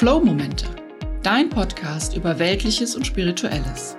Flow-Momente, 0.00 0.64
dein 1.22 1.50
Podcast 1.50 2.16
über 2.16 2.38
Weltliches 2.38 2.96
und 2.96 3.06
Spirituelles. 3.06 3.98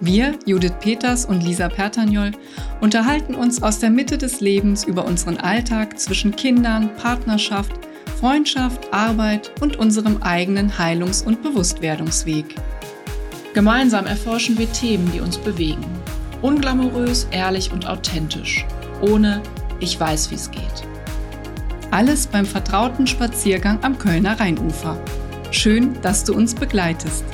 Wir, 0.00 0.36
Judith 0.46 0.72
Peters 0.80 1.26
und 1.26 1.44
Lisa 1.44 1.68
Pertagnol, 1.68 2.32
unterhalten 2.80 3.36
uns 3.36 3.62
aus 3.62 3.78
der 3.78 3.90
Mitte 3.90 4.18
des 4.18 4.40
Lebens 4.40 4.82
über 4.82 5.04
unseren 5.04 5.36
Alltag 5.36 5.96
zwischen 6.00 6.34
Kindern, 6.34 6.90
Partnerschaft, 6.96 7.70
Freundschaft, 8.18 8.92
Arbeit 8.92 9.52
und 9.60 9.76
unserem 9.76 10.20
eigenen 10.24 10.76
Heilungs- 10.76 11.22
und 11.22 11.40
Bewusstwerdungsweg. 11.40 12.56
Gemeinsam 13.54 14.06
erforschen 14.06 14.58
wir 14.58 14.72
Themen, 14.72 15.08
die 15.12 15.20
uns 15.20 15.38
bewegen. 15.38 15.86
Unglamourös, 16.42 17.28
ehrlich 17.30 17.70
und 17.70 17.86
authentisch. 17.86 18.66
Ohne 19.02 19.40
Ich 19.78 20.00
weiß, 20.00 20.32
wie 20.32 20.34
es 20.34 20.50
geht. 20.50 20.95
Alles 21.92 22.26
beim 22.26 22.44
vertrauten 22.44 23.06
Spaziergang 23.06 23.82
am 23.84 23.96
Kölner 23.96 24.38
Rheinufer. 24.40 25.02
Schön, 25.52 26.00
dass 26.02 26.24
du 26.24 26.34
uns 26.34 26.54
begleitest. 26.54 27.24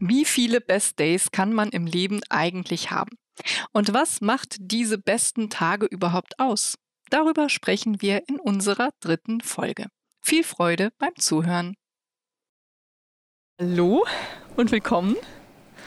Wie 0.00 0.24
viele 0.24 0.62
Best 0.62 0.98
Days 0.98 1.30
kann 1.30 1.52
man 1.52 1.68
im 1.68 1.86
Leben 1.86 2.20
eigentlich 2.30 2.90
haben? 2.90 3.16
Und 3.72 3.92
was 3.92 4.22
macht 4.22 4.56
diese 4.58 4.96
besten 4.96 5.50
Tage 5.50 5.86
überhaupt 5.86 6.40
aus? 6.40 6.78
Darüber 7.10 7.50
sprechen 7.50 8.00
wir 8.00 8.22
in 8.28 8.40
unserer 8.40 8.90
dritten 9.00 9.42
Folge. 9.42 9.86
Viel 10.22 10.42
Freude 10.42 10.90
beim 10.98 11.14
Zuhören. 11.16 11.74
Hallo 13.60 14.06
und 14.56 14.72
willkommen. 14.72 15.16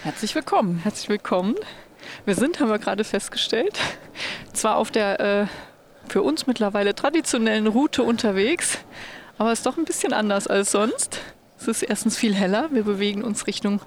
Herzlich 0.03 0.35
willkommen. 0.35 0.77
Herzlich 0.77 1.09
willkommen. 1.09 1.55
Wir 2.25 2.35
sind, 2.35 2.59
haben 2.59 2.69
wir 2.69 2.79
gerade 2.79 3.03
festgestellt, 3.03 3.77
zwar 4.53 4.77
auf 4.77 4.91
der 4.91 5.19
äh, 5.19 5.45
für 6.07 6.21
uns 6.21 6.47
mittlerweile 6.47 6.95
traditionellen 6.95 7.67
Route 7.67 8.03
unterwegs, 8.03 8.77
aber 9.37 9.51
es 9.51 9.59
ist 9.59 9.65
doch 9.65 9.77
ein 9.77 9.85
bisschen 9.85 10.13
anders 10.13 10.47
als 10.47 10.71
sonst. 10.71 11.19
Es 11.59 11.67
ist 11.67 11.83
erstens 11.83 12.17
viel 12.17 12.35
heller. 12.35 12.69
Wir 12.71 12.83
bewegen 12.83 13.23
uns 13.23 13.47
Richtung, 13.47 13.81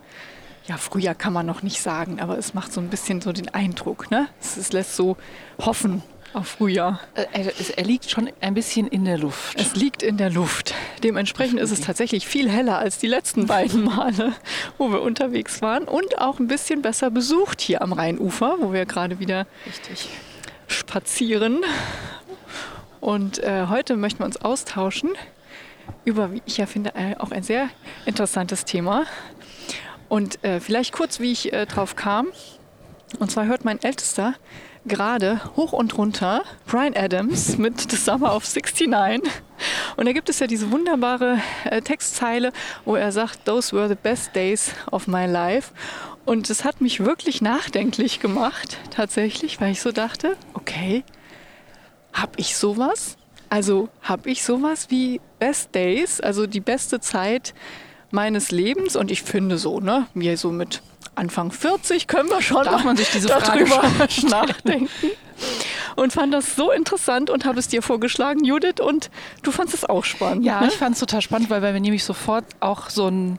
ja, 0.67 0.77
Frühjahr 0.77 1.15
kann 1.15 1.33
man 1.33 1.47
noch 1.47 1.63
nicht 1.63 1.81
sagen, 1.81 2.21
aber 2.21 2.37
es 2.39 2.55
macht 2.55 2.73
so 2.73 2.81
ein 2.81 2.89
bisschen 2.89 3.21
so 3.21 3.33
den 3.33 3.49
Eindruck. 3.55 4.11
Ne? 4.11 4.29
Es, 4.41 4.57
es 4.57 4.73
lässt 4.73 4.97
so 4.97 5.17
hoffen 5.59 6.03
auf 6.35 6.49
Frühjahr. 6.49 7.01
Äh, 7.15 7.51
Er, 7.77 7.85
liegt 7.85 8.11
schon 8.11 8.31
ein 8.41 8.55
bisschen 8.55 8.87
in 8.87 9.05
der 9.05 9.19
Luft. 9.19 9.61
Es 9.61 9.75
liegt 9.75 10.03
in 10.03 10.17
der 10.17 10.31
Luft. 10.31 10.75
Dementsprechend 11.03 11.61
ist 11.61 11.71
es 11.71 11.81
tatsächlich 11.81 12.27
viel 12.27 12.51
heller 12.51 12.79
als 12.79 12.99
die 12.99 13.07
letzten 13.07 13.47
beiden 13.47 13.85
Male, 13.85 14.33
wo 14.77 14.91
wir 14.91 15.03
unterwegs 15.03 15.63
waren 15.63 15.85
und 15.85 16.19
auch 16.19 16.39
ein 16.39 16.49
bisschen 16.49 16.83
besser 16.83 17.11
besucht 17.11 17.61
hier 17.61 17.83
am 17.83 17.93
Rheinufer, 17.93 18.57
wo 18.61 18.73
wir 18.73 18.87
gerade 18.87 19.19
wieder 19.19 19.47
Richtig. 19.67 20.09
spazieren. 20.67 21.65
Und 23.01 23.39
äh, 23.39 23.67
heute 23.69 23.97
möchten 23.97 24.21
wir 24.21 24.27
uns 24.27 24.37
austauschen 24.39 25.11
über, 26.05 26.33
wie 26.33 26.43
ich 26.47 26.59
ja 26.59 26.67
finde, 26.67 26.95
äh, 26.95 27.17
auch 27.19 27.31
ein 27.31 27.43
sehr 27.43 27.69
interessantes 28.07 28.65
Thema. 28.65 29.05
Und 30.09 30.43
äh, 30.43 30.61
vielleicht 30.61 30.93
kurz, 30.93 31.21
wie 31.21 31.33
ich 31.33 31.53
äh, 31.53 31.67
drauf 31.67 31.97
kam. 31.97 32.29
Und 33.19 33.31
zwar 33.31 33.47
hört 33.47 33.65
mein 33.65 33.83
Ältester 33.83 34.35
gerade 34.89 35.41
hoch 35.57 35.73
und 35.73 35.97
runter 35.97 36.43
Brian 36.67 36.97
Adams 36.97 37.59
mit 37.59 37.91
The 37.91 37.97
Summer 37.97 38.35
of 38.35 38.45
69. 38.45 39.31
Und 39.97 40.07
da 40.07 40.13
gibt 40.13 40.29
es 40.29 40.39
ja 40.39 40.47
diese 40.47 40.71
wunderbare 40.73 41.41
äh, 41.65 41.83
Textzeile, 41.83 42.53
wo 42.85 42.97
er 42.97 43.13
sagt, 43.13 43.45
Those 43.45 43.77
were 43.77 43.89
the 43.89 43.95
best 43.95 44.35
days 44.35 44.73
of 44.91 45.07
my 45.07 45.27
life. 45.27 45.73
Und 46.25 46.51
es 46.51 46.65
hat 46.65 46.81
mich 46.81 47.01
wirklich 47.01 47.41
nachdenklich 47.41 48.21
gemacht, 48.21 48.77
tatsächlich, 48.91 49.61
weil 49.61 49.73
ich 49.73 49.81
so 49.81 49.93
dachte, 49.93 50.37
okay, 50.55 51.05
habe 52.13 52.33
ich 52.37 52.57
sowas? 52.57 53.17
Also 53.49 53.89
habe 54.03 54.31
ich 54.31 54.45
sowas 54.45 54.91
wie 54.91 55.21
Best 55.39 55.75
Days, 55.75 56.21
also 56.21 56.47
die 56.47 56.61
beste 56.61 57.01
Zeit 57.01 57.55
meines 58.11 58.51
Lebens? 58.51 58.97
Und 58.97 59.11
ich 59.11 59.23
finde 59.23 59.57
so, 59.57 59.81
ne, 59.81 60.07
mir 60.15 60.37
so 60.37 60.51
mit 60.51 60.83
Anfang 61.19 61.51
40 61.53 62.07
können 62.07 62.29
wir 62.31 62.41
schon 62.43 62.65
Darf 62.65 62.85
man 62.85 62.97
sich 62.97 63.11
diese 63.11 63.29
Frage 63.29 63.67
schon 64.11 64.31
nachdenken. 64.31 64.89
Und 65.97 66.13
fand 66.13 66.33
das 66.35 66.57
so 66.57 66.71
interessant 66.73 67.29
und 67.31 67.45
habe 67.45 67.59
es 67.59 67.69
dir 67.69 67.83
vorgeschlagen, 67.83 68.45
Judith, 68.45 68.81
und 68.81 69.11
du 69.43 69.51
fandest 69.51 69.79
es 69.79 69.85
auch 69.85 70.05
spannend. 70.05 70.45
Ja, 70.45 70.61
ne? 70.61 70.69
ich 70.69 70.75
fand 70.77 70.95
es 70.95 71.01
total 71.01 71.23
spannend, 71.23 71.51
weil 71.51 71.61
bei 71.61 71.73
mir 71.73 71.81
nämlich 71.81 72.05
sofort 72.05 72.45
auch 72.61 72.89
so 72.91 73.09
ein 73.09 73.39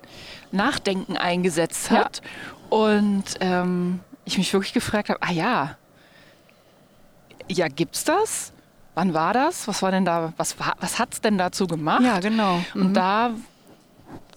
Nachdenken 0.52 1.18
eingesetzt 1.18 1.90
Ja. 1.92 2.00
hat. 2.06 2.22
Und 2.70 3.24
ähm, 3.42 4.00
ich 4.26 4.38
mich 4.38 4.54
wirklich 4.54 4.74
gefragt 4.74 5.10
habe, 5.10 5.20
ah 5.22 5.32
ja, 5.32 5.78
ja, 7.48 7.68
gibt's 7.68 8.04
das? 8.04 8.54
Wann 8.96 9.14
war 9.14 9.34
das? 9.34 9.68
Was 9.68 9.82
war 9.82 9.92
denn 9.92 10.06
da, 10.06 10.34
was, 10.38 10.60
war- 10.60 10.76
was 10.80 11.00
hat's 11.00 11.22
denn 11.22 11.38
dazu 11.38 11.68
gemacht? 11.68 12.02
ja, 12.04 12.20
genau. 12.20 12.60
Und 12.76 12.94
da 12.94 13.32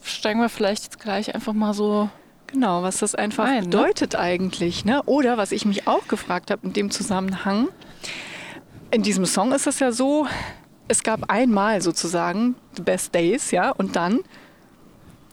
steigen 0.03 0.41
wir 0.41 0.49
vielleicht 0.49 0.85
jetzt 0.85 0.99
gleich 1.01 1.35
einfach 1.35 1.53
mal 1.53 1.75
so 1.75 2.09
Genau, 2.53 2.83
was 2.83 2.99
das 2.99 3.15
einfach 3.15 3.45
Ein, 3.45 3.65
ne? 3.65 3.69
bedeutet 3.69 4.15
eigentlich. 4.15 4.85
Ne? 4.85 5.03
Oder 5.05 5.37
was 5.37 5.53
ich 5.53 5.65
mich 5.65 5.87
auch 5.87 6.07
gefragt 6.09 6.51
habe 6.51 6.67
in 6.67 6.73
dem 6.73 6.91
Zusammenhang, 6.91 7.69
in 8.91 9.03
diesem 9.03 9.25
Song 9.25 9.53
ist 9.53 9.67
es 9.67 9.79
ja 9.79 9.91
so, 9.91 10.27
es 10.89 11.03
gab 11.03 11.31
einmal 11.31 11.81
sozusagen 11.81 12.55
The 12.77 12.83
Best 12.83 13.15
Days, 13.15 13.51
ja, 13.51 13.71
und 13.71 13.97
dann 13.97 14.21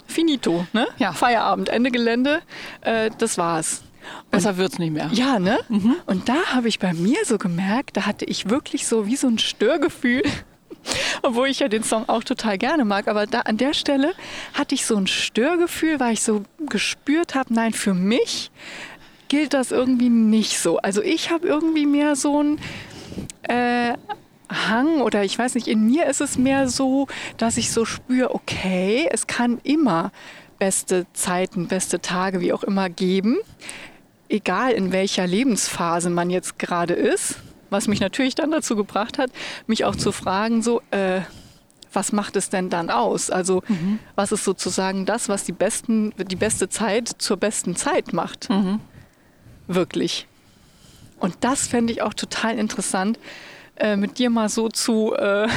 finito, 0.07 0.65
ne? 0.73 0.87
Ja. 0.97 1.11
Feierabend, 1.11 1.69
Ende 1.69 1.91
Gelände, 1.91 2.41
äh, 2.81 3.11
das 3.17 3.37
war's. 3.37 3.83
Besser 4.31 4.57
wird's 4.57 4.79
nicht 4.79 4.91
mehr. 4.91 5.09
Ja, 5.11 5.39
ne? 5.39 5.59
Und 6.05 6.29
da 6.29 6.53
habe 6.53 6.67
ich 6.67 6.79
bei 6.79 6.93
mir 6.93 7.17
so 7.25 7.37
gemerkt, 7.37 7.97
da 7.97 8.05
hatte 8.05 8.25
ich 8.25 8.49
wirklich 8.49 8.87
so 8.87 9.05
wie 9.05 9.15
so 9.15 9.27
ein 9.27 9.37
Störgefühl. 9.37 10.23
Obwohl 11.21 11.47
ich 11.49 11.59
ja 11.59 11.67
den 11.67 11.83
Song 11.83 12.07
auch 12.07 12.23
total 12.23 12.57
gerne 12.57 12.85
mag, 12.85 13.07
aber 13.07 13.25
da 13.25 13.41
an 13.41 13.57
der 13.57 13.73
Stelle 13.73 14.13
hatte 14.53 14.75
ich 14.75 14.85
so 14.85 14.95
ein 14.95 15.07
Störgefühl, 15.07 15.99
weil 15.99 16.13
ich 16.13 16.23
so 16.23 16.43
gespürt 16.67 17.35
habe, 17.35 17.53
nein, 17.53 17.73
für 17.73 17.93
mich 17.93 18.51
gilt 19.27 19.53
das 19.53 19.71
irgendwie 19.71 20.09
nicht 20.09 20.59
so. 20.59 20.77
Also 20.77 21.01
ich 21.01 21.31
habe 21.31 21.47
irgendwie 21.47 21.85
mehr 21.85 22.15
so 22.15 22.41
ein 22.41 22.59
äh, 23.43 23.93
Hang 24.51 25.01
oder 25.01 25.23
ich 25.23 25.37
weiß 25.37 25.55
nicht, 25.55 25.67
in 25.67 25.85
mir 25.85 26.07
ist 26.07 26.21
es 26.21 26.37
mehr 26.37 26.67
so, 26.67 27.07
dass 27.37 27.57
ich 27.57 27.71
so 27.71 27.85
spüre, 27.85 28.33
okay, 28.33 29.07
es 29.11 29.27
kann 29.27 29.59
immer 29.63 30.11
beste 30.57 31.05
Zeiten, 31.13 31.67
beste 31.67 32.01
Tage, 32.01 32.41
wie 32.41 32.51
auch 32.51 32.63
immer 32.63 32.89
geben, 32.89 33.37
egal 34.27 34.71
in 34.71 34.91
welcher 34.91 35.27
Lebensphase 35.27 36.09
man 36.09 36.29
jetzt 36.29 36.59
gerade 36.59 36.93
ist. 36.93 37.35
Was 37.69 37.87
mich 37.87 37.99
natürlich 37.99 38.35
dann 38.35 38.51
dazu 38.51 38.75
gebracht 38.75 39.17
hat, 39.17 39.31
mich 39.67 39.85
auch 39.85 39.95
zu 39.95 40.11
fragen, 40.11 40.61
so, 40.61 40.81
äh, 40.91 41.21
was 41.91 42.11
macht 42.11 42.35
es 42.35 42.49
denn 42.49 42.69
dann 42.69 42.89
aus? 42.89 43.29
Also, 43.31 43.63
was 44.15 44.31
ist 44.31 44.43
sozusagen 44.43 45.05
das, 45.05 45.27
was 45.29 45.43
die, 45.43 45.51
besten, 45.51 46.13
die 46.17 46.35
beste 46.35 46.69
Zeit 46.69 47.07
zur 47.17 47.37
besten 47.37 47.75
Zeit 47.75 48.13
macht? 48.13 48.49
Wirklich. 49.67 50.27
Und 51.19 51.35
das 51.41 51.67
fände 51.67 51.91
ich 51.91 52.01
auch 52.01 52.13
total 52.13 52.57
interessant, 52.57 53.19
äh, 53.75 53.95
mit 53.95 54.19
dir 54.19 54.29
mal 54.29 54.49
so 54.49 54.69
zu 54.69 55.13
äh, 55.15 55.47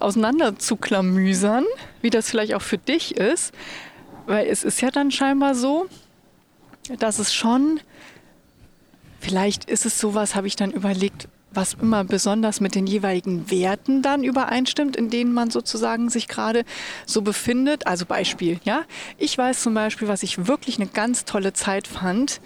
auseinander 0.00 0.58
zu 0.58 0.76
klamüsern, 0.76 1.64
wie 2.00 2.10
das 2.10 2.30
vielleicht 2.30 2.54
auch 2.54 2.62
für 2.62 2.78
dich 2.78 3.16
ist. 3.16 3.54
Weil 4.26 4.46
es 4.46 4.64
ist 4.64 4.80
ja 4.80 4.90
dann 4.90 5.10
scheinbar 5.10 5.54
so, 5.54 5.86
dass 6.98 7.18
es 7.18 7.32
schon, 7.34 7.80
vielleicht 9.22 9.64
ist 9.70 9.86
es 9.86 9.98
sowas, 9.98 10.34
habe 10.34 10.46
ich 10.46 10.56
dann 10.56 10.70
überlegt, 10.70 11.28
was 11.54 11.74
immer 11.74 12.04
besonders 12.04 12.60
mit 12.60 12.74
den 12.74 12.86
jeweiligen 12.86 13.50
Werten 13.50 14.02
dann 14.02 14.24
übereinstimmt, 14.24 14.96
in 14.96 15.10
denen 15.10 15.32
man 15.32 15.50
sozusagen 15.50 16.10
sich 16.10 16.28
gerade 16.28 16.64
so 17.06 17.22
befindet. 17.22 17.86
Also 17.86 18.06
Beispiel, 18.06 18.58
ja. 18.64 18.84
Ich 19.18 19.36
weiß 19.36 19.62
zum 19.62 19.74
Beispiel, 19.74 20.08
was 20.08 20.22
ich 20.22 20.46
wirklich 20.46 20.76
eine 20.76 20.88
ganz 20.88 21.24
tolle 21.24 21.52
Zeit 21.52 21.86
fand, 21.86 22.40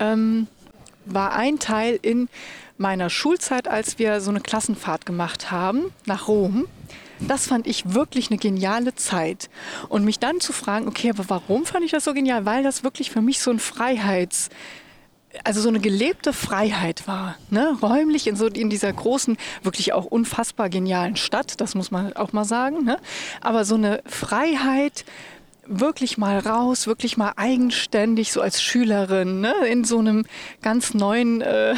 ähm, 0.00 0.46
war 1.04 1.34
ein 1.34 1.58
Teil 1.58 1.98
in 2.02 2.28
meiner 2.78 3.10
Schulzeit, 3.10 3.68
als 3.68 3.98
wir 3.98 4.20
so 4.20 4.30
eine 4.30 4.40
Klassenfahrt 4.40 5.06
gemacht 5.06 5.50
haben 5.50 5.92
nach 6.04 6.28
Rom. 6.28 6.66
Das 7.20 7.46
fand 7.46 7.66
ich 7.66 7.94
wirklich 7.94 8.30
eine 8.30 8.38
geniale 8.38 8.94
Zeit. 8.94 9.48
Und 9.88 10.04
mich 10.04 10.18
dann 10.18 10.40
zu 10.40 10.52
fragen, 10.52 10.86
okay, 10.86 11.10
aber 11.10 11.24
warum 11.28 11.64
fand 11.64 11.84
ich 11.84 11.92
das 11.92 12.04
so 12.04 12.12
genial? 12.12 12.44
Weil 12.44 12.62
das 12.62 12.84
wirklich 12.84 13.10
für 13.10 13.22
mich 13.22 13.40
so 13.40 13.50
ein 13.50 13.58
Freiheits, 13.58 14.50
also 15.44 15.60
so 15.60 15.68
eine 15.68 15.80
gelebte 15.80 16.32
Freiheit 16.32 17.06
war, 17.06 17.36
ne? 17.50 17.76
räumlich 17.82 18.26
in 18.26 18.36
so 18.36 18.46
in 18.46 18.70
dieser 18.70 18.92
großen, 18.92 19.36
wirklich 19.62 19.92
auch 19.92 20.04
unfassbar 20.04 20.68
genialen 20.68 21.16
Stadt, 21.16 21.60
das 21.60 21.74
muss 21.74 21.90
man 21.90 22.12
auch 22.14 22.32
mal 22.32 22.44
sagen, 22.44 22.84
ne? 22.84 22.98
aber 23.40 23.64
so 23.64 23.74
eine 23.74 24.02
Freiheit, 24.06 25.04
wirklich 25.68 26.16
mal 26.16 26.38
raus, 26.38 26.86
wirklich 26.86 27.16
mal 27.16 27.32
eigenständig, 27.36 28.32
so 28.32 28.40
als 28.40 28.62
Schülerin, 28.62 29.40
ne? 29.40 29.54
in 29.68 29.84
so 29.84 29.98
einem 29.98 30.26
ganz 30.62 30.94
neuen 30.94 31.40
äh, 31.40 31.74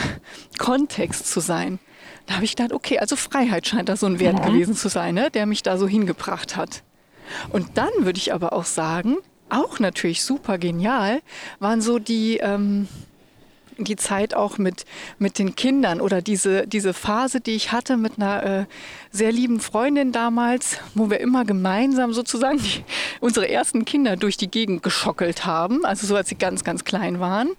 Kontext 0.58 1.30
zu 1.30 1.40
sein. 1.40 1.78
Da 2.26 2.34
habe 2.34 2.44
ich 2.44 2.56
gedacht, 2.56 2.72
okay, 2.72 2.98
also 2.98 3.16
Freiheit 3.16 3.66
scheint 3.66 3.88
da 3.88 3.96
so 3.96 4.06
ein 4.06 4.20
Wert 4.20 4.44
gewesen 4.44 4.74
zu 4.74 4.88
sein, 4.88 5.14
ne? 5.14 5.30
der 5.30 5.46
mich 5.46 5.62
da 5.62 5.78
so 5.78 5.88
hingebracht 5.88 6.56
hat. 6.56 6.82
Und 7.50 7.78
dann 7.78 7.90
würde 8.00 8.18
ich 8.18 8.32
aber 8.32 8.52
auch 8.52 8.64
sagen, 8.64 9.16
auch 9.50 9.78
natürlich 9.78 10.22
super 10.22 10.58
genial, 10.58 11.22
waren 11.58 11.80
so 11.80 11.98
die, 11.98 12.38
ähm, 12.38 12.88
die 13.84 13.96
Zeit 13.96 14.34
auch 14.34 14.58
mit, 14.58 14.84
mit 15.18 15.38
den 15.38 15.54
Kindern 15.54 16.00
oder 16.00 16.22
diese, 16.22 16.66
diese 16.66 16.94
Phase, 16.94 17.40
die 17.40 17.52
ich 17.52 17.72
hatte 17.72 17.96
mit 17.96 18.14
einer 18.16 18.42
äh, 18.42 18.64
sehr 19.10 19.32
lieben 19.32 19.60
Freundin 19.60 20.12
damals, 20.12 20.78
wo 20.94 21.10
wir 21.10 21.20
immer 21.20 21.44
gemeinsam 21.44 22.12
sozusagen 22.12 22.58
die, 22.58 22.84
unsere 23.20 23.48
ersten 23.48 23.84
Kinder 23.84 24.16
durch 24.16 24.36
die 24.36 24.50
Gegend 24.50 24.82
geschockelt 24.82 25.44
haben, 25.44 25.84
also 25.84 26.06
so 26.06 26.16
als 26.16 26.28
sie 26.28 26.36
ganz, 26.36 26.64
ganz 26.64 26.84
klein 26.84 27.20
waren. 27.20 27.50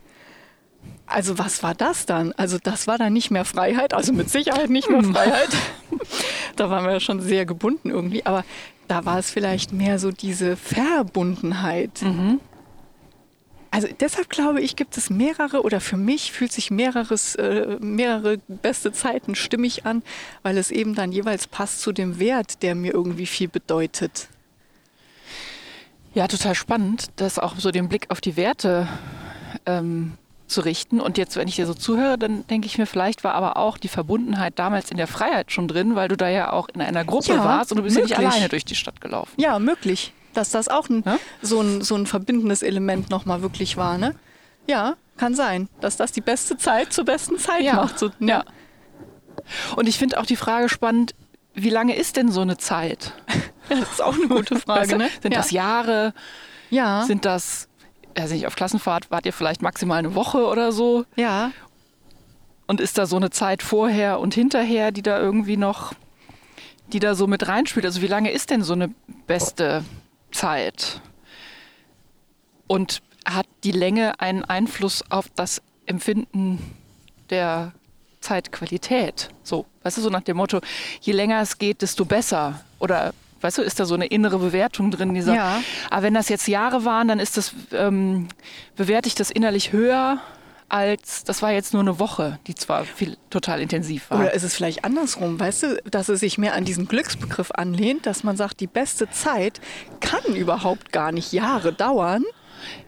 Also 1.06 1.40
was 1.40 1.64
war 1.64 1.74
das 1.74 2.06
dann? 2.06 2.34
Also 2.34 2.58
das 2.62 2.86
war 2.86 2.98
dann 2.98 3.14
nicht 3.14 3.32
mehr 3.32 3.44
Freiheit, 3.44 3.94
also 3.94 4.14
mit 4.14 4.30
Sicherheit 4.30 4.70
nicht 4.70 4.90
mehr 4.90 5.04
Freiheit. 5.04 5.50
da 6.56 6.70
waren 6.70 6.86
wir 6.86 6.94
ja 6.94 7.00
schon 7.00 7.20
sehr 7.20 7.46
gebunden 7.46 7.90
irgendwie, 7.90 8.26
aber 8.26 8.46
da 8.88 9.06
war 9.06 9.20
es 9.20 9.32
vielleicht 9.32 9.72
mehr 9.72 10.00
so 10.00 10.12
diese 10.12 10.56
Verbundenheit. 10.56 12.02
Mhm. 12.02 12.40
Also 13.72 13.88
deshalb 14.00 14.30
glaube 14.30 14.62
ich, 14.62 14.76
gibt 14.76 14.98
es 14.98 15.10
mehrere 15.12 15.62
oder 15.62 15.80
für 15.80 15.98
mich 15.98 16.32
fühlt 16.32 16.52
sich 16.52 16.72
mehreres, 16.72 17.36
äh, 17.36 17.78
mehrere 17.80 18.38
beste 18.48 18.92
Zeiten 18.92 19.36
stimmig 19.36 19.86
an, 19.86 20.02
weil 20.42 20.58
es 20.58 20.72
eben 20.72 20.96
dann 20.96 21.12
jeweils 21.12 21.46
passt 21.48 21.82
zu 21.82 21.92
dem 21.92 22.20
Wert, 22.20 22.64
der 22.64 22.74
mir 22.74 22.94
irgendwie 22.94 23.28
viel 23.28 23.48
bedeutet. 23.48 24.28
Ja, 26.16 26.28
total 26.28 26.56
spannend, 26.56 27.08
das 27.18 27.38
auch 27.38 27.56
so 27.58 27.70
den 27.72 27.88
Blick 27.90 28.08
auf 28.10 28.20
die 28.20 28.36
Werte 28.36 28.88
ähm, 29.68 30.14
zu 30.48 30.62
richten. 30.62 31.00
Und 31.00 31.20
jetzt, 31.20 31.36
wenn 31.36 31.48
ich 31.48 31.56
dir 31.56 31.68
so 31.68 31.76
zuhöre, 31.76 32.18
dann 32.18 32.48
denke 32.48 32.66
ich 32.66 32.80
mir, 32.80 32.88
vielleicht 32.88 33.24
war 33.24 33.36
aber 33.36 33.58
auch 33.58 33.78
die 33.78 33.88
Verbundenheit 33.88 34.58
damals 34.58 34.90
in 34.90 34.98
der 34.98 35.06
Freiheit 35.06 35.52
schon 35.52 35.68
drin, 35.68 35.94
weil 35.96 36.08
du 36.08 36.18
da 36.18 36.28
ja 36.28 36.52
auch 36.52 36.68
in 36.74 36.82
einer 36.82 37.06
Gruppe 37.06 37.34
Ja, 37.34 37.44
warst 37.46 37.72
und 37.72 37.78
du 37.78 37.84
bist 37.84 37.96
ja 37.96 38.02
möglich. 38.02 38.18
nicht 38.18 38.28
alleine 38.28 38.50
durch 38.50 38.66
die 38.66 38.74
Stadt 38.74 39.00
gelaufen. 39.00 39.32
Ja, 39.40 39.60
möglich, 39.60 40.12
dass 40.34 40.52
das 40.52 40.68
auch 40.68 40.90
ein, 40.90 41.04
Ja? 41.06 41.18
so, 41.42 41.62
ein, 41.62 41.82
so 41.82 41.96
ein 41.96 42.06
verbindendes 42.06 42.62
Element 42.64 43.10
nochmal 43.10 43.42
wirklich 43.42 43.78
war. 43.78 43.98
Ne? 43.98 44.16
Ja, 44.68 44.96
kann 45.18 45.36
sein, 45.36 45.68
dass 45.82 45.98
das 45.98 46.12
die 46.12 46.22
beste 46.22 46.58
Zeit 46.58 46.94
zur 46.94 47.06
besten 47.06 47.38
Zeit 47.38 47.64
Ja. 47.64 47.76
macht. 47.76 48.00
So, 48.00 48.10
Ja. 48.20 48.44
Und 49.76 49.88
ich 49.88 49.98
finde 49.98 50.20
auch 50.20 50.26
die 50.26 50.36
Frage 50.36 50.70
spannend, 50.70 51.16
wie 51.54 51.70
lange 51.70 51.96
ist 51.96 52.16
denn 52.18 52.32
so 52.32 52.42
eine 52.42 52.58
Zeit? 52.58 53.14
Das 53.70 53.82
ist 53.92 54.02
auch 54.02 54.16
eine 54.16 54.28
gute 54.28 54.56
Weißt 54.56 54.64
Frage. 54.66 54.88
du? 54.90 54.98
Ne? 54.98 55.10
Sind 55.22 55.32
ja. 55.34 55.40
das 55.42 55.52
Jahre? 55.52 56.14
ja. 56.72 57.04
Sind 57.06 57.24
das, 57.26 57.68
also 58.18 58.34
nicht 58.34 58.48
auf 58.48 58.56
Klassenfahrt, 58.56 59.12
wart 59.12 59.28
ihr 59.28 59.34
vielleicht 59.34 59.62
maximal 59.62 60.00
eine 60.00 60.16
Woche 60.16 60.44
oder 60.48 60.72
so? 60.72 61.06
ja, 61.16 61.52
Und 62.66 62.82
ist 62.82 62.98
da 62.98 63.06
so 63.06 63.16
eine 63.18 63.30
Zeit 63.30 63.62
vorher 63.62 64.20
und 64.22 64.34
hinterher, 64.34 64.92
die 64.92 65.04
da 65.04 65.20
irgendwie 65.20 65.56
noch, 65.58 65.94
die 66.94 67.00
da 67.00 67.14
so 67.14 67.28
mit 67.28 67.48
reinspielt? 67.48 67.86
Also 67.86 68.02
wie 68.02 68.08
lange 68.08 68.32
ist 68.32 68.50
denn 68.50 68.64
so 68.64 68.74
eine 68.74 68.90
beste 69.28 69.84
Zeit? 70.32 71.02
Und 72.68 73.02
hat 73.26 73.48
die 73.64 73.72
Länge 73.72 74.20
einen 74.20 74.44
Einfluss 74.46 75.04
auf 75.10 75.26
das 75.36 75.62
Empfinden 75.86 76.60
der 77.30 77.74
Zeitqualität? 78.22 79.30
So, 79.44 79.66
weißt 79.84 79.98
du, 79.98 80.02
so 80.02 80.10
nach 80.10 80.22
dem 80.24 80.38
Motto, 80.38 80.62
je 81.02 81.14
länger 81.14 81.42
es 81.42 81.58
geht, 81.58 81.82
desto 81.82 82.06
besser. 82.06 82.62
Oder 82.80 83.14
weißt 83.42 83.58
du, 83.58 83.62
ist 83.62 83.80
da 83.80 83.86
so 83.86 83.96
eine 83.96 84.06
innere 84.08 84.38
Bewertung 84.38 84.92
drin, 84.92 85.14
die 85.14 85.22
sagt, 85.22 85.38
Ja. 85.38 85.62
aber 85.90 86.04
wenn 86.04 86.14
das 86.14 86.30
jetzt 86.30 86.48
Jahre 86.48 86.86
waren, 86.86 87.08
dann 87.08 87.20
ist 87.20 87.38
das, 87.38 87.54
ähm, 87.72 88.28
bewerte 88.76 89.08
ich 89.08 89.16
das 89.16 89.32
innerlich 89.32 89.72
höher 89.72 90.20
als, 90.70 91.24
das 91.24 91.42
war 91.42 91.52
jetzt 91.52 91.74
nur 91.74 91.82
eine 91.82 92.00
Woche, 92.00 92.40
die 92.48 92.56
zwar 92.56 92.86
viel, 92.86 93.18
total 93.30 93.62
intensiv 93.62 94.10
war. 94.10 94.20
Oder 94.20 94.34
ist 94.34 94.44
es 94.44 94.56
vielleicht 94.56 94.86
andersrum, 94.86 95.40
weißt 95.40 95.64
du, 95.64 95.82
dass 95.90 96.10
es 96.10 96.20
sich 96.20 96.38
mehr 96.38 96.54
an 96.54 96.66
diesen 96.66 96.88
Glücksbegriff 96.88 97.52
anlehnt, 97.52 98.06
dass 98.06 98.24
man 98.24 98.38
sagt, 98.38 98.60
die 98.60 98.68
beste 98.68 99.10
Zeit 99.10 99.60
kann 100.00 100.36
überhaupt 100.36 100.92
gar 100.92 101.12
nicht 101.12 101.34
Jahre 101.34 101.74
dauern, 101.74 102.24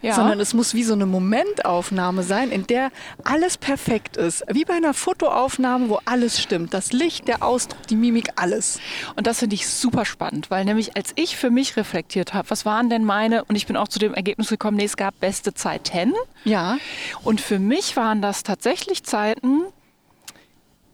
ja. 0.01 0.13
sondern 0.13 0.39
es 0.39 0.53
muss 0.53 0.73
wie 0.73 0.83
so 0.83 0.93
eine 0.93 1.05
Momentaufnahme 1.05 2.23
sein, 2.23 2.51
in 2.51 2.67
der 2.67 2.91
alles 3.23 3.57
perfekt 3.57 4.17
ist. 4.17 4.43
Wie 4.49 4.65
bei 4.65 4.73
einer 4.73 4.93
Fotoaufnahme, 4.93 5.89
wo 5.89 5.99
alles 6.05 6.41
stimmt. 6.41 6.73
Das 6.73 6.91
Licht, 6.91 7.27
der 7.27 7.43
Ausdruck, 7.43 7.87
die 7.87 7.95
Mimik, 7.95 8.29
alles. 8.35 8.79
Und 9.15 9.27
das 9.27 9.39
finde 9.39 9.55
ich 9.55 9.67
super 9.67 10.05
spannend, 10.05 10.49
weil 10.51 10.65
nämlich 10.65 10.95
als 10.95 11.11
ich 11.15 11.37
für 11.37 11.49
mich 11.49 11.77
reflektiert 11.77 12.33
habe, 12.33 12.49
was 12.49 12.65
waren 12.65 12.89
denn 12.89 13.03
meine, 13.03 13.43
und 13.45 13.55
ich 13.55 13.67
bin 13.67 13.77
auch 13.77 13.87
zu 13.87 13.99
dem 13.99 14.13
Ergebnis 14.13 14.49
gekommen, 14.49 14.77
nee, 14.77 14.85
es 14.85 14.97
gab 14.97 15.19
beste 15.19 15.53
Zeiten. 15.53 16.13
Ja, 16.43 16.77
Und 17.23 17.41
für 17.41 17.59
mich 17.59 17.95
waren 17.95 18.21
das 18.21 18.43
tatsächlich 18.43 19.03
Zeiten, 19.03 19.61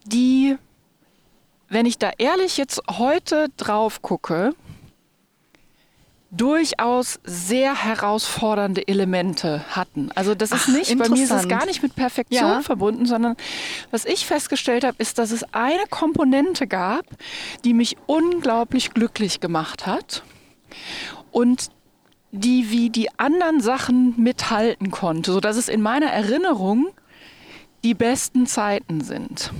die, 0.04 0.56
wenn 1.68 1.86
ich 1.86 1.98
da 1.98 2.10
ehrlich 2.18 2.56
jetzt 2.56 2.80
heute 2.98 3.48
drauf 3.56 4.02
gucke, 4.02 4.54
durchaus 6.30 7.18
sehr 7.24 7.84
herausfordernde 7.84 8.86
Elemente 8.86 9.64
hatten. 9.70 10.10
Also 10.14 10.34
das 10.34 10.52
ist 10.52 10.64
Ach, 10.68 10.74
nicht, 10.74 10.98
bei 10.98 11.08
mir 11.08 11.24
ist 11.24 11.30
es 11.30 11.48
gar 11.48 11.64
nicht 11.64 11.82
mit 11.82 11.96
Perfektion 11.96 12.42
Ja. 12.42 12.60
verbunden, 12.60 13.06
sondern 13.06 13.34
was 13.90 14.04
ich 14.04 14.26
festgestellt 14.26 14.84
habe, 14.84 14.96
ist, 14.98 15.18
dass 15.18 15.30
es 15.30 15.42
eine 15.54 15.86
Komponente 15.88 16.66
gab, 16.66 17.06
die 17.64 17.72
mich 17.72 17.96
unglaublich 18.06 18.90
glücklich 18.92 19.40
gemacht 19.40 19.86
hat 19.86 20.22
und 21.30 21.70
die 22.30 22.70
wie 22.70 22.90
die 22.90 23.08
anderen 23.18 23.60
Sachen 23.62 24.12
mithalten 24.22 24.90
konnte, 24.90 25.32
sodass 25.32 25.56
es 25.56 25.70
in 25.70 25.80
meiner 25.80 26.08
Erinnerung 26.10 26.88
die 27.84 27.94
besten 27.94 28.46
Zeiten 28.46 29.00
sind. 29.00 29.50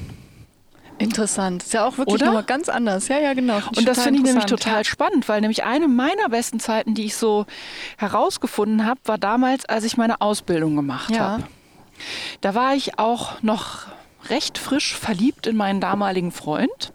Interessant. 0.98 1.62
Ist 1.62 1.72
ja 1.74 1.86
auch 1.86 1.98
wirklich 1.98 2.20
nochmal 2.20 2.44
ganz 2.44 2.68
anders. 2.68 3.08
Ja, 3.08 3.18
ja, 3.18 3.34
genau. 3.34 3.60
Und 3.76 3.86
das 3.86 4.02
finde 4.02 4.18
ich 4.20 4.24
nämlich 4.24 4.46
total 4.46 4.84
spannend, 4.84 5.28
weil 5.28 5.40
nämlich 5.40 5.64
eine 5.64 5.88
meiner 5.88 6.28
besten 6.28 6.60
Zeiten, 6.60 6.94
die 6.94 7.04
ich 7.06 7.16
so 7.16 7.46
herausgefunden 7.96 8.84
habe, 8.86 9.00
war 9.04 9.18
damals, 9.18 9.64
als 9.66 9.84
ich 9.84 9.96
meine 9.96 10.20
Ausbildung 10.20 10.76
gemacht 10.76 11.10
Ja. 11.10 11.18
habe. 11.30 11.44
Da 12.40 12.54
war 12.54 12.74
ich 12.74 12.98
auch 12.98 13.42
noch 13.42 13.86
recht 14.30 14.58
frisch 14.58 14.94
verliebt 14.94 15.46
in 15.46 15.56
meinen 15.56 15.80
damaligen 15.80 16.30
Freund. 16.32 16.92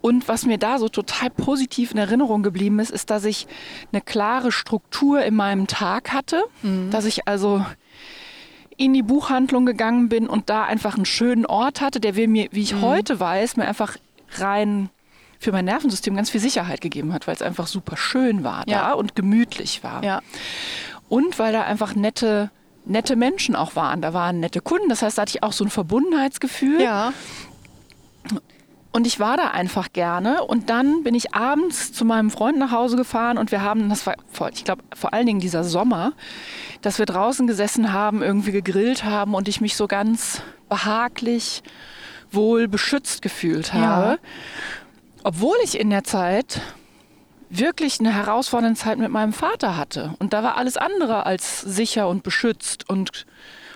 Und 0.00 0.28
was 0.28 0.46
mir 0.46 0.58
da 0.58 0.78
so 0.78 0.88
total 0.88 1.28
positiv 1.30 1.90
in 1.90 1.98
Erinnerung 1.98 2.42
geblieben 2.42 2.78
ist, 2.78 2.90
ist, 2.90 3.10
dass 3.10 3.24
ich 3.24 3.46
eine 3.92 4.00
klare 4.00 4.52
Struktur 4.52 5.22
in 5.22 5.34
meinem 5.34 5.66
Tag 5.66 6.12
hatte, 6.12 6.44
dass 6.90 7.04
ich 7.04 7.26
also 7.26 7.64
in 8.78 8.94
die 8.94 9.02
Buchhandlung 9.02 9.66
gegangen 9.66 10.08
bin 10.08 10.26
und 10.28 10.48
da 10.48 10.64
einfach 10.64 10.94
einen 10.96 11.04
schönen 11.04 11.44
Ort 11.44 11.80
hatte, 11.82 12.00
der 12.00 12.14
mir, 12.28 12.48
wie 12.52 12.62
ich 12.62 12.80
heute 12.80 13.20
weiß, 13.20 13.56
mir 13.56 13.66
einfach 13.68 13.96
rein 14.36 14.88
für 15.40 15.52
mein 15.52 15.64
Nervensystem 15.66 16.14
ganz 16.16 16.30
viel 16.30 16.40
Sicherheit 16.40 16.80
gegeben 16.80 17.12
hat, 17.12 17.26
weil 17.26 17.34
es 17.34 17.42
einfach 17.42 17.66
super 17.66 17.96
schön 17.96 18.44
war 18.44 18.64
da 18.66 18.72
Ja. 18.72 18.92
und 18.92 19.14
gemütlich 19.16 19.84
war. 19.84 20.02
Ja. 20.04 20.20
Und 21.08 21.38
weil 21.38 21.52
da 21.52 21.62
einfach 21.64 21.94
nette, 21.94 22.50
nette 22.84 23.16
Menschen 23.16 23.56
auch 23.56 23.74
waren. 23.76 24.00
Da 24.00 24.14
waren 24.14 24.40
nette 24.40 24.60
Kunden, 24.60 24.88
das 24.88 25.02
heißt, 25.02 25.18
da 25.18 25.22
hatte 25.22 25.32
ich 25.36 25.42
auch 25.42 25.52
so 25.52 25.64
ein 25.64 25.70
Verbundenheitsgefühl. 25.70 26.80
Ja, 26.80 27.12
Und 28.90 29.06
ich 29.06 29.20
war 29.20 29.36
da 29.36 29.48
einfach 29.48 29.92
gerne. 29.92 30.42
Und 30.44 30.70
dann 30.70 31.02
bin 31.04 31.14
ich 31.14 31.34
abends 31.34 31.92
zu 31.92 32.04
meinem 32.04 32.30
Freund 32.30 32.58
nach 32.58 32.72
Hause 32.72 32.96
gefahren 32.96 33.38
und 33.38 33.52
wir 33.52 33.62
haben, 33.62 33.88
das 33.88 34.06
war, 34.06 34.16
ich 34.52 34.64
glaube, 34.64 34.82
vor 34.96 35.12
allen 35.12 35.26
Dingen 35.26 35.40
dieser 35.40 35.62
Sommer, 35.62 36.12
dass 36.80 36.98
wir 36.98 37.06
draußen 37.06 37.46
gesessen 37.46 37.92
haben, 37.92 38.22
irgendwie 38.22 38.52
gegrillt 38.52 39.04
haben 39.04 39.34
und 39.34 39.46
ich 39.46 39.60
mich 39.60 39.76
so 39.76 39.86
ganz 39.86 40.42
behaglich, 40.68 41.62
wohl 42.30 42.68
beschützt 42.68 43.22
gefühlt 43.22 43.72
Ja. 43.72 43.80
habe. 43.80 44.18
Obwohl 45.22 45.56
ich 45.64 45.78
in 45.78 45.90
der 45.90 46.04
Zeit 46.04 46.60
wirklich 47.50 48.00
eine 48.00 48.14
herausfordernde 48.14 48.78
Zeit 48.78 48.98
mit 48.98 49.10
meinem 49.10 49.32
Vater 49.32 49.76
hatte. 49.76 50.14
Und 50.18 50.32
da 50.32 50.42
war 50.42 50.56
alles 50.56 50.76
andere 50.76 51.24
als 51.26 51.60
sicher 51.62 52.08
und 52.08 52.22
beschützt 52.22 52.88
und, 52.88 53.26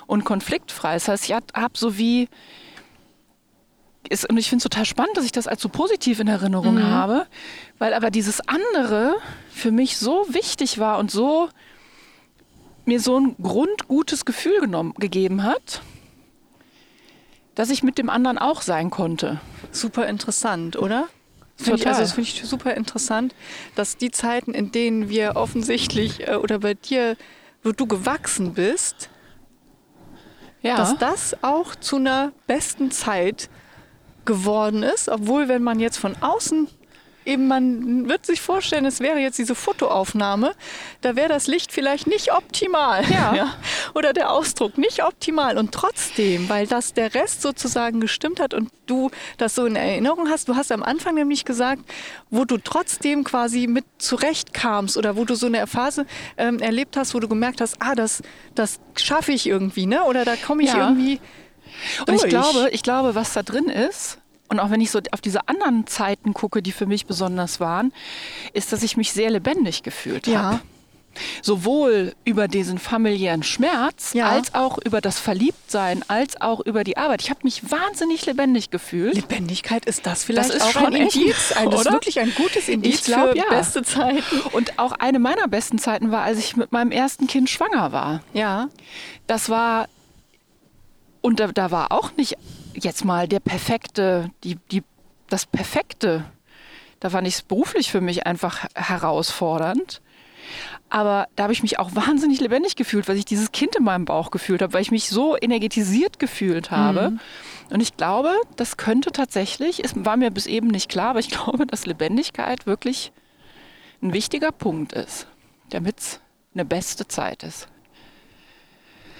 und 0.06 0.24
konfliktfrei. 0.24 0.94
Das 0.94 1.08
heißt, 1.08 1.24
ich 1.24 1.32
habe 1.34 1.72
so 1.74 1.96
wie 1.96 2.28
ist, 4.08 4.28
und 4.28 4.36
ich 4.36 4.48
finde 4.48 4.58
es 4.58 4.64
total 4.64 4.84
spannend, 4.84 5.16
dass 5.16 5.24
ich 5.24 5.32
das 5.32 5.46
als 5.46 5.62
so 5.62 5.68
positiv 5.68 6.20
in 6.20 6.28
Erinnerung 6.28 6.82
habe, 6.82 7.26
weil 7.78 7.94
aber 7.94 8.10
dieses 8.10 8.46
andere 8.48 9.14
für 9.50 9.70
mich 9.70 9.96
so 9.96 10.26
wichtig 10.28 10.78
war 10.78 10.98
und 10.98 11.10
so 11.10 11.48
mir 12.84 13.00
so 13.00 13.18
ein 13.18 13.36
grundgutes 13.40 14.24
Gefühl 14.24 14.60
genommen, 14.60 14.92
gegeben 14.98 15.44
hat, 15.44 15.82
dass 17.54 17.70
ich 17.70 17.82
mit 17.82 17.98
dem 17.98 18.10
anderen 18.10 18.38
auch 18.38 18.62
sein 18.62 18.90
konnte. 18.90 19.40
super 19.70 20.06
interessant, 20.08 20.76
oder? 20.76 21.08
Find 21.56 21.80
ich, 21.80 21.86
also 21.86 22.00
das 22.00 22.12
finde 22.12 22.28
ich 22.28 22.42
super 22.44 22.74
interessant, 22.74 23.34
dass 23.76 23.96
die 23.96 24.10
Zeiten, 24.10 24.52
in 24.52 24.72
denen 24.72 25.08
wir 25.08 25.36
offensichtlich 25.36 26.26
äh, 26.26 26.34
oder 26.34 26.58
bei 26.58 26.74
dir, 26.74 27.16
wo 27.62 27.72
du 27.72 27.86
gewachsen 27.86 28.54
bist, 28.54 29.10
Ja, 30.62 30.76
dass 30.76 30.98
das 30.98 31.36
auch 31.42 31.76
zu 31.76 31.96
einer 31.96 32.32
besten 32.46 32.90
Zeit 32.90 33.48
geworden 34.24 34.82
ist, 34.82 35.08
obwohl 35.08 35.48
wenn 35.48 35.62
man 35.62 35.80
jetzt 35.80 35.98
von 35.98 36.14
außen 36.20 36.68
eben 37.24 37.46
man 37.46 38.08
wird 38.08 38.26
sich 38.26 38.40
vorstellen, 38.40 38.84
es 38.84 39.00
wäre 39.00 39.18
jetzt 39.18 39.38
diese 39.38 39.54
Fotoaufnahme, 39.54 40.54
da 41.00 41.16
wäre 41.16 41.28
das 41.28 41.46
Licht 41.46 41.72
vielleicht 41.72 42.06
nicht 42.06 42.32
optimal. 42.32 43.04
Ja. 43.10 43.34
ja. 43.36 43.54
Oder 43.94 44.12
der 44.12 44.30
Ausdruck 44.30 44.78
nicht 44.78 45.04
optimal. 45.04 45.58
Und 45.58 45.72
trotzdem, 45.72 46.48
weil 46.48 46.66
das 46.66 46.94
der 46.94 47.14
Rest 47.14 47.42
sozusagen 47.42 48.00
gestimmt 48.00 48.40
hat 48.40 48.54
und 48.54 48.70
du 48.86 49.10
das 49.38 49.54
so 49.54 49.66
in 49.66 49.76
Erinnerung 49.76 50.28
hast, 50.28 50.48
du 50.48 50.56
hast 50.56 50.72
am 50.72 50.82
Anfang 50.82 51.14
nämlich 51.14 51.44
gesagt, 51.44 51.82
wo 52.30 52.44
du 52.44 52.58
trotzdem 52.58 53.24
quasi 53.24 53.66
mit 53.66 53.84
zurechtkamst 53.98 54.96
oder 54.96 55.16
wo 55.16 55.24
du 55.24 55.34
so 55.34 55.46
eine 55.46 55.66
Phase 55.66 56.06
ähm, 56.36 56.58
erlebt 56.58 56.96
hast, 56.96 57.14
wo 57.14 57.20
du 57.20 57.28
gemerkt 57.28 57.60
hast, 57.60 57.76
ah, 57.78 57.94
das, 57.94 58.22
das 58.54 58.80
schaffe 58.96 59.32
ich 59.32 59.46
irgendwie, 59.46 59.86
ne? 59.86 60.02
Oder 60.04 60.24
da 60.24 60.34
komme 60.36 60.64
ich 60.64 60.70
Ja. 60.72 60.88
irgendwie. 60.88 61.20
Und 62.06 62.14
ich 62.14 62.22
glaube, 62.28 62.68
ich 62.72 62.82
glaube, 62.82 63.14
was 63.14 63.32
da 63.32 63.42
drin 63.42 63.66
ist, 63.68 64.18
und 64.48 64.60
auch 64.60 64.70
wenn 64.70 64.80
ich 64.82 64.90
so 64.90 65.00
auf 65.12 65.20
diese 65.22 65.48
anderen 65.48 65.86
Zeiten 65.86 66.34
gucke, 66.34 66.62
die 66.62 66.72
für 66.72 66.86
mich 66.86 67.06
besonders 67.06 67.58
waren, 67.60 67.92
ist, 68.52 68.72
dass 68.72 68.82
ich 68.82 68.96
mich 68.98 69.12
sehr 69.12 69.30
lebendig 69.30 69.82
gefühlt 69.82 70.26
Ja. 70.26 70.42
habe. 70.42 70.60
Sowohl 71.42 72.14
über 72.24 72.48
diesen 72.48 72.78
familiären 72.78 73.42
Schmerz, 73.42 74.12
Ja. 74.14 74.28
als 74.30 74.54
auch 74.54 74.78
über 74.78 75.00
das 75.00 75.18
Verliebtsein, 75.18 76.02
als 76.08 76.40
auch 76.40 76.60
über 76.60 76.84
die 76.84 76.96
Arbeit. 76.96 77.22
Ich 77.22 77.30
habe 77.30 77.40
mich 77.42 77.70
wahnsinnig 77.70 78.24
lebendig 78.26 78.70
gefühlt. 78.70 79.14
Lebendigkeit 79.14 79.84
ist 79.84 80.06
das 80.06 80.24
vielleicht 80.24 80.50
ist 80.50 80.62
auch 80.62 80.70
schon 80.70 80.86
ein 80.86 80.92
Indiz, 80.94 81.52
ein, 81.52 81.70
das 81.70 81.82
ist 81.82 81.92
wirklich 81.92 82.20
ein 82.20 82.32
gutes 82.34 82.68
Indiz 82.68 82.94
Ich 83.00 83.04
glaub, 83.04 83.30
für 83.32 83.36
ja. 83.36 83.44
beste 83.50 83.82
Zeiten. 83.82 84.40
Und 84.52 84.78
auch 84.78 84.92
eine 84.92 85.18
meiner 85.18 85.48
besten 85.48 85.78
Zeiten 85.78 86.10
war, 86.10 86.22
als 86.22 86.38
ich 86.38 86.56
mit 86.56 86.72
meinem 86.72 86.92
ersten 86.92 87.26
Kind 87.26 87.50
schwanger 87.50 87.92
war. 87.92 88.22
Ja, 88.32 88.68
Das 89.26 89.48
war, 89.48 89.88
und 91.22 91.40
da, 91.40 91.46
da 91.48 91.70
war 91.70 91.92
auch 91.92 92.14
nicht 92.16 92.36
jetzt 92.74 93.04
mal 93.04 93.26
der 93.26 93.40
perfekte, 93.40 94.30
die, 94.44 94.56
die, 94.70 94.82
das 95.28 95.46
Perfekte. 95.46 96.24
Da 97.00 97.10
fand 97.10 97.26
ich 97.26 97.34
es 97.34 97.42
beruflich 97.42 97.90
für 97.90 98.00
mich 98.00 98.26
einfach 98.26 98.66
herausfordernd. 98.74 100.02
Aber 100.90 101.28
da 101.36 101.44
habe 101.44 101.52
ich 101.52 101.62
mich 101.62 101.78
auch 101.78 101.94
wahnsinnig 101.94 102.40
lebendig 102.40 102.76
gefühlt, 102.76 103.08
weil 103.08 103.16
ich 103.16 103.24
dieses 103.24 103.52
Kind 103.52 103.76
in 103.76 103.84
meinem 103.84 104.04
Bauch 104.04 104.30
gefühlt 104.30 104.60
habe, 104.60 104.74
weil 104.74 104.82
ich 104.82 104.90
mich 104.90 105.08
so 105.08 105.36
energetisiert 105.40 106.18
gefühlt 106.18 106.70
habe. 106.70 107.12
Und 107.70 107.80
ich 107.80 107.96
glaube, 107.96 108.34
das 108.56 108.76
könnte 108.76 109.12
tatsächlich, 109.12 109.82
es 109.82 109.92
war 109.96 110.16
mir 110.16 110.30
bis 110.30 110.46
eben 110.46 110.66
nicht 110.66 110.90
klar, 110.90 111.10
aber 111.10 111.20
ich 111.20 111.28
glaube, 111.30 111.66
dass 111.66 111.86
Lebendigkeit 111.86 112.66
wirklich 112.66 113.12
ein 114.02 114.12
wichtiger 114.12 114.52
Punkt 114.52 114.92
ist, 114.92 115.26
damit 115.70 116.00
es 116.00 116.20
eine 116.54 116.64
beste 116.64 117.08
Zeit 117.08 117.44
ist. 117.44 117.68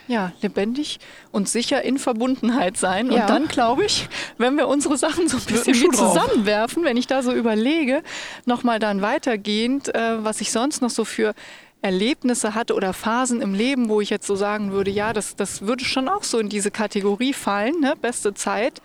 Ja, 0.09 0.32
lebendig 0.42 0.99
und 1.30 1.49
sicher 1.49 1.82
in 1.82 1.99
Verbundenheit 1.99 2.76
sein. 2.76 3.11
Ja. 3.11 3.23
Und 3.23 3.30
dann 3.30 3.49
glaube 3.49 3.85
ich, 3.85 4.09
wenn 4.38 4.56
wir 4.56 4.68
unsere 4.68 4.97
Sachen 4.97 5.28
so 5.28 5.37
ein 5.37 5.44
bisschen 5.44 5.78
mit 5.80 5.97
zusammenwerfen, 5.97 6.85
wenn 6.85 6.97
ich 6.97 7.06
da 7.06 7.23
so 7.23 7.32
überlege, 7.32 8.02
nochmal 8.44 8.78
dann 8.78 9.02
weitergehend, 9.02 9.94
äh, 9.94 10.25
was 10.25 10.40
ich 10.40 10.50
sonst 10.52 10.82
noch 10.82 10.90
so 10.90 11.04
für 11.04 11.35
Erlebnisse 11.82 12.54
hatte 12.54 12.75
oder 12.75 12.92
Phasen 12.92 13.40
im 13.40 13.54
Leben, 13.54 13.88
wo 13.88 14.00
ich 14.00 14.11
jetzt 14.11 14.26
so 14.26 14.37
sagen 14.37 14.71
würde, 14.71 14.90
ja, 14.90 15.12
das, 15.12 15.35
das 15.35 15.62
würde 15.62 15.85
schon 15.85 16.09
auch 16.09 16.23
so 16.23 16.38
in 16.38 16.49
diese 16.49 16.71
Kategorie 16.71 17.32
fallen, 17.32 17.80
ne? 17.80 17.94
beste 18.00 18.35
Zeit. 18.35 18.80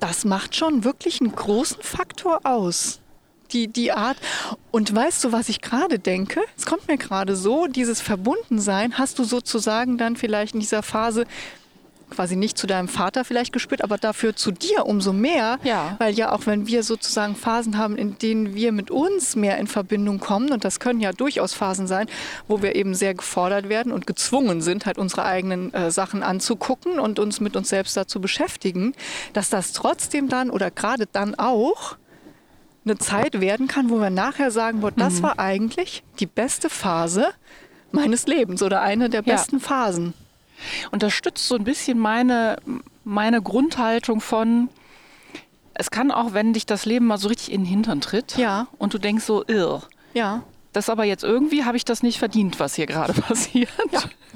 Das 0.00 0.24
macht 0.24 0.56
schon 0.56 0.84
wirklich 0.84 1.20
einen 1.20 1.34
großen 1.34 1.82
Faktor 1.82 2.40
aus. 2.44 3.00
Die, 3.56 3.68
die 3.68 3.92
Art. 3.92 4.18
Und 4.70 4.94
weißt 4.94 5.24
du, 5.24 5.32
was 5.32 5.48
ich 5.48 5.62
gerade 5.62 5.98
denke? 5.98 6.42
Es 6.58 6.66
kommt 6.66 6.88
mir 6.88 6.98
gerade 6.98 7.36
so, 7.36 7.66
dieses 7.66 8.02
Verbundensein 8.02 8.98
hast 8.98 9.18
du 9.18 9.24
sozusagen 9.24 9.96
dann 9.96 10.16
vielleicht 10.16 10.52
in 10.52 10.60
dieser 10.60 10.82
Phase 10.82 11.24
quasi 12.10 12.36
nicht 12.36 12.56
zu 12.56 12.66
deinem 12.66 12.88
Vater 12.88 13.24
vielleicht 13.24 13.52
gespürt, 13.52 13.82
aber 13.82 13.98
dafür 13.98 14.36
zu 14.36 14.52
dir 14.52 14.86
umso 14.86 15.12
mehr. 15.12 15.58
Ja. 15.64 15.96
Weil 15.98 16.14
ja 16.14 16.32
auch 16.32 16.46
wenn 16.46 16.66
wir 16.66 16.82
sozusagen 16.82 17.34
Phasen 17.34 17.78
haben, 17.78 17.96
in 17.96 18.18
denen 18.18 18.54
wir 18.54 18.72
mit 18.72 18.90
uns 18.90 19.36
mehr 19.36 19.58
in 19.58 19.66
Verbindung 19.66 20.20
kommen, 20.20 20.52
und 20.52 20.64
das 20.64 20.78
können 20.78 21.00
ja 21.00 21.12
durchaus 21.12 21.54
Phasen 21.54 21.86
sein, 21.86 22.06
wo 22.48 22.62
wir 22.62 22.74
eben 22.76 22.94
sehr 22.94 23.14
gefordert 23.14 23.68
werden 23.68 23.92
und 23.92 24.06
gezwungen 24.06 24.60
sind, 24.60 24.86
halt 24.86 24.98
unsere 24.98 25.24
eigenen 25.24 25.72
äh, 25.74 25.90
Sachen 25.90 26.22
anzugucken 26.22 26.98
und 27.00 27.18
uns 27.18 27.40
mit 27.40 27.56
uns 27.56 27.68
selbst 27.68 27.96
dazu 27.96 28.20
beschäftigen, 28.20 28.94
dass 29.32 29.50
das 29.50 29.72
trotzdem 29.72 30.28
dann 30.28 30.50
oder 30.50 30.70
gerade 30.70 31.06
dann 31.10 31.34
auch 31.34 31.96
eine 32.86 32.96
Zeit 32.98 33.40
werden 33.40 33.66
kann, 33.68 33.90
wo 33.90 34.00
wir 34.00 34.10
nachher 34.10 34.50
sagen, 34.50 34.78
Mhm. 34.80 34.90
das 34.96 35.22
war 35.22 35.38
eigentlich 35.38 36.02
die 36.20 36.26
beste 36.26 36.70
Phase 36.70 37.28
meines 37.92 38.26
Lebens 38.26 38.62
oder 38.62 38.80
eine 38.82 39.10
der 39.10 39.22
Ja. 39.24 39.34
besten 39.34 39.60
Phasen. 39.60 40.14
Und 40.90 41.02
das 41.02 41.12
stützt 41.12 41.46
so 41.46 41.54
ein 41.56 41.64
bisschen 41.64 41.98
meine, 41.98 42.56
meine 43.04 43.42
Grundhaltung 43.42 44.20
von, 44.20 44.68
es 45.74 45.90
kann 45.90 46.10
auch, 46.10 46.32
wenn 46.32 46.52
dich 46.54 46.64
das 46.66 46.86
Leben 46.86 47.06
mal 47.06 47.18
so 47.18 47.28
richtig 47.28 47.52
in 47.52 47.62
den 47.62 47.66
Hintern 47.66 48.00
tritt 48.00 48.36
Ja. 48.38 48.66
und 48.78 48.94
du 48.94 48.98
denkst 48.98 49.24
so, 49.24 49.44
irr, 49.46 49.82
Ja. 50.14 50.42
das 50.72 50.88
aber 50.88 51.04
jetzt 51.04 51.24
irgendwie 51.24 51.64
habe 51.64 51.76
ich 51.76 51.84
das 51.84 52.02
nicht 52.02 52.18
verdient, 52.18 52.58
was 52.60 52.74
hier 52.74 52.86
gerade 52.86 53.12
passiert. 53.20 53.68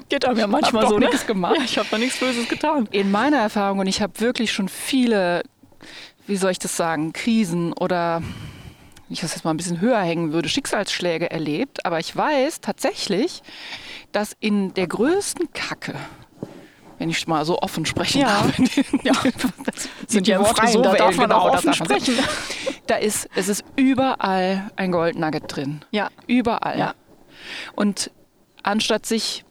Geht 0.09 0.25
einem 0.25 0.37
ja 0.37 0.47
manchmal 0.47 0.87
so, 0.87 0.99
ne? 0.99 1.05
nichts 1.07 1.25
gemacht. 1.25 1.55
Ja, 1.57 1.63
ich 1.63 1.77
habe 1.77 1.87
da 1.89 1.97
nichts 1.97 2.19
Böses 2.19 2.47
getan. 2.49 2.87
In 2.91 3.11
meiner 3.11 3.37
Erfahrung, 3.37 3.79
und 3.79 3.87
ich 3.87 4.01
habe 4.01 4.19
wirklich 4.19 4.51
schon 4.51 4.67
viele, 4.67 5.41
wie 6.27 6.35
soll 6.37 6.51
ich 6.51 6.59
das 6.59 6.75
sagen, 6.77 7.13
Krisen 7.13 7.73
oder, 7.73 8.21
wenn 8.21 9.13
ich 9.13 9.21
das 9.21 9.33
jetzt 9.33 9.43
mal 9.43 9.51
ein 9.51 9.57
bisschen 9.57 9.81
höher 9.81 9.99
hängen 10.01 10.31
würde, 10.33 10.49
Schicksalsschläge 10.49 11.29
erlebt, 11.31 11.85
aber 11.85 11.99
ich 11.99 12.15
weiß 12.15 12.61
tatsächlich, 12.61 13.41
dass 14.11 14.35
in 14.39 14.73
der 14.73 14.87
größten 14.87 15.51
Kacke, 15.53 15.95
wenn 16.99 17.09
ich 17.09 17.27
mal 17.27 17.45
so 17.45 17.59
offen 17.59 17.85
sprechen 17.85 18.21
Ja. 18.21 18.43
darf, 18.43 18.57
Ja. 19.03 19.13
das 19.65 19.89
Sind 20.07 20.27
ja 20.27 20.37
im 20.39 20.45
Freien, 20.45 20.83
da 20.83 20.93
darf 20.93 21.17
man 21.17 21.31
auch 21.31 21.51
das 21.51 21.65
offen 21.65 21.73
sprechen. 21.73 22.15
Da 22.87 22.95
ist, 22.97 23.27
es 23.35 23.47
ist 23.47 23.63
überall 23.75 24.69
ein 24.75 24.91
Goldnugget 24.91 25.43
drin. 25.47 25.81
Ja. 25.91 26.09
Überall. 26.27 26.77
Ja. 26.77 26.93
Und 27.75 28.11
anstatt 28.63 29.05
sich 29.05 29.43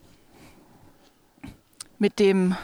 mit 1.99 2.19
dem, 2.19 2.57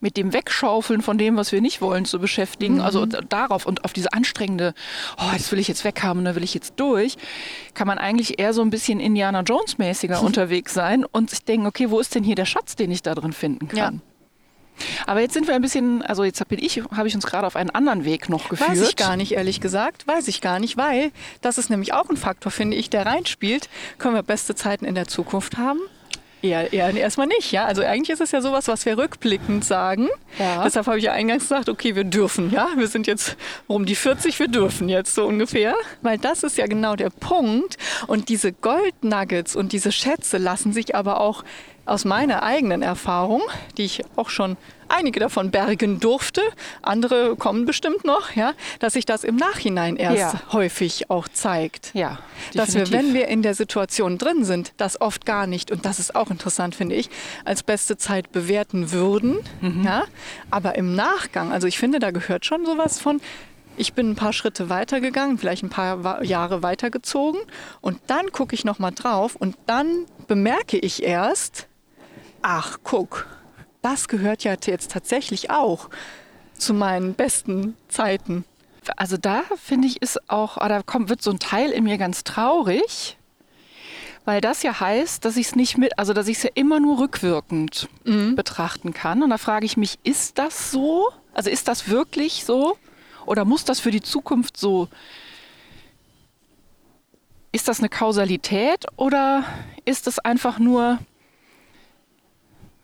mit 0.00 0.16
dem 0.16 0.32
Wegschaufeln 0.32 1.02
von 1.02 1.18
dem, 1.18 1.36
was 1.36 1.50
wir 1.52 1.60
nicht 1.60 1.80
wollen, 1.80 2.04
zu 2.04 2.18
beschäftigen, 2.18 2.76
Mhm. 2.76 2.80
also 2.82 3.06
darauf 3.06 3.66
und 3.66 3.84
auf 3.84 3.92
diese 3.92 4.12
anstrengende, 4.12 4.74
oh, 5.18 5.30
das 5.32 5.50
will 5.50 5.58
ich 5.58 5.68
jetzt 5.68 5.84
weghaben, 5.84 6.24
da 6.24 6.34
will 6.36 6.44
ich 6.44 6.54
jetzt 6.54 6.74
durch, 6.76 7.16
kann 7.74 7.86
man 7.88 7.98
eigentlich 7.98 8.38
eher 8.38 8.52
so 8.52 8.62
ein 8.62 8.70
bisschen 8.70 9.00
Indiana 9.00 9.40
Jones-mäßiger 9.40 10.22
unterwegs 10.22 10.72
sein 10.74 11.04
und 11.04 11.30
sich 11.30 11.44
denken, 11.44 11.66
okay, 11.66 11.90
wo 11.90 11.98
ist 11.98 12.14
denn 12.14 12.22
hier 12.24 12.36
der 12.36 12.46
Schatz, 12.46 12.76
den 12.76 12.90
ich 12.90 13.02
da 13.02 13.14
drin 13.14 13.32
finden 13.32 13.68
kann? 13.68 13.76
Ja. 13.76 13.92
Aber 15.08 15.20
jetzt 15.20 15.34
sind 15.34 15.48
wir 15.48 15.56
ein 15.56 15.62
bisschen, 15.62 16.02
also 16.02 16.22
jetzt 16.22 16.46
bin 16.48 16.60
ich, 16.62 16.80
habe 16.96 17.08
ich 17.08 17.14
uns 17.16 17.26
gerade 17.26 17.44
auf 17.48 17.56
einen 17.56 17.70
anderen 17.70 18.04
Weg 18.04 18.28
noch 18.28 18.48
geführt. 18.48 18.70
Weiß 18.70 18.80
ich 18.88 18.94
gar 18.94 19.16
nicht, 19.16 19.32
ehrlich 19.32 19.60
gesagt. 19.60 20.06
Weiß 20.06 20.28
ich 20.28 20.40
gar 20.40 20.60
nicht, 20.60 20.76
weil 20.76 21.10
das 21.40 21.58
ist 21.58 21.68
nämlich 21.68 21.92
auch 21.94 22.08
ein 22.08 22.16
Faktor, 22.16 22.52
finde 22.52 22.76
ich, 22.76 22.88
der 22.88 23.04
reinspielt. 23.04 23.68
Können 23.98 24.14
wir 24.14 24.22
beste 24.22 24.54
Zeiten 24.54 24.84
in 24.84 24.94
der 24.94 25.08
Zukunft 25.08 25.56
haben? 25.56 25.80
Eher, 26.40 26.72
eher 26.72 26.94
erstmal 26.94 27.26
nicht, 27.26 27.50
ja. 27.50 27.64
Also 27.64 27.82
eigentlich 27.82 28.10
ist 28.10 28.20
es 28.20 28.30
ja 28.30 28.40
sowas, 28.40 28.68
was 28.68 28.86
wir 28.86 28.96
rückblickend 28.96 29.64
sagen. 29.64 30.08
Ja. 30.38 30.62
Deshalb 30.62 30.86
habe 30.86 30.98
ich 30.98 31.04
ja 31.04 31.12
eingangs 31.12 31.44
gesagt, 31.44 31.68
okay, 31.68 31.96
wir 31.96 32.04
dürfen, 32.04 32.52
ja. 32.52 32.68
Wir 32.76 32.86
sind 32.86 33.06
jetzt 33.06 33.36
um 33.66 33.86
die 33.86 33.96
40, 33.96 34.38
wir 34.38 34.48
dürfen 34.48 34.88
jetzt 34.88 35.14
so 35.14 35.26
ungefähr. 35.26 35.74
Weil 36.02 36.18
das 36.18 36.44
ist 36.44 36.56
ja 36.56 36.66
genau 36.66 36.94
der 36.94 37.10
Punkt. 37.10 37.76
Und 38.06 38.28
diese 38.28 38.52
Goldnuggets 38.52 39.56
und 39.56 39.72
diese 39.72 39.90
Schätze 39.90 40.38
lassen 40.38 40.72
sich 40.72 40.94
aber 40.94 41.20
auch 41.20 41.42
aus 41.88 42.04
meiner 42.04 42.42
eigenen 42.42 42.82
Erfahrung, 42.82 43.42
die 43.76 43.84
ich 43.84 44.02
auch 44.16 44.28
schon 44.30 44.56
einige 44.88 45.20
davon 45.20 45.50
bergen 45.50 46.00
durfte, 46.00 46.40
andere 46.82 47.36
kommen 47.36 47.66
bestimmt 47.66 48.04
noch, 48.04 48.34
ja, 48.34 48.54
dass 48.78 48.94
sich 48.94 49.04
das 49.04 49.22
im 49.22 49.36
Nachhinein 49.36 49.96
erst 49.96 50.16
Ja. 50.34 50.40
häufig 50.52 51.10
auch 51.10 51.28
zeigt. 51.28 51.90
Ja, 51.94 52.18
Dass 52.54 52.74
wir, 52.74 52.90
wenn 52.90 53.12
wir 53.12 53.28
in 53.28 53.42
der 53.42 53.54
Situation 53.54 54.16
drin 54.16 54.44
sind, 54.44 54.72
das 54.78 55.00
oft 55.00 55.26
gar 55.26 55.46
nicht, 55.46 55.70
und 55.70 55.84
das 55.84 55.98
ist 55.98 56.14
auch 56.14 56.30
interessant, 56.30 56.74
finde 56.74 56.94
ich, 56.94 57.10
als 57.44 57.62
beste 57.62 57.98
Zeit 57.98 58.32
bewerten 58.32 58.90
würden. 58.90 59.38
Mhm. 59.60 59.82
Ja? 59.84 60.04
Aber 60.50 60.74
im 60.76 60.94
Nachgang, 60.94 61.52
also 61.52 61.66
ich 61.66 61.78
finde, 61.78 61.98
da 61.98 62.10
gehört 62.10 62.46
schon 62.46 62.64
sowas 62.64 62.98
von, 62.98 63.20
ich 63.76 63.92
bin 63.92 64.10
ein 64.10 64.16
paar 64.16 64.32
Schritte 64.32 64.70
weitergegangen, 64.70 65.38
vielleicht 65.38 65.62
ein 65.62 65.68
paar 65.70 66.24
Jahre 66.24 66.62
weitergezogen 66.64 67.40
und 67.80 68.00
dann 68.08 68.32
gucke 68.32 68.54
ich 68.54 68.64
nochmal 68.64 68.90
drauf 68.92 69.36
und 69.36 69.56
dann 69.66 70.06
bemerke 70.26 70.78
ich 70.78 71.02
erst, 71.04 71.67
ach, 72.42 72.78
guck, 72.82 73.26
das 73.82 74.08
gehört 74.08 74.44
ja 74.44 74.56
jetzt 74.64 74.90
tatsächlich 74.90 75.50
auch 75.50 75.88
zu 76.54 76.74
meinen 76.74 77.14
besten 77.14 77.76
Zeiten. 77.88 78.44
also 78.96 79.16
da 79.16 79.42
finde 79.62 79.86
ich 79.86 80.02
ist 80.02 80.30
auch, 80.30 80.56
ah, 80.58 80.68
da 80.68 80.82
kommt, 80.82 81.08
wird 81.08 81.22
so 81.22 81.30
ein 81.30 81.38
Teil 81.38 81.70
in 81.70 81.84
mir 81.84 81.98
ganz 81.98 82.24
traurig, 82.24 83.16
weil 84.24 84.40
das 84.40 84.62
ja 84.62 84.78
heißt, 84.78 85.24
dass 85.24 85.36
ich 85.36 85.48
es 85.48 85.56
nicht 85.56 85.78
mit, 85.78 85.98
also 85.98 86.12
dass 86.12 86.28
ich 86.28 86.38
es 86.38 86.42
ja 86.42 86.50
immer 86.54 86.80
nur 86.80 86.98
rückwirkend 86.98 87.88
betrachten 88.34 88.92
kann. 88.92 89.22
Und 89.22 89.30
da 89.30 89.38
frage 89.38 89.66
ich 89.66 89.76
mich, 89.76 89.98
ist 90.04 90.38
das 90.38 90.70
so? 90.70 91.08
Also 91.32 91.50
ist 91.50 91.68
das 91.68 91.88
wirklich 91.88 92.44
so? 92.44 92.76
Oder 93.24 93.44
muss 93.44 93.64
das 93.64 93.80
für 93.80 93.90
die 93.90 94.02
Zukunft 94.02 94.56
so? 94.56 94.88
Ist 97.52 97.68
das 97.68 97.78
eine 97.78 97.88
Kausalität 97.88 98.84
oder 98.96 99.44
ist 99.84 100.06
es 100.06 100.18
einfach 100.18 100.58
nur, 100.58 100.98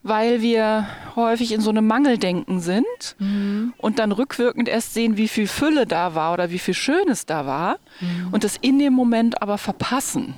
weil 0.07 0.41
wir 0.43 0.87
häufig 1.15 1.51
in 1.51 1.61
so 1.61 1.71
einem 1.71 1.87
Mangeldenken 1.87 2.59
sind 2.59 2.85
Mhm. 3.17 3.73
und 3.79 3.97
dann 3.97 4.11
rückwirkend 4.11 4.69
erst 4.69 4.93
sehen, 4.93 5.17
wie 5.17 5.27
viel 5.27 5.47
Fülle 5.47 5.87
da 5.87 6.13
war 6.13 6.31
oder 6.31 6.51
wie 6.51 6.59
viel 6.59 6.75
Schönes 6.75 7.25
da 7.25 7.47
war 7.47 7.79
Mhm. 7.99 8.29
und 8.31 8.43
das 8.43 8.55
in 8.61 8.77
dem 8.77 8.93
Moment 8.93 9.41
aber 9.41 9.57
verpassen. 9.57 10.35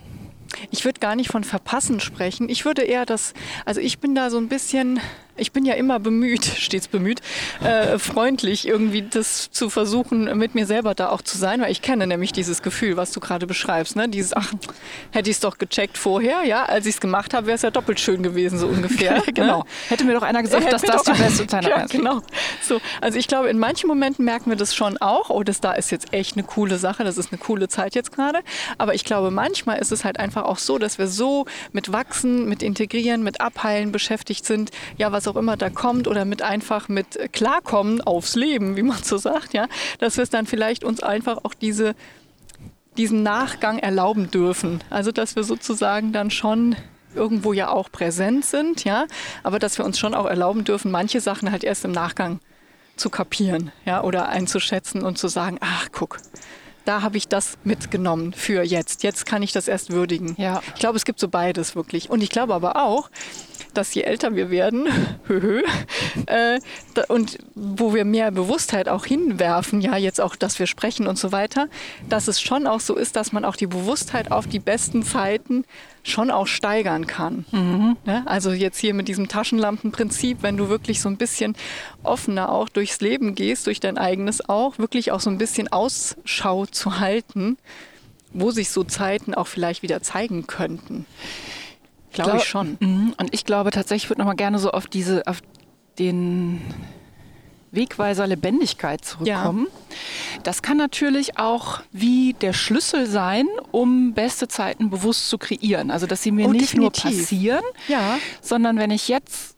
Ich 0.72 0.86
würde 0.86 1.02
gar 1.02 1.18
nicht 1.18 1.30
von 1.30 1.44
verpassen 1.44 2.00
sprechen. 2.00 2.48
Ich 2.48 2.64
würde 2.64 2.84
eher 2.84 3.06
das, 3.06 3.34
also 3.66 3.82
ich 3.82 4.00
bin 4.00 4.16
da 4.16 4.30
so 4.30 4.38
ein 4.38 4.48
bisschen, 4.48 5.02
ich 5.38 5.52
bin 5.52 5.66
ja 5.66 5.76
immer 5.76 6.00
bemüht, 6.00 6.46
stets 6.58 6.88
bemüht, 6.88 7.22
äh, 7.64 7.98
freundlich 7.98 8.68
irgendwie 8.68 9.04
das 9.04 9.52
zu 9.52 9.70
versuchen, 9.70 10.38
mit 10.38 10.56
mir 10.56 10.66
selber 10.66 10.96
da 10.96 11.10
auch 11.10 11.22
zu 11.22 11.38
sein, 11.38 11.62
weil 11.62 11.72
ich 11.72 11.82
kenne 11.82 12.08
nämlich 12.08 12.32
dieses 12.32 12.62
Gefühl, 12.62 12.98
was 12.98 13.12
du 13.12 13.20
gerade 13.20 13.48
beschreibst, 13.48 13.96
ne? 13.96 14.10
Dieses, 14.10 14.36
ach, 14.36 14.52
hätte 15.12 15.30
ich 15.30 15.38
es 15.38 15.40
doch 15.40 15.58
gecheckt 15.58 15.98
vorher, 15.98 16.44
ja, 16.44 16.66
als 16.66 16.86
ich 16.86 16.96
es 16.96 17.02
gemacht 17.02 17.34
habe, 17.34 17.48
wäre 17.48 17.56
es 17.56 17.62
ja 17.62 17.72
doppelt 17.72 18.00
schön 18.00 18.24
gewesen, 18.24 18.60
so 18.60 18.68
ungefähr. 18.68 19.22
genau. 19.34 19.60
Ne? 19.60 19.66
Hätte 19.90 20.04
mir 20.06 20.14
doch 20.14 20.24
einer 20.24 20.42
gesagt, 20.42 20.64
Hätte 20.64 20.72
dass 20.72 20.82
das 20.82 21.04
die 21.04 21.12
beste 21.24 21.48
Zeit 21.48 21.66
ja, 21.66 21.86
genau. 21.86 22.22
So, 22.62 22.80
also 23.02 23.18
ich 23.18 23.28
glaube, 23.28 23.50
in 23.50 23.60
manchen 23.60 23.88
Momenten 23.88 24.26
merken 24.26 24.50
wir 24.50 24.58
das 24.58 24.76
schon 24.76 24.98
auch. 24.98 25.30
Oh, 25.30 25.44
das 25.44 25.62
da 25.62 25.74
ist 25.74 25.92
jetzt 25.92 26.14
echt 26.14 26.36
eine 26.36 26.46
coole 26.46 26.78
Sache. 26.78 27.04
Das 27.04 27.18
ist 27.18 27.32
eine 27.32 27.40
coole 27.40 27.68
Zeit 27.68 27.96
jetzt 27.96 28.12
gerade. 28.12 28.40
Aber 28.78 28.94
ich 28.94 29.04
glaube, 29.04 29.32
manchmal 29.32 29.80
ist 29.80 29.92
es 29.92 30.06
halt 30.06 30.20
einfach 30.20 30.44
auch 30.44 30.58
so, 30.58 30.78
dass 30.78 30.98
wir 30.98 31.08
so 31.08 31.46
mit 31.72 31.92
Wachsen, 31.92 32.48
mit 32.48 32.64
Integrieren, 32.64 33.24
mit 33.24 33.42
Abheilen 33.42 33.92
beschäftigt 33.92 34.46
sind. 34.46 34.72
Ja, 34.98 35.12
was 35.12 35.27
auch 35.28 35.36
immer 35.36 35.58
da 35.58 35.70
kommt 35.70 36.08
oder 36.08 36.26
mit 36.26 36.42
einfach 36.42 36.90
mit 36.90 37.32
Klarkommen 37.34 38.02
aufs 38.02 38.36
Leben, 38.36 38.76
wie 38.76 38.84
man 38.84 39.02
so 39.04 39.18
sagt. 39.18 39.54
Ja, 39.54 39.68
dass 40.00 40.18
wir 40.18 40.24
es 40.24 40.30
dann 40.30 40.46
vielleicht 40.46 40.84
uns 40.84 41.02
einfach 41.02 41.40
auch 41.44 41.54
diese 41.54 41.96
diesen 42.98 43.22
Nachgang 43.22 43.78
erlauben 43.80 44.32
dürfen. 44.32 44.84
Also 44.90 45.12
dass 45.12 45.36
wir 45.36 45.44
sozusagen 45.44 46.12
dann 46.14 46.32
schon 46.32 46.76
irgendwo 47.16 47.54
ja 47.54 47.70
auch 47.70 47.92
präsent 47.92 48.46
sind, 48.46 48.84
ja, 48.84 49.06
aber 49.44 49.60
dass 49.60 49.78
wir 49.78 49.86
uns 49.86 49.98
schon 50.00 50.14
auch 50.14 50.26
erlauben 50.26 50.64
dürfen, 50.64 50.92
manche 50.92 51.22
Sachen 51.22 51.52
halt 51.52 51.64
erst 51.64 51.86
im 51.86 51.92
Nachgang 51.92 52.40
zu 52.96 53.10
kapieren, 53.10 53.72
ja, 53.86 54.04
oder 54.04 54.30
einzuschätzen 54.30 55.04
und 55.04 55.18
zu 55.18 55.28
sagen, 55.28 55.58
ach 55.62 55.88
guck, 55.92 56.20
da 56.86 57.02
habe 57.02 57.18
ich 57.18 57.28
das 57.28 57.58
mitgenommen 57.64 58.34
für 58.34 58.64
jetzt. 58.64 59.04
Jetzt 59.04 59.26
kann 59.26 59.44
ich 59.44 59.52
das 59.52 59.68
erst 59.68 59.92
würdigen. 59.92 60.36
Ja. 60.38 60.62
Ich 60.74 60.80
glaube, 60.80 60.98
es 60.98 61.06
gibt 61.06 61.20
so 61.20 61.28
beides 61.28 61.76
wirklich. 61.76 62.10
Und 62.10 62.24
ich 62.24 62.30
glaube 62.30 62.54
aber 62.54 62.78
auch, 62.82 63.10
dass 63.78 63.94
je 63.94 64.02
älter 64.02 64.36
wir 64.36 64.50
werden, 64.50 64.88
äh, 66.26 66.60
und 67.08 67.38
wo 67.56 67.94
wir 67.94 68.06
mehr 68.06 68.32
Bewusstheit 68.32 68.90
auch 68.90 69.06
hinwerfen, 69.06 69.82
ja, 69.82 69.96
jetzt 69.98 70.20
auch, 70.20 70.36
dass 70.36 70.60
wir 70.60 70.68
sprechen 70.68 71.08
und 71.08 71.18
so 71.18 71.32
weiter, 71.32 71.68
dass 72.10 72.28
es 72.28 72.42
schon 72.42 72.68
auch 72.68 72.80
so 72.80 72.96
ist, 72.96 73.16
dass 73.16 73.32
man 73.32 73.46
auch 73.46 73.56
die 73.56 73.68
Bewusstheit 73.68 74.32
auf 74.32 74.48
die 74.48 74.60
besten 74.60 75.04
Zeiten 75.04 75.64
schon 76.04 76.32
auch 76.32 76.48
steigern 76.48 77.06
kann. 77.06 77.46
Ne? 78.06 78.24
Also 78.26 78.52
jetzt 78.52 78.80
hier 78.80 78.94
mit 78.94 79.08
diesem 79.08 79.28
Taschenlampenprinzip, 79.28 80.42
wenn 80.42 80.58
du 80.58 80.70
wirklich 80.70 81.02
so 81.02 81.10
ein 81.10 81.18
bisschen 81.18 81.56
offener 82.04 82.50
auch 82.50 82.70
durchs 82.70 83.02
Leben 83.02 83.36
gehst, 83.36 83.68
durch 83.68 83.80
dein 83.80 83.98
eigenes 83.98 84.48
auch, 84.50 84.80
wirklich 84.80 85.12
auch 85.12 85.20
so 85.20 85.30
ein 85.30 85.38
bisschen 85.38 85.68
Ausschau 85.72 86.66
zu 86.66 87.00
halten, 87.00 87.58
wo 88.34 88.52
sich 88.52 88.70
so 88.70 88.84
Zeiten 88.84 89.34
auch 89.34 89.48
vielleicht 89.48 89.84
wieder 89.84 90.02
zeigen 90.02 90.48
könnten. 90.48 91.06
Glaube 92.14 92.38
ich, 92.38 92.44
schon. 92.46 92.78
Mhm. 92.80 93.14
Und 93.18 93.34
ich 93.34 93.46
glaube 93.46 93.72
tatsächlich, 93.72 94.06
ich 94.06 94.10
würde 94.10 94.22
noch 94.22 94.28
mal 94.28 94.36
gerne 94.36 94.60
so 94.60 94.72
auf 94.72 94.88
diese, 94.88 95.26
auf 95.28 95.42
den 96.00 96.62
Wegweiser 97.72 98.26
Lebendigkeit 98.26 99.04
zurückkommen. 99.04 99.68
Das 100.44 100.62
kann 100.62 100.78
natürlich 100.78 101.38
auch 101.38 101.82
wie 101.92 102.34
der 102.42 102.54
Schlüssel 102.54 103.06
sein, 103.08 103.46
um 103.72 104.14
beste 104.14 104.48
Zeiten 104.48 104.90
bewusst 104.90 105.30
zu 105.30 105.38
kreieren. 105.38 105.92
Also 105.92 106.08
dass 106.08 106.24
sie 106.24 106.32
mir 106.32 106.48
Oh, 106.48 106.52
nicht 106.52 106.76
nur 106.76 106.90
definitiv. 106.92 107.22
passieren, 107.24 107.64
Ja. 107.88 108.18
sondern 108.42 108.78
wenn 108.78 108.90
ich 108.90 109.10
jetzt, 109.10 109.56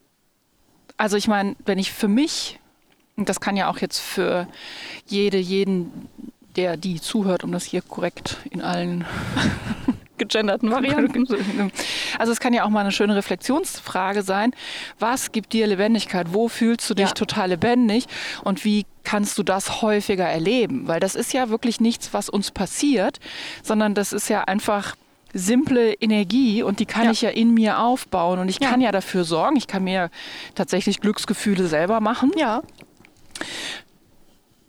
also 0.97 1.17
ich 1.17 1.27
meine, 1.27 1.55
wenn 1.65 1.77
ich 1.77 1.91
für 1.93 2.07
mich, 2.07 2.59
und 3.15 3.29
das 3.29 3.39
kann 3.39 3.55
ja 3.55 3.69
auch 3.69 3.77
jetzt 3.77 3.99
für 3.99 4.47
jede, 5.05 5.37
jeden, 5.37 5.91
der 6.55 6.77
die 6.77 6.99
zuhört, 6.99 7.43
um 7.43 7.51
das 7.51 7.63
hier 7.63 7.81
korrekt 7.83 8.37
in 8.49 8.61
allen 8.61 9.05
Gegenderten 10.27 10.69
Varianten. 10.71 11.25
Also 12.19 12.31
es 12.31 12.39
kann 12.39 12.53
ja 12.53 12.63
auch 12.65 12.69
mal 12.69 12.81
eine 12.81 12.91
schöne 12.91 13.15
Reflexionsfrage 13.15 14.21
sein. 14.21 14.51
Was 14.99 15.31
gibt 15.31 15.53
dir 15.53 15.65
Lebendigkeit? 15.67 16.27
Wo 16.31 16.47
fühlst 16.47 16.89
du 16.89 16.93
dich 16.93 17.07
Ja. 17.07 17.13
total 17.13 17.49
lebendig? 17.49 18.05
Und 18.43 18.63
wie 18.65 18.85
kannst 19.03 19.37
du 19.37 19.43
das 19.43 19.81
häufiger 19.81 20.25
erleben? 20.25 20.87
Weil 20.87 20.99
das 20.99 21.15
ist 21.15 21.33
ja 21.33 21.49
wirklich 21.49 21.79
nichts, 21.79 22.13
was 22.13 22.29
uns 22.29 22.51
passiert, 22.51 23.19
sondern 23.63 23.95
das 23.95 24.13
ist 24.13 24.29
ja 24.29 24.41
einfach 24.43 24.95
simple 25.33 25.93
Energie 25.93 26.63
und 26.63 26.79
die 26.79 26.85
kann 26.85 27.05
Ja. 27.05 27.11
ich 27.11 27.21
ja 27.21 27.29
in 27.29 27.53
mir 27.53 27.79
aufbauen 27.79 28.39
und 28.39 28.49
ich 28.49 28.59
Ja. 28.59 28.69
kann 28.69 28.81
ja 28.81 28.91
dafür 28.91 29.23
sorgen, 29.23 29.55
ich 29.57 29.67
kann 29.67 29.83
mir 29.83 30.09
tatsächlich 30.55 30.99
Glücksgefühle 31.01 31.67
selber 31.67 31.99
machen 32.01 32.31
Ja, 32.35 32.61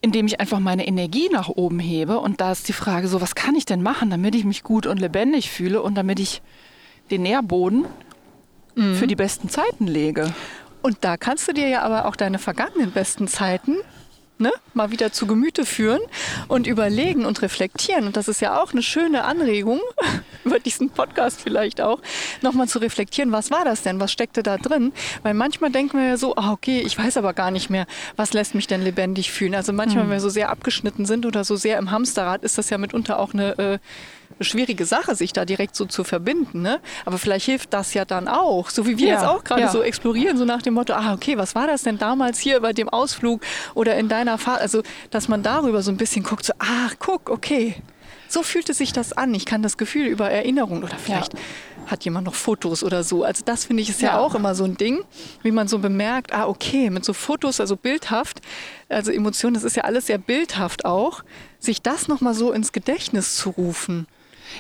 indem 0.01 0.27
ich 0.27 0.41
einfach 0.41 0.61
meine 0.61 0.87
Energie 0.87 1.29
nach 1.31 1.49
oben 1.49 1.79
hebe. 1.79 2.19
Und 2.19 2.41
da 2.41 2.53
ist 2.53 2.69
die 2.69 2.73
Frage 2.73 3.09
so, 3.09 3.21
was 3.21 3.35
kann 3.35 3.55
ich 3.55 3.67
denn 3.67 3.83
machen, 3.83 4.11
damit 4.11 4.35
ich 4.35 4.45
mich 4.45 4.63
gut 4.63 4.87
und 4.87 4.99
lebendig 4.99 5.51
fühle 5.51 5.83
und 5.83 5.95
damit 5.95 6.21
ich 6.21 6.43
den 7.11 7.23
Nährboden 7.23 7.87
für 8.95 9.07
die 9.07 9.17
besten 9.17 9.49
Zeiten 9.51 9.87
lege. 9.87 10.33
und 10.83 10.99
da 11.03 11.17
kannst 11.17 11.47
du 11.49 11.53
dir 11.53 11.69
ja 11.69 11.83
aber 11.83 12.07
auch 12.07 12.17
deine 12.17 12.39
vergangenen 12.39 12.93
besten 12.93 13.29
Zeiten 13.29 13.77
ne, 14.39 14.53
mal 14.75 14.91
wieder 14.91 15.13
zu 15.13 15.27
Gemüte 15.27 15.65
führen 15.65 16.01
und 16.49 16.67
überlegen 16.67 17.25
und 17.27 17.43
reflektieren. 17.43 18.07
Und 18.07 18.17
das 18.17 18.29
ist 18.29 18.41
ja 18.41 18.61
auch 18.61 18.73
eine 18.73 18.83
schöne 18.83 19.25
Anregung, 19.25 19.81
über 20.45 20.59
diesen 20.59 20.91
Podcast 20.91 21.41
vielleicht 21.41 21.81
auch, 21.81 22.01
nochmal 22.43 22.69
zu 22.69 22.79
reflektieren, 22.79 23.33
was 23.33 23.51
war 23.51 23.65
das 23.65 23.83
denn, 23.83 24.01
was 24.01 24.13
steckte 24.13 24.43
da 24.43 24.57
drin? 24.57 24.93
Weil 25.23 25.35
manchmal 25.35 25.71
denken 25.71 25.99
wir 25.99 26.09
ja 26.09 26.17
so, 26.17 26.35
ah, 26.37 26.53
okay, 26.53 26.81
ich 26.81 26.99
weiß 26.99 27.17
aber 27.17 27.33
gar 27.33 27.51
nicht 27.51 27.71
mehr, 27.71 27.87
was 28.17 28.33
lässt 28.33 28.55
mich 28.55 28.67
denn 28.67 28.83
lebendig 28.83 29.31
fühlen. 29.31 29.55
Also 29.55 29.73
manchmal, 29.73 30.05
wenn 30.05 30.13
wir 30.13 30.21
so 30.21 30.29
sehr 30.29 30.51
abgeschnitten 30.51 31.07
sind 31.07 31.27
oder 31.27 31.45
so 31.45 31.57
sehr 31.57 31.79
im 31.79 31.91
Hamsterrad, 31.91 32.43
ist 32.43 32.59
das 32.59 32.71
ja 32.71 32.79
mitunter 32.79 33.19
auch 33.19 33.33
eine... 33.33 33.59
Äh, 33.59 33.79
schwierige 34.41 34.87
Sache, 34.87 35.15
sich 35.15 35.33
da 35.33 35.45
direkt 35.45 35.77
so 35.77 35.85
zu 35.85 36.05
verbinden. 36.05 36.63
Ne? 36.63 36.81
Aber 37.05 37.19
vielleicht 37.19 37.47
hilft 37.47 37.75
das 37.75 37.95
ja 37.95 38.05
dann 38.05 38.29
auch, 38.29 38.71
so 38.71 38.87
wie 38.87 38.99
wir 38.99 39.09
Ja, 39.09 39.15
jetzt 39.15 39.25
auch 39.25 39.45
gerade 39.45 39.63
ja. 39.63 39.69
so 39.69 39.83
explorieren, 39.83 40.37
so 40.37 40.45
nach 40.45 40.63
dem 40.63 40.75
Motto, 40.75 40.95
ah, 40.95 41.13
okay, 41.13 41.37
was 41.37 41.55
war 41.55 41.67
das 41.67 41.83
denn 41.83 41.99
damals 41.99 42.39
hier 42.39 42.61
bei 42.61 42.73
dem 42.73 42.89
Ausflug 42.89 43.43
oder 43.75 43.97
in 43.97 44.09
deiner 44.09 44.39
Fahrt? 44.39 44.61
Also, 44.61 44.83
dass 45.11 45.29
man 45.29 45.43
darüber 45.43 45.83
so 45.83 45.91
ein 45.91 45.97
bisschen 45.97 46.23
guckt, 46.23 46.45
so, 46.45 46.53
ach, 46.59 46.95
guck, 46.99 47.29
okay, 47.29 47.77
so 48.33 48.43
fühlte 48.43 48.75
sich 48.75 48.93
das 48.93 49.13
an. 49.13 49.35
Ich 49.35 49.45
kann 49.47 49.63
das 49.63 49.77
Gefühl 49.77 50.07
über 50.07 50.31
Erinnerungen 50.31 50.83
oder 50.85 50.97
vielleicht 50.97 51.33
hat 51.87 52.05
jemand 52.05 52.27
noch 52.27 52.35
Fotos 52.35 52.85
oder 52.85 53.03
so. 53.03 53.25
Also 53.25 53.43
das 53.45 53.65
finde 53.65 53.83
ich 53.83 53.91
ist 53.91 54.01
ja. 54.03 54.11
Ja. 54.11 54.19
auch 54.19 54.35
immer 54.35 54.55
so 54.55 54.65
ein 54.65 54.77
Ding, 54.77 55.01
wie 55.43 55.51
man 55.51 55.67
so 55.69 55.79
bemerkt, 55.79 56.33
ah, 56.33 56.47
okay, 56.47 56.91
mit 56.91 57.05
so 57.05 57.13
Fotos, 57.13 57.61
also 57.61 57.77
bildhaft, 57.77 58.41
also 58.89 59.11
Emotionen, 59.11 59.55
das 59.55 59.65
ist 59.65 59.77
ja 59.77 59.85
alles 59.85 60.07
sehr 60.07 60.19
bildhaft 60.19 60.85
auch, 60.85 61.23
sich 61.59 61.83
das 61.83 62.07
nochmal 62.09 62.35
so 62.35 62.53
ins 62.53 62.73
Gedächtnis 62.73 63.37
zu 63.37 63.51
rufen. 63.51 64.07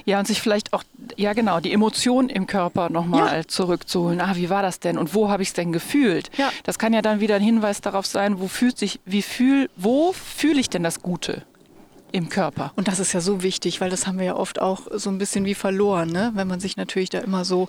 Ja, 0.04 0.20
und 0.20 0.26
sich 0.28 0.40
vielleicht 0.40 0.72
auch, 0.72 0.84
ja 1.16 1.32
genau, 1.32 1.58
die 1.58 1.72
Emotionen 1.72 2.28
im 2.28 2.46
Körper 2.46 2.90
nochmal 2.90 3.38
Ja. 3.38 3.48
zurückzuholen. 3.48 4.20
Ah, 4.20 4.36
wie 4.36 4.48
war 4.48 4.62
das 4.62 4.78
denn 4.78 4.96
und 4.96 5.14
wo 5.14 5.28
habe 5.28 5.42
ich 5.42 5.48
es 5.48 5.54
denn 5.54 5.72
gefühlt? 5.72 6.30
Ja. 6.36 6.52
Das 6.62 6.78
kann 6.78 6.92
ja 6.92 7.02
dann 7.02 7.18
wieder 7.18 7.34
ein 7.36 7.42
Hinweis 7.42 7.80
darauf 7.80 8.06
sein, 8.06 8.40
wo 8.40 8.46
fühlt 8.46 8.78
sich, 8.78 9.00
wie 9.04 9.22
fühl, 9.22 9.68
wo 9.76 10.12
fühle 10.12 10.60
ich 10.60 10.70
denn 10.70 10.84
das 10.84 11.02
Gute 11.02 11.42
im 12.12 12.28
Körper? 12.28 12.72
Und 12.76 12.88
das 12.88 12.98
ist 12.98 13.12
ja 13.12 13.20
so 13.20 13.42
wichtig, 13.42 13.80
weil 13.80 13.90
das 13.90 14.06
haben 14.06 14.18
wir 14.18 14.26
ja 14.26 14.36
oft 14.36 14.60
auch 14.60 14.86
so 14.92 15.10
ein 15.10 15.18
bisschen 15.18 15.44
wie 15.44 15.54
verloren, 15.54 16.10
ne? 16.10 16.32
wenn 16.34 16.48
man 16.48 16.60
sich 16.60 16.76
natürlich 16.76 17.10
da 17.10 17.18
immer 17.18 17.44
so 17.44 17.68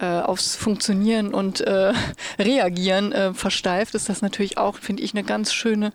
äh, 0.00 0.06
aufs 0.06 0.56
Funktionieren 0.56 1.34
und 1.34 1.60
äh, 1.60 1.92
Reagieren 2.38 3.12
äh, 3.12 3.34
versteift, 3.34 3.94
ist 3.94 4.08
das 4.08 4.22
natürlich 4.22 4.58
auch, 4.58 4.76
finde 4.76 5.02
ich, 5.02 5.14
eine 5.14 5.24
ganz 5.24 5.52
schöne, 5.52 5.92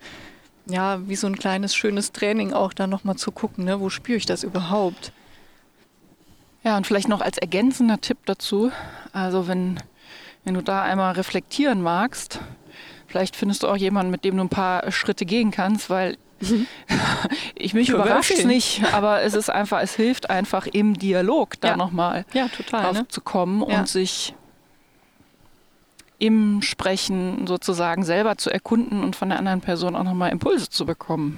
ja, 0.67 1.07
wie 1.07 1.15
so 1.15 1.27
ein 1.27 1.37
kleines, 1.37 1.75
schönes 1.75 2.11
Training 2.11 2.53
auch 2.53 2.73
da 2.73 2.87
nochmal 2.87 3.15
zu 3.15 3.31
gucken, 3.31 3.65
ne? 3.65 3.79
wo 3.79 3.89
spüre 3.89 4.17
ich 4.17 4.25
das 4.25 4.43
überhaupt? 4.43 5.11
Ja, 6.63 6.77
und 6.77 6.87
vielleicht 6.87 7.09
noch 7.09 7.21
als 7.21 7.37
ergänzender 7.37 8.01
Tipp 8.01 8.17
dazu, 8.25 8.71
also 9.13 9.47
wenn, 9.47 9.79
wenn 10.43 10.55
du 10.55 10.61
da 10.61 10.81
einmal 10.81 11.13
reflektieren 11.13 11.81
magst, 11.81 12.39
vielleicht 13.07 13.35
findest 13.35 13.63
du 13.63 13.67
auch 13.67 13.77
jemanden, 13.77 14.11
mit 14.11 14.25
dem 14.25 14.35
du 14.37 14.43
ein 14.43 14.49
paar 14.49 14.91
Schritte 14.91 15.25
gehen 15.25 15.51
kannst, 15.51 15.89
weil 15.89 16.17
ich 17.55 17.73
mich 17.73 17.89
überrascht 17.89 18.31
es 18.31 18.43
nicht, 18.45 18.83
aber 18.93 19.21
es 19.23 19.33
ist 19.33 19.49
einfach, 19.49 19.81
es 19.81 19.95
hilft 19.95 20.29
einfach 20.29 20.67
im 20.67 20.93
Dialog 20.95 21.59
da 21.61 21.69
Ja. 21.69 21.77
nochmal 21.77 22.25
Ja, 22.33 22.47
total. 22.49 22.83
drauf 22.83 22.93
Ne? 22.97 23.07
zu 23.07 23.21
kommen 23.21 23.63
Ja. 23.69 23.79
und 23.79 23.87
sich 23.87 24.33
im 26.19 26.61
Sprechen 26.61 27.45
sozusagen 27.47 28.03
selber 28.03 28.37
zu 28.37 28.49
erkunden 28.49 29.03
und 29.03 29.15
von 29.15 29.29
der 29.29 29.37
anderen 29.39 29.61
Person 29.61 29.95
auch 29.95 30.03
nochmal 30.03 30.31
Impulse 30.31 30.69
zu 30.69 30.85
bekommen. 30.85 31.37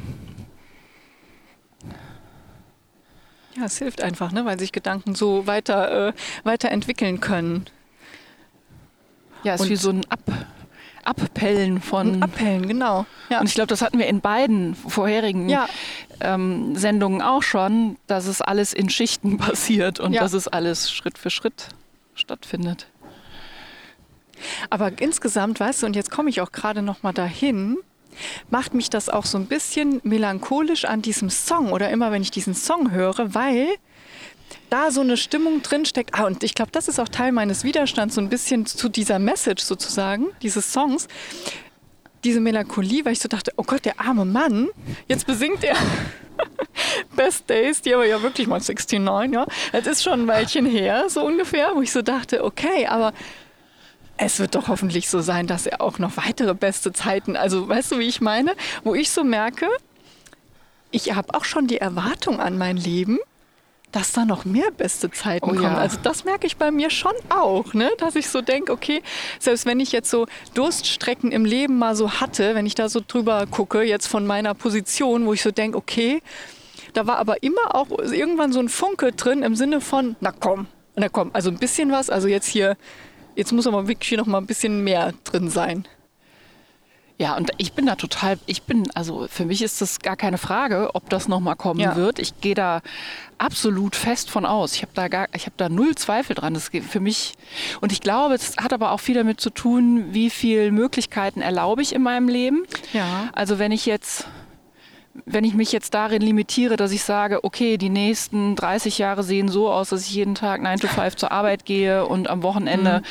Ja, 3.55 3.65
es 3.65 3.77
hilft 3.79 4.01
einfach, 4.03 4.31
ne? 4.31 4.45
weil 4.45 4.59
sich 4.59 4.71
Gedanken 4.71 5.15
so 5.15 5.47
weiter, 5.47 6.09
äh, 6.09 6.13
weiterentwickeln 6.43 7.19
können. 7.19 7.65
Ja, 9.43 9.53
es 9.53 9.61
ist 9.61 9.65
Und- 9.65 9.71
wie 9.71 9.75
so 9.77 9.89
ein 9.89 10.05
Ab 10.09 10.21
Abpellen 11.07 11.81
von 11.81 12.21
Abhellen, 12.21 12.67
genau. 12.67 13.05
Ja. 13.29 13.39
Und 13.39 13.47
ich 13.47 13.53
glaube, 13.55 13.67
das 13.67 13.81
hatten 13.81 13.97
wir 13.99 14.07
in 14.07 14.21
beiden 14.21 14.75
vorherigen 14.75 15.47
Ja. 15.49 15.67
ähm, 16.21 16.75
Sendungen 16.75 17.21
auch 17.21 17.43
schon, 17.43 17.97
dass 18.07 18.27
es 18.27 18.41
alles 18.41 18.73
in 18.73 18.89
Schichten 18.89 19.37
passiert 19.37 19.99
und 19.99 20.13
Ja. 20.13 20.21
dass 20.21 20.33
es 20.33 20.47
alles 20.47 20.91
Schritt 20.91 21.17
für 21.17 21.29
Schritt 21.29 21.69
stattfindet. 22.15 22.87
Aber 24.69 24.91
insgesamt, 24.99 25.59
weißt 25.59 25.81
du, 25.81 25.85
und 25.87 25.95
jetzt 25.95 26.11
komme 26.11 26.29
ich 26.29 26.41
auch 26.41 26.51
gerade 26.51 26.81
noch 26.81 27.03
mal 27.03 27.13
dahin, 27.13 27.77
macht 28.49 28.73
mich 28.73 28.89
das 28.89 29.09
auch 29.09 29.25
so 29.25 29.37
ein 29.37 29.45
bisschen 29.45 29.99
melancholisch 30.03 30.85
an 30.85 31.01
diesem 31.01 31.29
Song 31.29 31.71
oder 31.71 31.89
immer, 31.89 32.11
wenn 32.11 32.21
ich 32.21 32.31
diesen 32.31 32.53
Song 32.53 32.91
höre, 32.91 33.33
weil 33.33 33.67
da 34.69 34.91
so 34.91 35.01
eine 35.01 35.17
Stimmung 35.17 35.61
drin 35.61 35.85
steckt. 35.85 36.13
Ah, 36.13 36.25
und 36.25 36.43
ich 36.43 36.55
glaube, 36.55 36.71
das 36.71 36.87
ist 36.87 36.99
auch 36.99 37.09
Teil 37.09 37.31
meines 37.31 37.63
Widerstands, 37.63 38.15
so 38.15 38.21
ein 38.21 38.29
bisschen 38.29 38.65
zu 38.65 38.89
dieser 38.89 39.19
Message 39.19 39.63
sozusagen, 39.63 40.27
dieses 40.41 40.71
Songs. 40.71 41.07
Diese 42.23 42.39
Melancholie, 42.39 43.05
weil 43.05 43.13
ich 43.13 43.19
so 43.19 43.29
dachte, 43.29 43.53
oh 43.57 43.63
Gott, 43.63 43.85
der 43.85 43.99
arme 43.99 44.25
Mann, 44.25 44.69
jetzt 45.07 45.27
besingt 45.27 45.63
er 45.63 45.77
Best 47.15 47.49
Days, 47.49 47.81
die 47.81 47.93
aber 47.93 48.05
ja 48.05 48.21
wirklich 48.21 48.47
mal 48.47 48.59
69, 48.59 49.33
ja. 49.33 49.45
Das 49.71 49.87
ist 49.87 50.03
schon 50.03 50.21
ein 50.21 50.27
Weilchen 50.27 50.65
her, 50.65 51.05
so 51.09 51.25
ungefähr, 51.25 51.71
wo 51.75 51.81
ich 51.81 51.91
so 51.91 52.01
dachte, 52.01 52.43
okay, 52.43 52.87
aber 52.87 53.13
es 54.17 54.39
wird 54.39 54.55
doch 54.55 54.67
hoffentlich 54.67 55.09
so 55.09 55.21
sein, 55.21 55.47
dass 55.47 55.67
er 55.67 55.79
auch 55.81 55.99
noch 55.99 56.17
weitere 56.17 56.55
beste 56.55 56.91
Zeiten, 56.91 57.35
also 57.35 57.69
weißt 57.69 57.91
du, 57.91 57.99
wie 57.99 58.07
ich 58.07 58.19
meine? 58.19 58.55
Wo 58.83 58.95
ich 58.95 59.11
so 59.11 59.23
merke, 59.23 59.67
ich 60.91 61.13
habe 61.13 61.33
auch 61.35 61.45
schon 61.45 61.67
die 61.67 61.77
Erwartung 61.77 62.39
an 62.39 62.57
mein 62.57 62.77
Leben, 62.77 63.19
dass 63.97 64.11
da 64.11 64.25
noch 64.25 64.45
mehr 64.45 64.69
beste 64.69 65.09
Zeiten 65.09 65.43
Oh 65.45 65.47
kommen. 65.53 65.63
ja. 65.63 65.73
Also 65.75 65.97
das 66.03 66.23
merke 66.23 66.45
ich 66.45 66.57
bei 66.57 66.69
mir 66.69 66.91
schon 66.91 67.13
auch, 67.29 67.73
ne? 67.73 67.89
dass 67.97 68.15
ich 68.15 68.29
so 68.29 68.41
denke, 68.41 68.71
okay, 68.71 69.01
selbst 69.39 69.65
wenn 69.65 69.79
ich 69.79 69.91
jetzt 69.91 70.11
so 70.11 70.27
Durststrecken 70.53 71.31
im 71.31 71.45
Leben 71.45 71.79
mal 71.79 71.95
so 71.95 72.11
hatte, 72.11 72.53
wenn 72.53 72.67
ich 72.67 72.75
da 72.75 72.89
so 72.89 73.01
drüber 73.05 73.47
gucke, 73.49 73.81
jetzt 73.81 74.05
von 74.05 74.27
meiner 74.27 74.53
Position, 74.53 75.25
wo 75.25 75.33
ich 75.33 75.41
so 75.41 75.49
denke, 75.49 75.79
okay, 75.79 76.21
da 76.93 77.07
war 77.07 77.17
aber 77.17 77.41
immer 77.41 77.73
auch 77.73 77.89
irgendwann 77.89 78.53
so 78.53 78.59
ein 78.59 78.69
Funke 78.69 79.13
drin 79.13 79.41
im 79.41 79.55
Sinne 79.55 79.81
von, 79.81 80.15
na 80.19 80.31
komm, 80.31 80.67
na 80.95 81.09
komm, 81.09 81.31
also 81.33 81.49
ein 81.49 81.57
bisschen 81.57 81.91
was, 81.91 82.11
also 82.11 82.27
jetzt 82.27 82.45
hier, 82.47 82.77
jetzt 83.35 83.51
muss 83.51 83.65
aber 83.65 83.87
wirklich 83.87 84.09
hier 84.09 84.19
noch 84.19 84.27
mal 84.27 84.37
ein 84.37 84.45
bisschen 84.45 84.83
mehr 84.83 85.13
drin 85.23 85.49
sein. 85.49 85.87
Ja, 87.19 87.35
und 87.35 87.49
ich 87.57 87.73
bin 87.73 87.87
da 87.87 87.95
total, 87.95 88.37
ich 88.45 88.61
bin, 88.61 88.83
also 88.93 89.25
für 89.27 89.45
mich 89.45 89.63
ist 89.63 89.81
das 89.81 89.99
gar 90.01 90.15
keine 90.15 90.37
Frage, 90.37 90.91
ob 90.93 91.09
das 91.09 91.27
nochmal 91.27 91.55
kommen 91.55 91.79
Ja. 91.79 91.95
wird. 91.95 92.19
Ich 92.19 92.39
gehe 92.41 92.53
da 92.53 92.81
absolut 93.39 93.95
fest 93.95 94.29
von 94.29 94.45
aus. 94.45 94.75
Ich 94.75 94.83
habe 94.83 94.91
da 94.93 95.07
gar, 95.07 95.27
ich 95.33 95.47
habe 95.47 95.55
da 95.57 95.67
null 95.67 95.95
Zweifel 95.95 96.35
dran. 96.35 96.53
Das 96.53 96.69
geht 96.69 96.83
für 96.83 96.99
mich, 96.99 97.33
und 97.81 97.91
ich 97.91 98.01
glaube, 98.01 98.35
es 98.35 98.55
hat 98.57 98.71
aber 98.71 98.91
auch 98.91 98.99
viel 98.99 99.15
damit 99.15 99.41
zu 99.41 99.49
tun, 99.49 100.13
wie 100.13 100.29
viele 100.29 100.71
Möglichkeiten 100.71 101.41
erlaube 101.41 101.81
ich 101.81 101.93
in 101.95 102.03
meinem 102.03 102.27
Leben. 102.29 102.65
Ja. 102.93 103.29
Also 103.33 103.57
wenn 103.57 103.71
ich 103.71 103.87
jetzt, 103.87 104.27
wenn 105.25 105.43
ich 105.43 105.53
mich 105.53 105.71
jetzt 105.71 105.93
darin 105.93 106.21
limitiere, 106.21 106.75
dass 106.77 106.91
ich 106.91 107.03
sage, 107.03 107.43
okay, 107.43 107.77
die 107.77 107.89
nächsten 107.89 108.55
30 108.55 108.97
Jahre 108.97 109.23
sehen 109.23 109.49
so 109.49 109.69
aus, 109.71 109.89
dass 109.89 110.01
ich 110.03 110.13
jeden 110.13 110.35
Tag 110.35 110.61
9 110.61 110.79
to 110.79 110.87
5 110.87 111.15
zur 111.15 111.31
Arbeit 111.31 111.65
gehe 111.65 112.05
und 112.05 112.29
am 112.29 112.43
Wochenende 112.43 113.01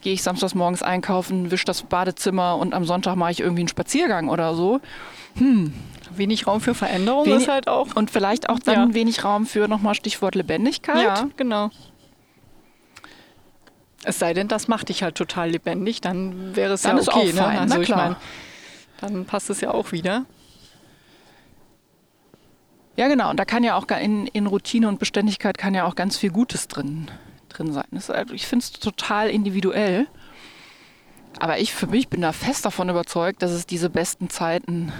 gehe 0.00 0.12
ich 0.12 0.22
samstags 0.22 0.54
morgens 0.54 0.82
einkaufen, 0.82 1.50
wische 1.50 1.64
das 1.64 1.82
Badezimmer 1.82 2.56
und 2.56 2.74
am 2.74 2.84
Sonntag 2.84 3.16
mache 3.16 3.30
ich 3.32 3.40
irgendwie 3.40 3.60
einen 3.62 3.68
Spaziergang 3.68 4.28
oder 4.28 4.54
so. 4.54 4.80
Wenig 6.14 6.46
Raum 6.46 6.60
für 6.60 6.74
Veränderung 6.74 7.24
Wenig- 7.26 7.42
ist 7.42 7.48
halt 7.48 7.68
auch. 7.68 7.94
Und 7.96 8.10
vielleicht 8.10 8.48
auch 8.50 8.58
dann 8.58 8.88
Ja. 8.90 8.94
wenig 8.94 9.24
Raum 9.24 9.46
für 9.46 9.66
nochmal 9.68 9.94
Stichwort 9.94 10.34
Lebendigkeit. 10.34 11.02
Ja, 11.02 11.28
genau. 11.36 11.70
Es 14.04 14.18
sei 14.18 14.34
denn, 14.34 14.48
das 14.48 14.66
macht 14.68 14.88
dich 14.88 15.02
halt 15.02 15.14
total 15.14 15.50
lebendig, 15.50 16.00
dann 16.00 16.56
wäre 16.56 16.74
es 16.74 16.82
Dann 16.82 16.96
ja 16.96 17.02
ist 17.02 17.08
okay. 17.08 17.18
auch 17.30 17.36
fein, 17.36 17.54
ne? 17.54 17.54
na 17.54 17.60
Also 17.62 17.80
ich 17.80 17.86
klar. 17.86 18.08
mein, 18.08 18.16
dann 19.12 19.24
passt 19.26 19.48
es 19.48 19.60
ja 19.60 19.70
auch 19.72 19.92
wieder. 19.92 20.24
Ja, 22.96 23.08
genau. 23.08 23.30
Und 23.30 23.38
da 23.38 23.44
kann 23.44 23.64
ja 23.64 23.76
auch 23.76 23.86
in, 23.88 24.26
in 24.28 24.46
Routine 24.46 24.88
und 24.88 24.98
Beständigkeit 24.98 25.56
kann 25.58 25.74
ja 25.74 25.84
auch 25.86 25.94
ganz 25.94 26.16
viel 26.18 26.30
Gutes 26.30 26.68
drin, 26.68 27.10
drin 27.48 27.72
sein. 27.72 27.86
Das 27.90 28.08
halt- 28.08 28.30
ich 28.32 28.46
finde 28.46 28.64
es 28.64 28.72
total 28.72 29.30
individuell. 29.30 30.06
Aber 31.38 31.58
ich 31.58 31.72
für 31.72 31.86
mich 31.86 32.08
bin 32.08 32.20
da 32.20 32.32
fest 32.32 32.66
davon 32.66 32.90
überzeugt, 32.90 33.40
dass 33.42 33.50
es 33.52 33.66
diese 33.66 33.88
besten 33.88 34.28
Zeiten 34.28 34.92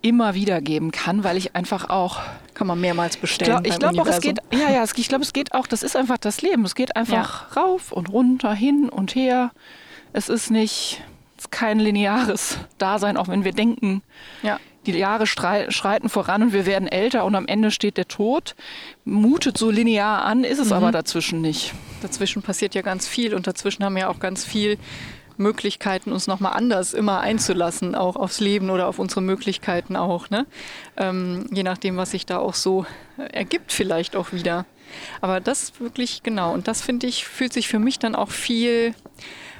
immer 0.00 0.34
wieder 0.34 0.60
geben 0.60 0.92
kann, 0.92 1.24
weil 1.24 1.36
ich 1.36 1.56
einfach 1.56 1.90
auch 1.90 2.20
Kann 2.54 2.66
man 2.68 2.80
mehrmals 2.80 3.16
ich 3.16 3.20
bestellen. 3.20 3.50
glaube 3.62 3.68
beim 3.68 3.78
glaub 3.94 3.98
auch, 4.06 4.10
es 4.10 4.20
geht, 4.20 4.38
ja, 4.52 4.70
ja, 4.70 4.82
es, 4.82 4.96
ich 4.96 5.08
glaube, 5.08 5.24
es 5.24 5.32
geht 5.32 5.54
auch, 5.54 5.66
das 5.66 5.82
ist 5.82 5.96
einfach 5.96 6.18
das 6.18 6.40
Leben. 6.42 6.64
Es 6.64 6.74
geht 6.76 6.96
einfach 6.96 7.56
rauf 7.56 7.90
und 7.92 8.08
runter, 8.12 8.52
hin 8.54 8.88
und 8.88 9.14
her. 9.14 9.50
Es 10.12 10.28
ist 10.28 10.50
nicht, 10.50 11.02
es 11.36 11.44
ist 11.44 11.50
kein 11.52 11.78
lineares 11.80 12.58
Dasein, 12.78 13.16
auch 13.16 13.28
wenn 13.28 13.44
wir 13.44 13.52
denken, 13.52 14.02
Ja. 14.42 14.58
Die 14.92 14.98
Jahre 14.98 15.26
schreiten 15.26 16.08
voran 16.08 16.42
und 16.42 16.52
wir 16.52 16.66
werden 16.66 16.88
älter 16.88 17.24
und 17.24 17.34
am 17.34 17.46
Ende 17.46 17.70
steht 17.70 17.96
der 17.96 18.08
Tod. 18.08 18.54
Mutet 19.04 19.58
so 19.58 19.70
linear 19.70 20.24
an, 20.24 20.44
ist 20.44 20.58
es 20.58 20.72
aber 20.72 20.92
dazwischen 20.92 21.40
nicht. 21.40 21.74
Dazwischen 22.02 22.42
passiert 22.42 22.74
ja 22.74 22.82
ganz 22.82 23.06
viel 23.06 23.34
und 23.34 23.46
dazwischen 23.46 23.84
haben 23.84 23.96
wir 23.96 24.10
auch 24.10 24.20
ganz 24.20 24.44
viel 24.44 24.78
Möglichkeiten, 25.38 26.12
uns 26.12 26.26
nochmal 26.26 26.52
anders 26.54 26.92
immer 26.92 27.20
einzulassen, 27.20 27.94
auch 27.94 28.16
aufs 28.16 28.40
Leben 28.40 28.70
oder 28.70 28.88
auf 28.88 28.98
unsere 28.98 29.22
Möglichkeiten 29.22 29.96
auch. 29.96 30.30
Ne? 30.30 30.46
Ähm, 30.96 31.46
je 31.52 31.62
nachdem, 31.62 31.96
was 31.96 32.10
sich 32.10 32.26
da 32.26 32.38
auch 32.38 32.54
so 32.54 32.84
ergibt, 33.16 33.72
vielleicht 33.72 34.16
auch 34.16 34.32
wieder. 34.32 34.66
Aber 35.20 35.40
das 35.40 35.80
wirklich 35.80 36.22
genau. 36.22 36.52
Und 36.52 36.68
das 36.68 36.82
finde 36.82 37.06
ich, 37.06 37.24
fühlt 37.24 37.52
sich 37.52 37.68
für 37.68 37.78
mich 37.78 37.98
dann 37.98 38.14
auch 38.14 38.30
viel 38.30 38.94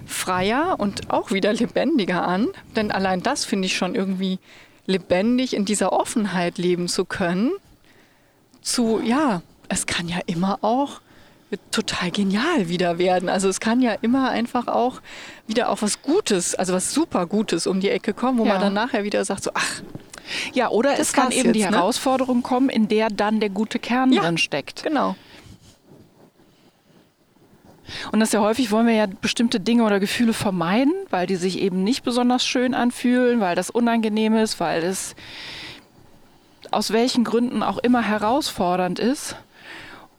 freier 0.07 0.77
und 0.79 1.11
auch 1.11 1.31
wieder 1.31 1.53
lebendiger 1.53 2.27
an. 2.27 2.49
Denn 2.77 2.91
allein 2.91 3.23
das 3.23 3.45
finde 3.45 3.67
ich 3.67 3.77
schon 3.77 3.95
irgendwie 3.95 4.38
lebendig 4.88 5.55
in 5.55 5.64
dieser 5.64 5.92
Offenheit 5.92 6.59
leben 6.59 6.88
zu 6.88 7.05
können. 7.05 7.53
Zu, 8.62 9.01
ja, 9.05 9.42
es 9.68 9.87
kann 9.87 10.09
ja 10.09 10.18
immer 10.27 10.59
auch 10.62 11.01
total 11.70 12.11
genial 12.11 12.68
wieder 12.68 12.98
werden. 12.98 13.29
Also 13.29 13.48
es 13.48 13.61
kann 13.61 13.81
ja 13.81 13.92
immer 14.03 14.31
einfach 14.31 14.66
auch 14.66 15.01
wieder 15.46 15.68
auch 15.70 15.81
was 15.83 16.03
Gutes, 16.03 16.55
also 16.55 16.72
was 16.74 16.92
super 16.92 17.27
Gutes 17.27 17.66
um 17.66 17.81
die 17.81 17.88
Ecke 17.90 18.12
kommen, 18.12 18.38
wo 18.38 18.44
Ja. 18.44 18.55
man 18.55 18.61
dann 18.61 18.74
nachher 18.74 19.05
wieder 19.05 19.24
sagt, 19.24 19.44
so, 19.44 19.51
ach, 19.55 19.83
Ja, 20.53 20.68
oder 20.68 20.98
es 20.98 21.14
kann 21.14 21.31
eben 21.33 21.55
die 21.55 21.61
jetzt, 21.61 21.70
ne? 21.70 21.77
Herausforderung 21.79 22.42
kommen, 22.42 22.68
in 22.68 22.87
der 22.88 23.09
dann 23.09 23.40
der 23.40 23.48
gute 23.48 23.79
Kern 23.79 24.12
Ja. 24.12 24.22
drin 24.22 24.37
steckt. 24.37 24.83
genau. 24.83 25.16
Und 28.12 28.20
das 28.20 28.29
ist 28.29 28.33
ja 28.35 28.40
häufig, 28.40 28.70
wollen 28.70 28.87
wir 28.87 28.94
ja 28.94 29.07
bestimmte 29.07 29.61
Dinge 29.61 29.85
oder 29.85 30.01
Gefühle 30.01 30.33
vermeiden, 30.33 30.92
weil 31.11 31.27
die 31.27 31.37
sich 31.37 31.59
eben 31.59 31.85
nicht 31.85 32.05
besonders 32.05 32.46
schön 32.46 32.74
anfühlen, 32.74 33.40
weil 33.40 33.57
das 33.57 33.70
unangenehm 33.70 34.37
ist, 34.37 34.61
weil 34.61 34.83
es 34.83 35.14
aus 36.70 36.92
welchen 36.92 37.24
Gründen 37.24 37.62
auch 37.62 37.79
immer 37.79 38.03
herausfordernd 38.03 38.98
ist. 38.98 39.37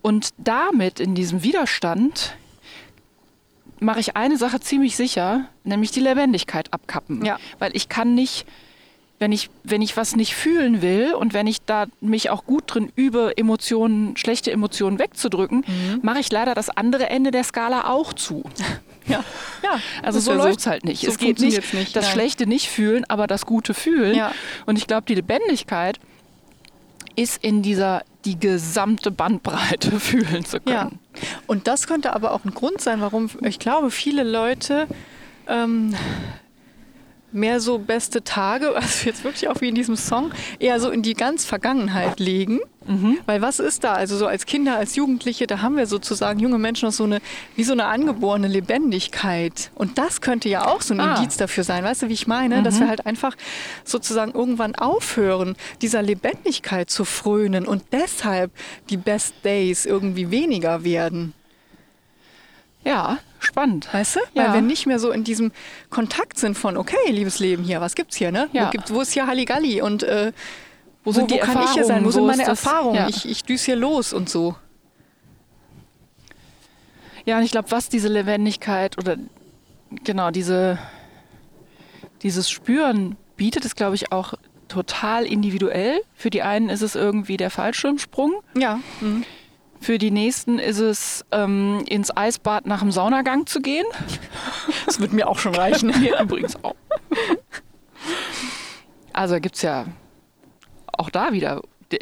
Und 0.02 0.30
damit 0.38 1.00
in 1.00 1.16
diesem 1.16 1.44
Widerstand 1.44 2.36
mache 3.80 4.00
ich 4.00 4.16
eine 4.16 4.38
Sache 4.38 4.60
ziemlich 4.60 4.96
sicher, 4.96 5.46
nämlich 5.64 5.92
die 5.92 6.00
Lebendigkeit 6.00 6.74
abkappen. 6.74 7.24
Ja. 7.26 7.38
Weil 7.60 7.76
ich 7.76 7.90
kann 7.90 8.16
nicht, 8.16 8.46
wenn 9.20 9.32
ich, 9.32 9.50
wenn 9.64 9.82
ich 9.82 9.98
was 9.98 10.16
nicht 10.16 10.34
fühlen 10.34 10.82
will 10.82 11.14
und 11.14 11.34
wenn 11.34 11.46
ich 11.46 11.62
da 11.62 11.86
mich 12.02 12.30
auch 12.30 12.46
gut 12.46 12.64
drin 12.68 12.92
übe, 12.96 13.34
Emotionen, 13.38 14.16
schlechte 14.18 14.52
Emotionen 14.52 14.98
wegzudrücken, 14.98 15.66
mache 16.02 16.20
ich 16.20 16.32
leider 16.32 16.56
das 16.56 16.70
andere 16.70 17.10
Ende 17.10 17.32
der 17.32 17.44
Skala 17.44 17.90
auch 17.90 18.14
zu. 18.14 18.44
Ja, 19.08 19.24
ja. 19.64 19.80
Also 20.04 20.20
so 20.20 20.30
wär 20.32 20.38
läuft's 20.38 20.68
halt 20.68 20.84
nicht. 20.86 21.02
so 21.02 21.08
es 21.10 21.18
geht 21.18 21.40
nicht, 21.40 21.74
nicht, 21.74 21.96
das 21.96 22.06
nein. 22.06 22.14
Schlechte 22.14 22.46
nicht 22.46 22.70
fühlen, 22.70 23.06
aber 23.10 23.26
das 23.26 23.48
Gute 23.48 23.74
fühlen. 23.74 24.16
Ja. 24.16 24.32
Und 24.68 24.78
ich 24.78 24.86
glaube, 24.86 25.06
die 25.08 25.16
Lebendigkeit 25.16 26.00
ist 27.16 27.44
in 27.44 27.64
dieser 27.64 28.04
die 28.26 28.40
gesamte 28.40 29.10
Bandbreite 29.10 30.00
fühlen 30.00 30.46
zu 30.46 30.58
Ja, 30.68 30.84
können. 30.84 31.00
und 31.48 31.66
das 31.68 31.88
könnte 31.88 32.14
aber 32.14 32.34
auch 32.34 32.46
ein 32.46 32.54
Grund 32.54 32.82
sein, 32.82 33.02
warum 33.02 33.32
ich 33.42 33.58
glaube, 33.58 33.90
viele 33.90 34.24
Leute 34.24 34.86
ähm, 35.48 35.96
mehr 37.32 37.60
so 37.60 37.78
beste 37.80 38.24
Tage, 38.24 38.76
also 38.76 39.06
jetzt 39.06 39.24
wirklich 39.24 39.48
auch 39.50 39.62
wie 39.62 39.70
in 39.70 39.76
diesem 39.76 39.96
Song, 39.96 40.32
eher 40.60 40.80
so 40.80 40.90
in 40.90 41.02
die 41.02 41.14
ganz 41.14 41.46
Vergangenheit 41.46 42.20
legen. 42.20 42.60
Mhm. 42.88 43.20
Weil 43.26 43.42
was 43.42 43.60
ist 43.60 43.84
da? 43.84 43.94
Also 43.94 44.18
so 44.18 44.26
als 44.26 44.46
Kinder, 44.46 44.78
als 44.78 44.96
Jugendliche, 44.96 45.46
da 45.46 45.62
haben 45.62 45.78
wir 45.78 45.86
sozusagen 45.86 46.40
junge 46.40 46.58
Menschen 46.58 46.88
noch 46.88 46.94
so 46.94 47.04
eine, 47.04 47.20
wie 47.56 47.64
so 47.64 47.74
eine 47.74 47.86
angeborene 47.86 48.48
Lebendigkeit. 48.48 49.70
Und 49.76 49.98
das 49.98 50.22
könnte 50.22 50.50
ja 50.50 50.66
auch 50.66 50.82
so 50.82 50.94
ein 50.94 51.00
Ah. 51.00 51.16
Indiz 51.16 51.38
dafür 51.38 51.64
sein. 51.64 51.84
Weißt 51.84 52.02
du, 52.04 52.10
wie 52.10 52.14
ich 52.14 52.26
meine? 52.28 52.64
Dass 52.64 52.80
wir 52.80 52.88
halt 52.88 53.06
einfach 53.06 53.36
sozusagen 53.84 54.32
irgendwann 54.32 54.76
aufhören, 54.76 55.56
dieser 55.82 56.02
Lebendigkeit 56.02 56.90
zu 56.90 57.06
frönen 57.06 57.68
und 57.68 57.84
deshalb 57.92 58.52
die 58.90 58.98
Best 58.98 59.36
Days 59.44 59.86
irgendwie 59.86 60.32
weniger 60.32 60.84
werden. 60.84 61.34
Ja, 62.86 63.20
spannend. 63.40 63.94
Weißt 63.94 64.16
du? 64.16 64.20
Ja. 64.34 64.48
Weil 64.48 64.54
wir 64.56 64.62
nicht 64.62 64.86
mehr 64.86 65.00
so 65.00 65.12
in 65.12 65.24
diesem 65.24 65.52
Kontakt 65.90 66.38
sind 66.40 66.58
von, 66.58 66.78
okay, 66.78 66.96
liebes 67.10 67.40
Leben 67.40 67.64
hier, 67.64 67.82
was 67.82 67.96
gibt's 67.96 68.16
hier, 68.16 68.32
ne? 68.32 68.50
Ja. 68.54 68.68
Wo, 68.68 68.70
gibt, 68.72 68.94
wo 68.94 69.02
ist 69.02 69.12
hier 69.12 69.28
Halligalli 69.28 69.82
und 69.82 70.04
äh, 70.04 70.32
Wo 71.04 71.12
sind 71.12 71.32
die 71.32 71.38
kann 71.38 71.62
ich 71.64 71.72
hier 71.72 71.84
sein? 71.86 72.04
Erfahrungen? 72.04 72.06
Wo 72.06 72.12
sind 72.12 72.24
Wo 72.24 72.28
meine 72.28 72.44
Erfahrungen? 72.44 72.96
Ja. 72.96 73.08
Ich, 73.10 73.28
ich 73.28 73.44
düse 73.44 73.66
hier 73.66 73.76
los 73.76 74.14
und 74.14 74.30
so. 74.30 74.56
Ja, 77.26 77.38
und 77.38 77.44
ich 77.44 77.52
glaube, 77.52 77.70
was 77.72 77.90
diese 77.90 78.08
Lebendigkeit 78.08 78.98
oder 78.98 79.18
genau 80.04 80.32
diese, 80.32 80.80
dieses 82.24 82.50
Spüren 82.50 83.18
bietet, 83.36 83.66
ist, 83.66 83.76
glaube 83.76 83.96
ich, 83.96 84.12
auch 84.12 84.34
total 84.68 85.26
individuell. 85.26 86.00
Für 86.16 86.30
die 86.30 86.42
einen 86.44 86.70
ist 86.70 86.82
es 86.82 86.96
irgendwie 86.96 87.38
der 87.38 87.50
Fallschirmsprung. 87.50 88.42
Ja. 88.56 88.80
Mhm. 89.02 89.26
Für 89.82 89.98
die 89.98 90.12
nächsten 90.12 90.60
ist 90.60 90.80
es, 90.80 91.26
ähm, 91.32 91.84
ins 91.88 92.16
Eisbad 92.16 92.66
nach 92.66 92.80
dem 92.80 92.92
Saunagang 92.92 93.46
zu 93.46 93.62
gehen. 93.62 93.86
Das 94.86 95.00
wird 95.00 95.14
mir 95.14 95.28
auch 95.28 95.38
schon 95.38 95.54
reichen. 95.54 95.88
Mir 96.02 96.20
übrigens 96.20 96.56
auch. 96.64 96.76
Also 99.14 99.40
gibt 99.40 99.56
es 99.56 99.62
ja 99.62 99.86
auch 100.92 101.12
da 101.12 101.32
wieder, 101.32 101.62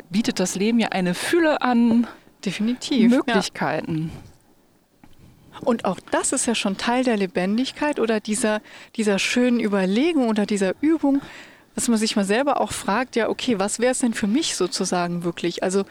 bietet 0.10 0.40
das 0.40 0.56
Leben 0.56 0.80
ja 0.80 0.90
eine 0.90 1.14
Fülle 1.14 1.62
an 1.62 2.08
Definitiv. 2.46 3.10
Möglichkeiten. 3.12 4.12
Ja. 4.14 5.60
Und 5.62 5.86
auch 5.86 6.00
das 6.12 6.32
ist 6.32 6.46
ja 6.46 6.56
schon 6.56 6.78
Teil 6.78 7.04
der 7.04 7.18
Lebendigkeit 7.18 8.00
oder 8.00 8.20
dieser, 8.20 8.62
dieser 8.96 9.20
schönen 9.20 9.60
Überlegung 9.60 10.30
oder 10.30 10.46
dieser 10.46 10.74
Übung, 10.82 11.22
dass 11.76 11.88
man 11.88 11.98
sich 11.98 12.16
mal 12.16 12.26
selber 12.26 12.62
auch 12.62 12.72
fragt, 12.72 13.16
ja, 13.16 13.30
okay, 13.30 13.60
was 13.60 13.80
wäre 13.80 13.92
es 13.92 14.00
denn 14.00 14.14
für 14.14 14.28
mich 14.28 14.56
sozusagen 14.56 15.24
wirklich? 15.24 15.64
Also 15.64 15.84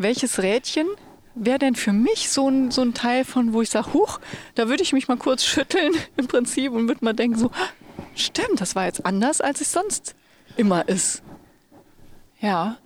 welches 0.00 0.42
Rädchen 0.42 0.86
wäre 1.34 1.58
denn 1.58 1.74
für 1.74 1.92
mich 1.92 2.30
so 2.30 2.48
ein, 2.48 2.70
so 2.70 2.82
ein 2.82 2.94
Teil 2.94 3.24
von, 3.24 3.52
wo 3.52 3.62
ich 3.62 3.70
sage, 3.70 3.92
huch, 3.92 4.18
da 4.54 4.68
würde 4.68 4.82
ich 4.82 4.92
mich 4.92 5.08
mal 5.08 5.16
kurz 5.16 5.44
schütteln 5.44 5.92
im 6.16 6.26
Prinzip 6.26 6.72
und 6.72 6.88
würde 6.88 7.04
mal 7.04 7.12
denken, 7.12 7.38
so, 7.38 7.50
stimmt, 8.14 8.60
das 8.60 8.74
war 8.74 8.86
jetzt 8.86 9.04
anders, 9.06 9.40
als 9.40 9.60
es 9.60 9.72
sonst 9.72 10.14
immer 10.56 10.88
ist. 10.88 11.22
Ja. 12.40 12.78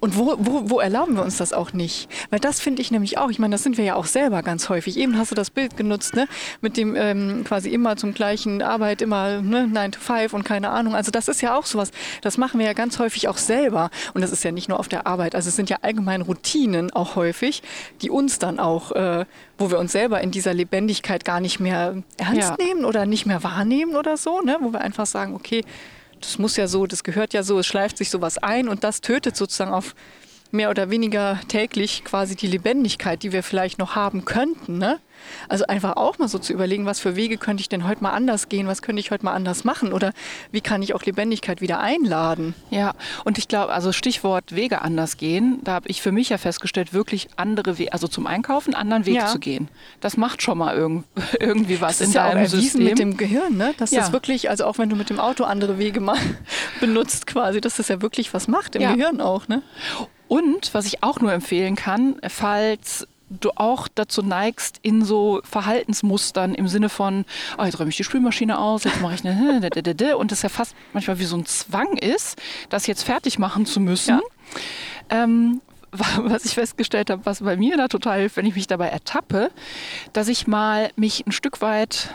Und 0.00 0.16
wo, 0.16 0.36
wo, 0.38 0.70
wo 0.70 0.80
erlauben 0.80 1.16
wir 1.16 1.22
uns 1.22 1.36
das 1.36 1.52
auch 1.52 1.72
nicht? 1.72 2.08
Weil 2.30 2.40
das 2.40 2.60
finde 2.60 2.82
ich 2.82 2.90
nämlich 2.90 3.18
auch. 3.18 3.30
Ich 3.30 3.38
meine, 3.38 3.54
das 3.54 3.62
sind 3.62 3.78
wir 3.78 3.84
ja 3.84 3.94
auch 3.94 4.04
selber 4.06 4.42
ganz 4.42 4.68
häufig. 4.68 4.96
Eben 4.96 5.18
hast 5.18 5.30
du 5.30 5.34
das 5.34 5.50
Bild 5.50 5.76
genutzt, 5.76 6.14
ne? 6.14 6.28
Mit 6.60 6.76
dem 6.76 6.94
ähm, 6.96 7.44
quasi 7.44 7.70
immer 7.70 7.96
zum 7.96 8.14
gleichen 8.14 8.62
Arbeit, 8.62 9.02
immer 9.02 9.40
ne? 9.40 9.66
9 9.66 9.92
to 9.92 10.00
5 10.00 10.32
und 10.34 10.44
keine 10.44 10.70
Ahnung. 10.70 10.94
Also 10.94 11.10
das 11.10 11.28
ist 11.28 11.40
ja 11.40 11.56
auch 11.56 11.66
sowas. 11.66 11.90
Das 12.22 12.38
machen 12.38 12.58
wir 12.58 12.66
ja 12.66 12.72
ganz 12.72 12.98
häufig 12.98 13.28
auch 13.28 13.38
selber. 13.38 13.90
Und 14.14 14.20
das 14.20 14.32
ist 14.32 14.44
ja 14.44 14.52
nicht 14.52 14.68
nur 14.68 14.78
auf 14.78 14.88
der 14.88 15.06
Arbeit. 15.06 15.34
Also 15.34 15.48
es 15.48 15.56
sind 15.56 15.70
ja 15.70 15.78
allgemein 15.82 16.22
Routinen 16.22 16.92
auch 16.92 17.16
häufig, 17.16 17.62
die 18.02 18.10
uns 18.10 18.38
dann 18.38 18.58
auch, 18.58 18.92
äh, 18.92 19.24
wo 19.58 19.70
wir 19.70 19.78
uns 19.78 19.92
selber 19.92 20.20
in 20.20 20.30
dieser 20.30 20.54
Lebendigkeit 20.54 21.24
gar 21.24 21.40
nicht 21.40 21.60
mehr 21.60 22.02
ernst 22.16 22.50
ja. 22.50 22.56
nehmen 22.58 22.84
oder 22.84 23.06
nicht 23.06 23.26
mehr 23.26 23.42
wahrnehmen 23.42 23.96
oder 23.96 24.16
so, 24.16 24.40
ne? 24.40 24.58
Wo 24.60 24.72
wir 24.72 24.80
einfach 24.80 25.06
sagen, 25.06 25.34
okay, 25.34 25.64
das 26.26 26.38
muss 26.38 26.56
ja 26.56 26.66
so, 26.66 26.86
das 26.86 27.04
gehört 27.04 27.32
ja 27.34 27.42
so, 27.42 27.58
es 27.58 27.66
schleift 27.66 27.98
sich 27.98 28.10
sowas 28.10 28.38
ein 28.38 28.68
und 28.68 28.84
das 28.84 29.00
tötet 29.00 29.36
sozusagen 29.36 29.72
auf 29.72 29.94
mehr 30.52 30.70
oder 30.70 30.90
weniger 30.90 31.40
täglich 31.48 32.04
quasi 32.04 32.36
die 32.36 32.46
Lebendigkeit, 32.46 33.22
die 33.22 33.32
wir 33.32 33.42
vielleicht 33.42 33.78
noch 33.78 33.94
haben 33.96 34.24
könnten. 34.24 34.78
Ne? 34.78 34.98
Also 35.48 35.66
einfach 35.66 35.96
auch 35.96 36.18
mal 36.18 36.28
so 36.28 36.38
zu 36.38 36.52
überlegen, 36.52 36.86
was 36.86 37.00
für 37.00 37.16
Wege 37.16 37.38
könnte 37.38 37.60
ich 37.60 37.68
denn 37.68 37.86
heute 37.86 38.02
mal 38.02 38.10
anders 38.10 38.48
gehen, 38.48 38.66
was 38.66 38.82
könnte 38.82 39.00
ich 39.00 39.10
heute 39.10 39.24
mal 39.24 39.32
anders 39.32 39.64
machen 39.64 39.92
oder 39.92 40.12
wie 40.50 40.60
kann 40.60 40.82
ich 40.82 40.94
auch 40.94 41.02
Lebendigkeit 41.02 41.60
wieder 41.60 41.80
einladen. 41.80 42.54
Ja, 42.70 42.94
und 43.24 43.38
ich 43.38 43.48
glaube, 43.48 43.72
also 43.72 43.92
Stichwort 43.92 44.54
Wege 44.54 44.82
anders 44.82 45.16
gehen, 45.16 45.60
da 45.64 45.74
habe 45.74 45.88
ich 45.88 46.02
für 46.02 46.12
mich 46.12 46.28
ja 46.28 46.38
festgestellt, 46.38 46.92
wirklich 46.92 47.28
andere 47.36 47.78
Wege, 47.78 47.92
also 47.92 48.08
zum 48.08 48.26
Einkaufen, 48.26 48.74
anderen 48.74 49.06
Weg 49.06 49.16
ja. 49.16 49.26
zu 49.26 49.38
gehen. 49.38 49.68
Das 50.00 50.16
macht 50.16 50.42
schon 50.42 50.58
mal 50.58 50.76
irg 50.76 51.04
irgendwie 51.40 51.80
was 51.80 51.98
das 51.98 52.08
in 52.08 52.14
deinem 52.14 52.42
ja 52.42 52.48
System. 52.48 52.84
mit 52.84 52.98
dem 52.98 53.16
Gehirn, 53.16 53.56
ne? 53.56 53.74
dass 53.78 53.90
ja. 53.90 54.00
das 54.00 54.12
wirklich, 54.12 54.50
also 54.50 54.64
auch 54.64 54.78
wenn 54.78 54.88
du 54.88 54.96
mit 54.96 55.10
dem 55.10 55.18
Auto 55.18 55.44
andere 55.44 55.78
Wege 55.78 56.00
mal 56.00 56.18
benutzt 56.80 57.26
quasi, 57.26 57.60
dass 57.60 57.76
das 57.76 57.88
ja 57.88 58.02
wirklich 58.02 58.32
was 58.34 58.48
macht 58.48 58.76
im 58.76 58.82
ja. 58.82 58.94
Gehirn 58.94 59.20
auch. 59.20 59.48
Ne? 59.48 59.62
Und 60.28 60.74
was 60.74 60.86
ich 60.86 61.02
auch 61.02 61.20
nur 61.20 61.32
empfehlen 61.32 61.76
kann, 61.76 62.16
falls 62.28 63.06
du 63.28 63.50
auch 63.56 63.88
dazu 63.88 64.22
neigst, 64.22 64.78
in 64.82 65.04
so 65.04 65.40
Verhaltensmustern 65.44 66.54
im 66.54 66.68
Sinne 66.68 66.88
von, 66.88 67.24
oh, 67.58 67.64
jetzt 67.64 67.78
räume 67.78 67.90
ich 67.90 67.96
die 67.96 68.04
Spülmaschine 68.04 68.58
aus, 68.58 68.84
jetzt 68.84 69.00
mache 69.00 69.14
ich 69.14 69.24
eine 69.24 70.16
und 70.18 70.32
das 70.32 70.42
ja 70.42 70.48
fast 70.48 70.76
manchmal 70.92 71.18
wie 71.18 71.24
so 71.24 71.36
ein 71.36 71.46
Zwang 71.46 71.96
ist, 71.96 72.40
das 72.68 72.86
jetzt 72.86 73.02
fertig 73.02 73.38
machen 73.38 73.66
zu 73.66 73.80
müssen. 73.80 74.20
Ja. 75.10 75.24
Ähm, 75.24 75.60
was 75.92 76.44
ich 76.44 76.54
festgestellt 76.54 77.10
habe, 77.10 77.24
was 77.24 77.40
bei 77.40 77.56
mir 77.56 77.76
da 77.76 77.88
total 77.88 78.20
hilft, 78.20 78.36
wenn 78.36 78.46
ich 78.46 78.54
mich 78.54 78.66
dabei 78.66 78.88
ertappe, 78.88 79.50
dass 80.12 80.28
ich 80.28 80.46
mal 80.46 80.90
mich 80.96 81.26
ein 81.26 81.32
Stück 81.32 81.60
weit 81.62 82.10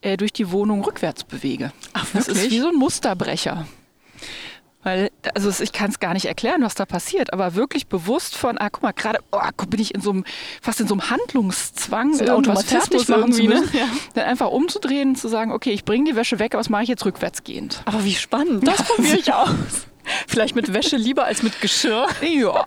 äh, 0.00 0.16
durch 0.16 0.32
die 0.32 0.50
Wohnung 0.50 0.82
rückwärts 0.84 1.24
bewege. 1.24 1.72
Ach? 1.92 2.06
Das 2.12 2.28
ist 2.28 2.50
wie 2.50 2.58
so 2.58 2.68
ein 2.68 2.76
Musterbrecher. 2.76 3.66
Weil, 4.86 5.10
also 5.34 5.50
ich 5.64 5.72
kann 5.72 5.90
es 5.90 5.98
gar 5.98 6.14
nicht 6.14 6.26
erklären, 6.26 6.62
was 6.62 6.76
da 6.76 6.86
passiert, 6.86 7.32
aber 7.32 7.56
wirklich 7.56 7.88
bewusst 7.88 8.36
von, 8.36 8.56
ah, 8.56 8.70
guck 8.70 8.84
mal, 8.84 8.92
gerade 8.92 9.18
oh, 9.32 9.40
bin 9.68 9.80
ich 9.80 9.92
in 9.96 10.00
so 10.00 10.12
einem, 10.12 10.24
fast 10.62 10.80
in 10.80 10.86
so 10.86 10.94
einem 10.94 11.10
Handlungszwang, 11.10 12.14
so 12.14 12.22
irgendwas 12.22 12.62
fertig 12.62 13.08
machen 13.08 13.32
zu 13.32 13.42
müssen. 13.42 13.64
Ne? 13.72 13.80
Ja. 13.80 13.88
Dann 14.14 14.26
einfach 14.26 14.48
umzudrehen, 14.48 15.16
zu 15.16 15.26
sagen, 15.26 15.50
okay, 15.50 15.72
ich 15.72 15.84
bringe 15.84 16.08
die 16.08 16.14
Wäsche 16.14 16.38
weg, 16.38 16.54
aber 16.54 16.60
was 16.60 16.68
mache 16.68 16.84
ich 16.84 16.88
jetzt 16.88 17.04
rückwärtsgehend? 17.04 17.82
Aber 17.84 18.04
wie 18.04 18.14
spannend, 18.14 18.64
das 18.64 18.76
probiere 18.84 19.16
ich 19.16 19.34
aus. 19.34 19.88
Vielleicht 20.26 20.56
mit 20.56 20.72
Wäsche 20.72 20.96
lieber 20.96 21.24
als 21.24 21.42
mit 21.42 21.60
Geschirr. 21.60 22.06
Ja. 22.22 22.64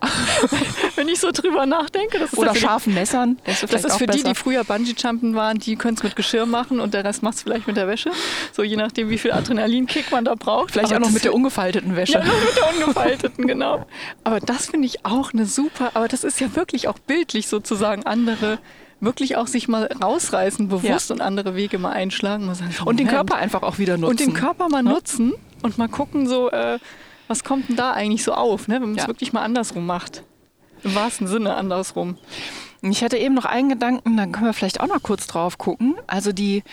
Wenn 0.95 1.07
ich 1.07 1.19
so 1.19 1.31
drüber 1.31 1.65
nachdenke. 1.65 2.19
Das 2.19 2.33
ist 2.33 2.39
Oder 2.39 2.55
scharfen 2.55 2.93
Messern. 2.93 3.39
Das 3.45 3.63
ist, 3.63 3.73
das 3.73 3.85
ist 3.85 3.97
für 3.97 4.07
die, 4.07 4.23
die 4.23 4.35
früher 4.35 4.63
Bungee-Jumpen 4.63 5.35
waren, 5.35 5.59
die 5.59 5.75
können 5.75 5.95
es 5.97 6.03
mit 6.03 6.15
Geschirr 6.15 6.45
machen 6.45 6.79
und 6.79 6.93
der 6.93 7.03
Rest 7.03 7.23
macht 7.23 7.35
es 7.35 7.43
vielleicht 7.43 7.67
mit 7.67 7.77
der 7.77 7.87
Wäsche. 7.87 8.11
So 8.53 8.63
je 8.63 8.75
nachdem, 8.75 9.09
wie 9.09 9.17
viel 9.17 9.31
Adrenalinkick 9.31 10.11
man 10.11 10.25
da 10.25 10.35
braucht. 10.35 10.71
Vielleicht 10.71 10.91
aber 10.91 10.97
auch 10.97 11.07
noch 11.07 11.13
mit 11.13 11.23
der 11.23 11.33
ungefalteten 11.39 11.95
Wäsche. 11.95 12.13
Ja, 12.13 12.23
mit 12.23 12.57
der 12.57 12.73
ungefalteten, 12.73 13.47
genau. 13.47 13.85
Aber 14.23 14.39
das 14.39 14.67
finde 14.67 14.87
ich 14.87 15.05
auch 15.05 15.33
eine 15.33 15.45
super, 15.45 15.91
aber 15.93 16.07
das 16.07 16.23
ist 16.23 16.39
ja 16.39 16.55
wirklich 16.55 16.87
auch 16.87 16.99
bildlich 16.99 17.47
sozusagen 17.47 18.05
andere 18.05 18.59
wirklich 19.01 19.37
auch 19.37 19.47
sich 19.47 19.67
mal 19.67 19.89
rausreißen, 20.01 20.67
bewusst 20.67 21.09
ja. 21.09 21.15
und 21.15 21.21
andere 21.21 21.55
Wege 21.55 21.77
mal 21.77 21.91
einschlagen. 21.91 22.53
Sagen, 22.53 22.75
und 22.85 22.99
den 22.99 23.07
Körper 23.07 23.35
einfach 23.35 23.63
auch 23.63 23.77
wieder 23.77 23.97
nutzen. 23.97 24.11
Und 24.11 24.19
den 24.19 24.33
Körper 24.33 24.69
mal 24.69 24.83
ja? 24.83 24.91
nutzen 24.91 25.33
und 25.61 25.77
mal 25.77 25.87
gucken, 25.87 26.27
so, 26.27 26.49
äh, 26.51 26.79
was 27.29 27.43
kommt 27.43 27.69
denn 27.69 27.75
da 27.75 27.91
eigentlich 27.93 28.23
so 28.23 28.33
auf, 28.33 28.67
ne, 28.67 28.75
wenn 28.75 28.89
man 28.89 28.95
es 28.95 29.03
ja. 29.03 29.07
wirklich 29.07 29.31
mal 29.31 29.43
andersrum 29.43 29.85
macht? 29.85 30.23
Im 30.83 30.95
wahrsten 30.95 31.27
Sinne 31.27 31.55
andersrum. 31.55 32.17
Ich 32.81 33.03
hatte 33.03 33.17
eben 33.17 33.35
noch 33.35 33.45
einen 33.45 33.69
Gedanken, 33.69 34.17
dann 34.17 34.31
können 34.31 34.45
wir 34.45 34.53
vielleicht 34.53 34.79
auch 34.79 34.87
noch 34.87 35.03
kurz 35.03 35.27
drauf 35.27 35.57
gucken. 35.57 35.95
Also 36.07 36.31
die, 36.31 36.63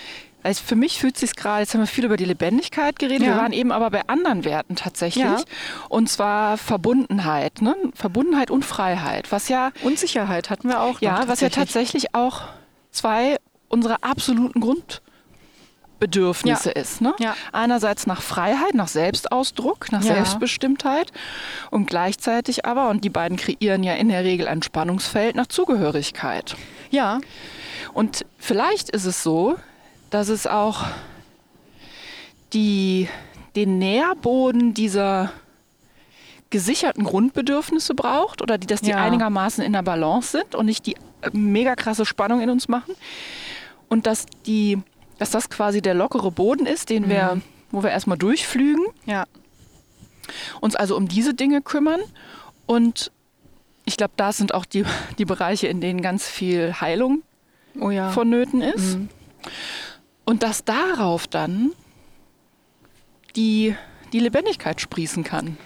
also 0.41 0.63
für 0.63 0.75
mich 0.75 0.99
fühlt 0.99 1.17
sich 1.17 1.35
gerade, 1.35 1.61
jetzt 1.61 1.73
haben 1.73 1.81
wir 1.81 1.87
viel 1.87 2.05
über 2.05 2.17
die 2.17 2.25
Lebendigkeit 2.25 2.97
geredet, 2.97 3.27
ja. 3.27 3.35
wir 3.35 3.37
waren 3.41 3.51
eben 3.51 3.71
aber 3.71 3.91
bei 3.91 4.07
anderen 4.07 4.45
Werten 4.45 4.75
tatsächlich. 4.75 5.25
Ja. 5.25 5.41
Und 5.89 6.09
zwar 6.09 6.57
Verbundenheit, 6.57 7.61
ne? 7.61 7.75
Verbundenheit 7.93 8.49
und 8.49 8.63
Freiheit, 8.63 9.31
was 9.31 9.49
ja. 9.49 9.71
Unsicherheit 9.83 10.49
hatten 10.49 10.69
wir 10.69 10.81
auch. 10.81 11.01
Ja, 11.01 11.27
was 11.27 11.41
ja 11.41 11.49
tatsächlich 11.49 12.15
auch 12.15 12.43
zwei 12.91 13.37
unserer 13.67 13.97
absoluten 14.01 14.61
Grund 14.61 15.01
Bedürfnisse 15.99 16.69
ja. 16.69 16.81
ist. 16.81 17.01
Ne? 17.01 17.13
Ja. 17.19 17.35
Einerseits 17.51 18.07
nach 18.07 18.21
Freiheit, 18.21 18.73
nach 18.73 18.87
Selbstausdruck, 18.87 19.91
nach 19.91 20.03
ja. 20.03 20.15
Selbstbestimmtheit 20.15 21.11
und 21.71 21.87
gleichzeitig 21.87 22.65
aber, 22.65 22.89
und 22.89 23.03
die 23.03 23.09
beiden 23.09 23.37
kreieren 23.37 23.83
ja 23.83 23.93
in 23.93 24.09
der 24.09 24.23
Regel 24.23 24.47
ein 24.47 24.63
Spannungsfeld 24.63 25.35
nach 25.35 25.47
Zugehörigkeit. 25.47 26.55
Ja. 26.89 27.19
Und 27.93 28.25
vielleicht 28.37 28.89
ist 28.89 29.05
es 29.05 29.23
so, 29.23 29.55
dass 30.09 30.29
es 30.29 30.47
auch 30.47 30.85
die, 32.53 33.07
den 33.55 33.77
Nährboden 33.77 34.73
dieser 34.73 35.31
gesicherten 36.49 37.03
Grundbedürfnisse 37.03 37.93
braucht 37.93 38.41
oder 38.41 38.57
die, 38.57 38.67
dass 38.67 38.81
die 38.81 38.93
einigermaßen 38.93 39.63
in 39.63 39.73
der 39.73 39.81
Balance 39.81 40.31
sind 40.31 40.55
und 40.55 40.65
nicht 40.65 40.85
die 40.85 40.95
äh, 41.21 41.29
mega 41.33 41.75
krasse 41.75 42.05
Spannung 42.05 42.41
in 42.41 42.49
uns 42.49 42.67
machen. 42.67 42.95
Und 43.89 44.07
dass 44.07 44.25
die 44.45 44.79
dass 45.17 45.31
das 45.31 45.49
quasi 45.49 45.81
der 45.81 45.93
lockere 45.93 46.31
Boden 46.31 46.65
ist, 46.65 46.89
den 46.89 47.03
mhm. 47.03 47.09
wir, 47.09 47.41
wo 47.71 47.83
wir 47.83 47.91
erstmal 47.91 48.17
durchflügen. 48.17 48.85
Ja. 49.05 49.25
Uns 50.59 50.75
also 50.75 50.95
um 50.95 51.07
diese 51.07 51.33
Dinge 51.33 51.61
kümmern. 51.61 52.01
Und 52.65 53.11
ich 53.85 53.97
glaube, 53.97 54.13
da 54.17 54.33
sind 54.33 54.53
auch 54.53 54.65
die, 54.65 54.85
die 55.17 55.25
Bereiche, 55.25 55.67
in 55.67 55.81
denen 55.81 56.01
ganz 56.01 56.27
viel 56.27 56.73
Heilung 56.81 57.23
oh 57.79 57.89
ja. 57.89 58.11
vonnöten 58.11 58.61
ist. 58.61 58.97
Mhm. 58.97 59.09
Und 60.25 60.43
dass 60.43 60.65
darauf 60.65 61.27
dann 61.27 61.71
die, 63.35 63.75
die 64.11 64.19
Lebendigkeit 64.19 64.81
sprießen 64.81 65.23
kann 65.23 65.57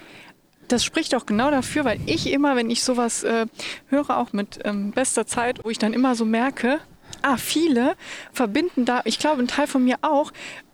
das 0.71 0.83
spricht 0.85 1.15
auch 1.15 1.25
genau 1.25 1.51
dafür, 1.51 1.85
weil 1.85 1.99
ich 2.05 2.31
immer, 2.31 2.55
wenn 2.55 2.69
ich 2.69 2.83
sowas 2.83 3.23
äh, 3.23 3.45
höre, 3.87 4.17
auch 4.17 4.33
mit 4.33 4.59
ähm, 4.63 4.91
bester 4.91 5.25
Zeit, 5.27 5.59
wo 5.63 5.69
ich 5.69 5.77
dann 5.77 5.93
immer 5.93 6.15
so 6.15 6.25
merke, 6.25 6.79
ah, 7.21 7.37
viele 7.37 7.95
verbinden 8.31 8.85
da, 8.85 9.01
ich 9.05 9.19
glaube, 9.19 9.41
ein 9.41 9.47
Teil 9.47 9.67
von 9.67 9.83
mir 9.83 9.97
auch, 10.01 10.31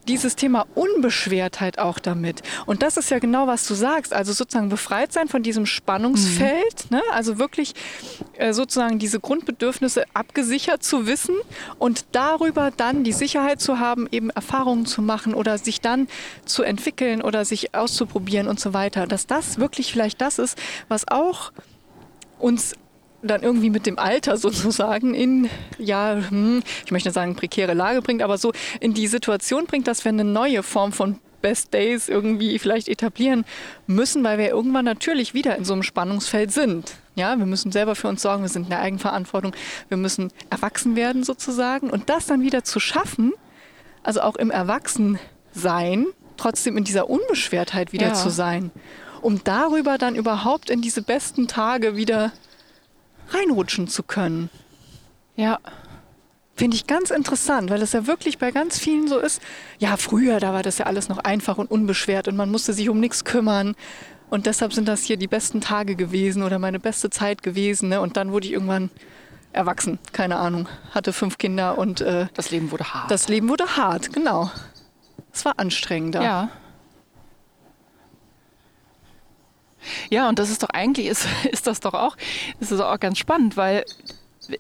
dieses 0.08 0.36
Thema 0.36 0.66
Unbeschwertheit 0.76 1.80
auch 1.80 2.00
damit. 2.00 2.42
Und 2.66 2.82
das 2.82 2.98
ist 2.98 3.10
ja 3.10 3.20
genau, 3.20 3.48
was 3.48 3.68
du 3.68 3.74
sagst. 3.74 4.14
Also 4.14 4.34
sozusagen 4.34 4.70
befreit 4.70 5.14
sein 5.14 5.28
von 5.28 5.44
diesem 5.44 5.66
Spannungsfeld. 5.66 6.90
Mhm. 6.90 6.98
Ne? 6.98 7.04
Also 7.12 7.40
wirklich 7.40 7.74
äh, 8.38 8.54
sozusagen 8.54 9.00
diese 9.00 9.20
Grundbedürfnisse 9.20 10.06
abgesichert 10.14 10.84
zu 10.84 11.08
wissen 11.08 11.36
und 11.78 12.06
darüber 12.14 12.72
dann 12.76 13.04
die 13.04 13.14
Sicherheit 13.14 13.62
zu 13.62 13.80
haben, 13.80 14.08
eben 14.12 14.30
Erfahrungen 14.30 14.86
zu 14.86 15.02
machen 15.02 15.34
oder 15.34 15.58
sich 15.58 15.82
dann 15.82 16.08
zu 16.46 16.64
entwickeln 16.64 17.22
oder 17.22 17.46
sich 17.46 17.76
auszuprobieren 17.76 18.48
und 18.48 18.60
so 18.60 18.74
weiter. 18.74 19.08
Dass 19.08 19.28
das 19.28 19.60
wirklich 19.60 19.92
vielleicht 19.92 20.22
das 20.22 20.40
ist, 20.40 20.58
was 20.88 21.08
auch 21.08 21.52
uns 22.40 22.76
dann 23.22 23.42
irgendwie 23.42 23.70
mit 23.70 23.86
dem 23.86 23.98
Alter 24.00 24.38
sozusagen 24.38 25.14
in, 25.14 25.50
ja, 25.78 26.18
hm, 26.30 26.62
ich 26.86 26.92
möchte 26.92 27.12
sagen, 27.12 27.36
prekäre 27.36 27.74
Lage 27.74 28.02
bringt, 28.02 28.22
aber 28.22 28.38
so 28.38 28.52
in 28.80 28.94
die 28.94 29.08
Situation 29.08 29.66
bringt, 29.66 29.88
dass 29.88 30.06
wir 30.06 30.10
eine 30.10 30.24
neue 30.24 30.64
Form 30.64 30.92
von 30.92 31.20
Best 31.42 31.74
Days 31.74 32.10
irgendwie 32.10 32.58
vielleicht 32.58 32.90
etablieren 32.90 33.46
müssen, 33.86 34.24
weil 34.24 34.40
wir 34.40 34.50
irgendwann 34.50 34.86
natürlich 34.86 35.36
wieder 35.36 35.56
in 35.56 35.66
so 35.66 35.74
einem 35.74 35.84
Spannungsfeld 35.84 36.52
sind. 36.52 36.96
Ja, 37.16 37.38
wir 37.38 37.46
müssen 37.46 37.72
selber 37.72 37.96
für 37.96 38.08
uns 38.08 38.24
sorgen, 38.24 38.42
wir 38.42 38.50
sind 38.50 38.64
in 38.64 38.70
der 38.70 38.82
Eigenverantwortung, 38.82 39.54
wir 39.88 39.98
müssen 39.98 40.32
erwachsen 40.50 40.96
werden 40.96 41.24
sozusagen 41.24 41.90
und 41.92 42.10
das 42.10 42.26
dann 42.26 42.42
wieder 42.42 42.64
zu 42.64 42.80
schaffen, 42.80 43.34
also 44.04 44.22
auch 44.22 44.36
im 44.36 44.50
Erwachsensein, 44.52 46.08
trotzdem 46.38 46.76
in 46.78 46.84
dieser 46.84 47.10
Unbeschwertheit 47.10 47.94
wieder 47.94 48.08
Ja. 48.08 48.14
zu 48.14 48.30
sein, 48.30 48.72
um 49.22 49.44
darüber 49.44 49.98
dann 49.98 50.16
überhaupt 50.16 50.70
in 50.70 50.82
diese 50.82 51.02
besten 51.02 51.48
Tage 51.48 51.96
wieder 51.96 52.32
reinrutschen 53.30 53.88
zu 53.88 54.04
können. 54.04 54.50
Ja. 55.36 55.60
Finde 56.56 56.76
ich 56.76 56.88
ganz 56.88 57.12
interessant, 57.12 57.70
weil 57.70 57.80
das 57.80 57.94
ja 57.94 58.08
wirklich 58.08 58.40
bei 58.40 58.50
ganz 58.52 58.80
vielen 58.80 59.08
so 59.08 59.20
ist. 59.20 59.42
Ja, 59.78 59.96
früher, 59.96 60.40
da 60.40 60.54
war 60.54 60.64
das 60.64 60.80
ja 60.80 60.88
alles 60.88 61.08
noch 61.08 61.20
einfach 61.20 61.58
und 61.60 61.70
unbeschwert 61.70 62.28
und 62.28 62.36
man 62.36 62.50
musste 62.50 62.74
sich 62.74 62.90
um 62.90 63.00
nichts 63.00 63.24
kümmern. 63.26 63.76
Und 64.32 64.46
deshalb 64.48 64.74
sind 64.74 64.88
das 64.88 65.04
hier 65.04 65.18
die 65.18 65.28
besten 65.28 65.62
Tage 65.62 65.96
gewesen 65.96 66.42
oder 66.44 66.58
meine 66.60 66.80
beste 66.80 67.10
Zeit 67.12 67.44
gewesen. 67.44 67.90
Ne? 67.90 68.02
Und 68.02 68.18
dann 68.18 68.32
wurde 68.32 68.48
ich 68.48 68.54
irgendwann 68.54 68.90
erwachsen, 69.54 70.00
keine 70.14 70.38
Ahnung, 70.38 70.68
hatte 70.92 71.14
fünf 71.14 71.38
Kinder 71.38 71.78
und 71.78 72.02
äh, 72.02 72.28
Das 72.34 72.52
Leben 72.52 72.72
wurde 72.72 72.94
hart. 72.94 73.10
das 73.12 73.28
Leben 73.30 73.50
wurde 73.50 73.78
hart, 73.78 74.12
genau. 74.12 74.52
Es 75.32 75.46
war 75.46 75.54
anstrengender. 75.58 76.22
Ja. 76.24 76.50
Ja, 80.10 80.30
und 80.30 80.40
das 80.40 80.50
ist 80.50 80.64
doch 80.64 80.70
eigentlich, 80.70 81.08
ist, 81.08 81.28
ist 81.52 81.68
das 81.68 81.80
doch 81.80 81.94
auch, 81.94 82.16
ist 82.60 82.72
das 82.72 82.80
auch 82.80 83.00
ganz 83.00 83.18
spannend, 83.18 83.58
weil 83.58 83.86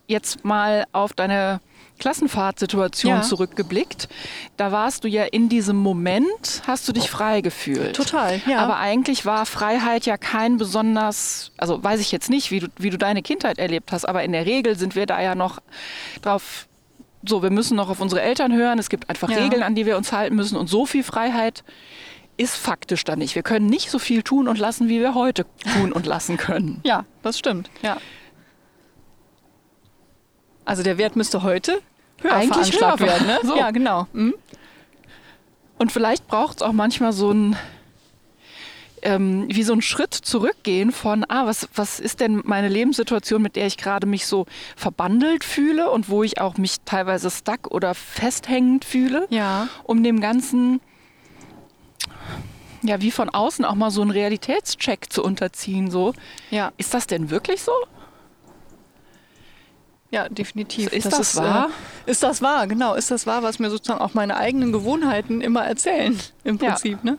jetzt 0.07 0.43
mal 0.43 0.85
auf 0.91 1.13
deine 1.13 1.61
Klassenfahrtsituation 1.99 3.11
Ja. 3.15 3.21
zurückgeblickt, 3.21 4.07
da 4.55 4.71
warst 4.71 5.03
du 5.03 5.07
ja 5.07 5.23
in 5.23 5.49
diesem 5.49 5.77
Moment, 5.77 6.61
hast 6.67 6.87
du 6.87 6.91
dich 6.93 7.09
frei 7.09 7.41
gefühlt. 7.41 7.95
Total, 7.95 8.39
ja. 8.47 8.59
Aber 8.59 8.77
eigentlich 8.77 9.25
war 9.25 9.45
Freiheit 9.45 10.05
ja 10.05 10.17
kein 10.17 10.57
besonders, 10.57 11.51
also 11.57 11.83
weiß 11.83 11.99
ich 11.99 12.11
jetzt 12.11 12.29
nicht, 12.29 12.51
wie 12.51 12.59
du, 12.59 12.67
wie 12.77 12.89
du 12.89 12.97
deine 12.97 13.21
Kindheit 13.23 13.57
erlebt 13.57 13.91
hast, 13.91 14.05
aber 14.05 14.23
in 14.23 14.31
der 14.31 14.45
Regel 14.45 14.77
sind 14.77 14.95
wir 14.95 15.05
da 15.05 15.21
ja 15.21 15.35
noch 15.35 15.59
drauf, 16.21 16.67
so, 17.25 17.41
wir 17.41 17.49
müssen 17.49 17.75
noch 17.75 17.89
auf 17.89 17.99
unsere 17.99 18.21
Eltern 18.21 18.53
hören, 18.53 18.77
es 18.77 18.89
gibt 18.89 19.09
einfach 19.09 19.29
Ja. 19.31 19.37
Regeln, 19.39 19.63
an 19.63 19.73
die 19.75 19.85
wir 19.85 19.97
uns 19.97 20.11
halten 20.11 20.35
müssen 20.35 20.55
und 20.55 20.67
so 20.67 20.85
viel 20.85 21.03
Freiheit 21.03 21.63
ist 22.37 22.55
faktisch 22.55 23.03
da 23.03 23.15
nicht. 23.15 23.35
Wir 23.35 23.43
können 23.43 23.65
nicht 23.65 23.89
so 23.89 23.99
viel 23.99 24.21
tun 24.23 24.47
und 24.47 24.57
lassen, 24.59 24.87
wie 24.89 24.99
wir 24.99 25.15
heute 25.15 25.45
tun 25.73 25.91
und 25.91 26.05
lassen 26.05 26.37
können. 26.37 26.79
Ja, 26.85 27.05
das 27.23 27.37
stimmt. 27.39 27.69
Ja. 27.81 27.97
Also 30.65 30.83
der 30.83 30.97
Wert 30.97 31.15
müsste 31.15 31.43
heute 31.43 31.81
höher 32.21 32.33
Eigentlich 32.33 32.79
höher. 32.79 32.99
werden. 32.99 33.27
Ne? 33.27 33.39
So. 33.43 33.57
Ja, 33.57 33.71
genau. 33.71 34.07
Mhm. 34.13 34.33
Und 35.77 35.91
vielleicht 35.91 36.27
braucht 36.27 36.57
es 36.57 36.61
auch 36.63 36.71
manchmal 36.73 37.13
so 37.13 37.31
ein, 37.31 37.55
ähm, 39.03 39.45
wie 39.49 39.61
so 39.63 39.73
ein 39.73 39.81
Schritt 39.83 40.13
zurückgehen 40.15 40.91
von, 40.91 41.23
ah, 41.29 41.45
was, 41.45 41.69
was 41.75 41.99
ist 41.99 42.19
denn 42.19 42.41
meine 42.45 42.67
Lebenssituation, 42.67 43.41
mit 43.41 43.55
der 43.55 43.67
ich 43.67 43.77
gerade 43.77 44.07
mich 44.07 44.25
so 44.25 44.45
verbandelt 44.75 45.43
fühle 45.43 45.91
und 45.91 46.09
wo 46.09 46.23
ich 46.23 46.41
auch 46.41 46.57
mich 46.57 46.77
teilweise 46.85 47.29
stuck 47.29 47.67
oder 47.71 47.93
festhängend 47.93 48.85
fühle, 48.85 49.27
Ja. 49.29 49.69
um 49.83 50.03
dem 50.03 50.19
Ganzen, 50.19 50.81
ja, 52.87 53.01
wie 53.01 53.11
von 53.11 53.29
außen 53.29 53.65
auch 53.65 53.75
mal 53.75 53.91
so 53.91 54.01
einen 54.01 54.11
Realitätscheck 54.11 55.11
zu 55.11 55.23
unterziehen. 55.23 55.91
So, 55.91 56.13
Ja, 56.49 56.71
ist 56.77 56.93
das 56.93 57.07
denn 57.07 57.29
wirklich 57.29 57.61
so? 57.61 57.71
ja, 60.09 60.29
definitiv. 60.29 60.93
Ist 60.93 61.11
das 61.11 61.35
wahr? 61.35 61.69
Äh, 62.05 62.11
ist 62.11 62.23
das 62.23 62.41
wahr, 62.41 62.65
genau. 62.67 62.93
Ist 62.93 63.11
das 63.11 63.27
wahr, 63.27 63.43
was 63.43 63.59
mir 63.59 63.69
sozusagen 63.69 63.99
auch 63.99 64.13
meine 64.13 64.37
eigenen 64.37 64.71
Gewohnheiten 64.71 65.41
immer 65.41 65.65
erzählen, 65.65 66.17
im 66.45 66.57
Ja. 66.57 66.69
Prinzip, 66.69 67.03
ne? 67.03 67.17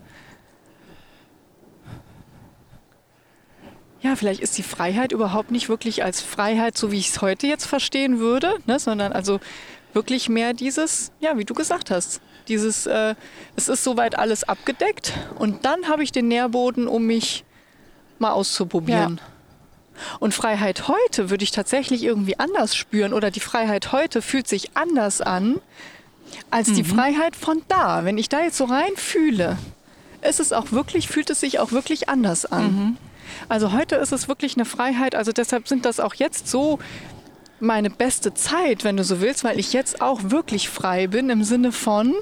Ja, 4.01 4.15
vielleicht 4.15 4.41
ist 4.41 4.57
die 4.57 4.63
Freiheit 4.63 5.11
überhaupt 5.13 5.51
nicht 5.51 5.69
wirklich 5.69 6.05
als 6.05 6.23
Freiheit, 6.23 6.79
so 6.79 6.93
wie 6.93 6.99
ich 6.99 7.09
es 7.11 7.21
heute 7.21 7.47
jetzt 7.49 7.67
verstehen 7.67 8.21
würde, 8.21 8.55
ne? 8.67 8.79
sondern 8.79 9.13
also 9.13 9.41
wirklich 9.99 10.29
mehr 10.29 10.55
dieses, 10.55 11.11
ja, 11.19 11.37
wie 11.39 11.45
du 11.45 11.55
gesagt 11.55 11.91
hast, 11.91 12.21
dieses, 12.47 12.87
äh, 12.87 13.17
es 13.57 13.69
ist 13.69 13.83
soweit 13.83 14.17
alles 14.17 14.45
abgedeckt 14.45 15.13
und 15.41 15.65
dann 15.65 15.89
habe 15.89 16.05
ich 16.05 16.13
den 16.13 16.29
Nährboden, 16.29 16.87
um 16.87 17.05
mich 17.05 17.45
mal 18.21 18.31
auszuprobieren. 18.31 19.21
Und 20.21 20.35
Freiheit 20.35 20.87
heute 20.87 21.31
würde 21.31 21.43
ich 21.43 21.51
tatsächlich 21.51 22.05
irgendwie 22.05 22.39
anders 22.39 22.77
spüren 22.77 23.13
oder 23.13 23.33
die 23.33 23.41
Freiheit 23.41 23.91
heute 23.91 24.23
fühlt 24.23 24.47
sich 24.47 24.77
anders 24.77 25.21
an 25.21 25.61
als 26.49 26.73
die 26.73 26.85
Freiheit 26.85 27.35
von 27.35 27.63
da. 27.67 28.05
Wenn 28.05 28.19
ich 28.19 28.29
da 28.29 28.41
jetzt 28.41 28.57
so 28.57 28.67
rein 28.67 28.95
fühle, 28.95 29.59
ist 30.23 30.39
es 30.39 30.53
auch 30.53 30.71
wirklich, 30.71 31.09
fühlt 31.09 31.31
es 31.31 31.41
sich 31.41 31.59
auch 31.59 31.73
wirklich 31.73 32.09
anders 32.09 32.47
an. 32.47 32.97
Also 33.49 33.73
heute 33.73 33.97
ist 33.97 34.13
es 34.13 34.29
wirklich 34.29 34.55
eine 34.55 34.65
Freiheit, 34.65 35.17
also 35.17 35.33
deshalb 35.33 35.67
sind 35.67 35.85
das 35.85 35.99
auch 35.99 36.15
jetzt 36.15 36.47
so 36.47 36.79
meine 37.61 37.91
beste 37.91 38.35
Zeit, 38.35 38.85
wenn 38.85 38.97
du 38.97 39.05
so 39.05 39.21
willst, 39.21 39.45
weil 39.45 39.59
ich 39.59 39.73
jetzt 39.73 40.01
auch 40.01 40.21
wirklich 40.25 40.69
frei 40.69 41.07
bin 41.07 41.31
im 41.31 41.45
Sinne 41.45 41.73
von, 41.73 42.15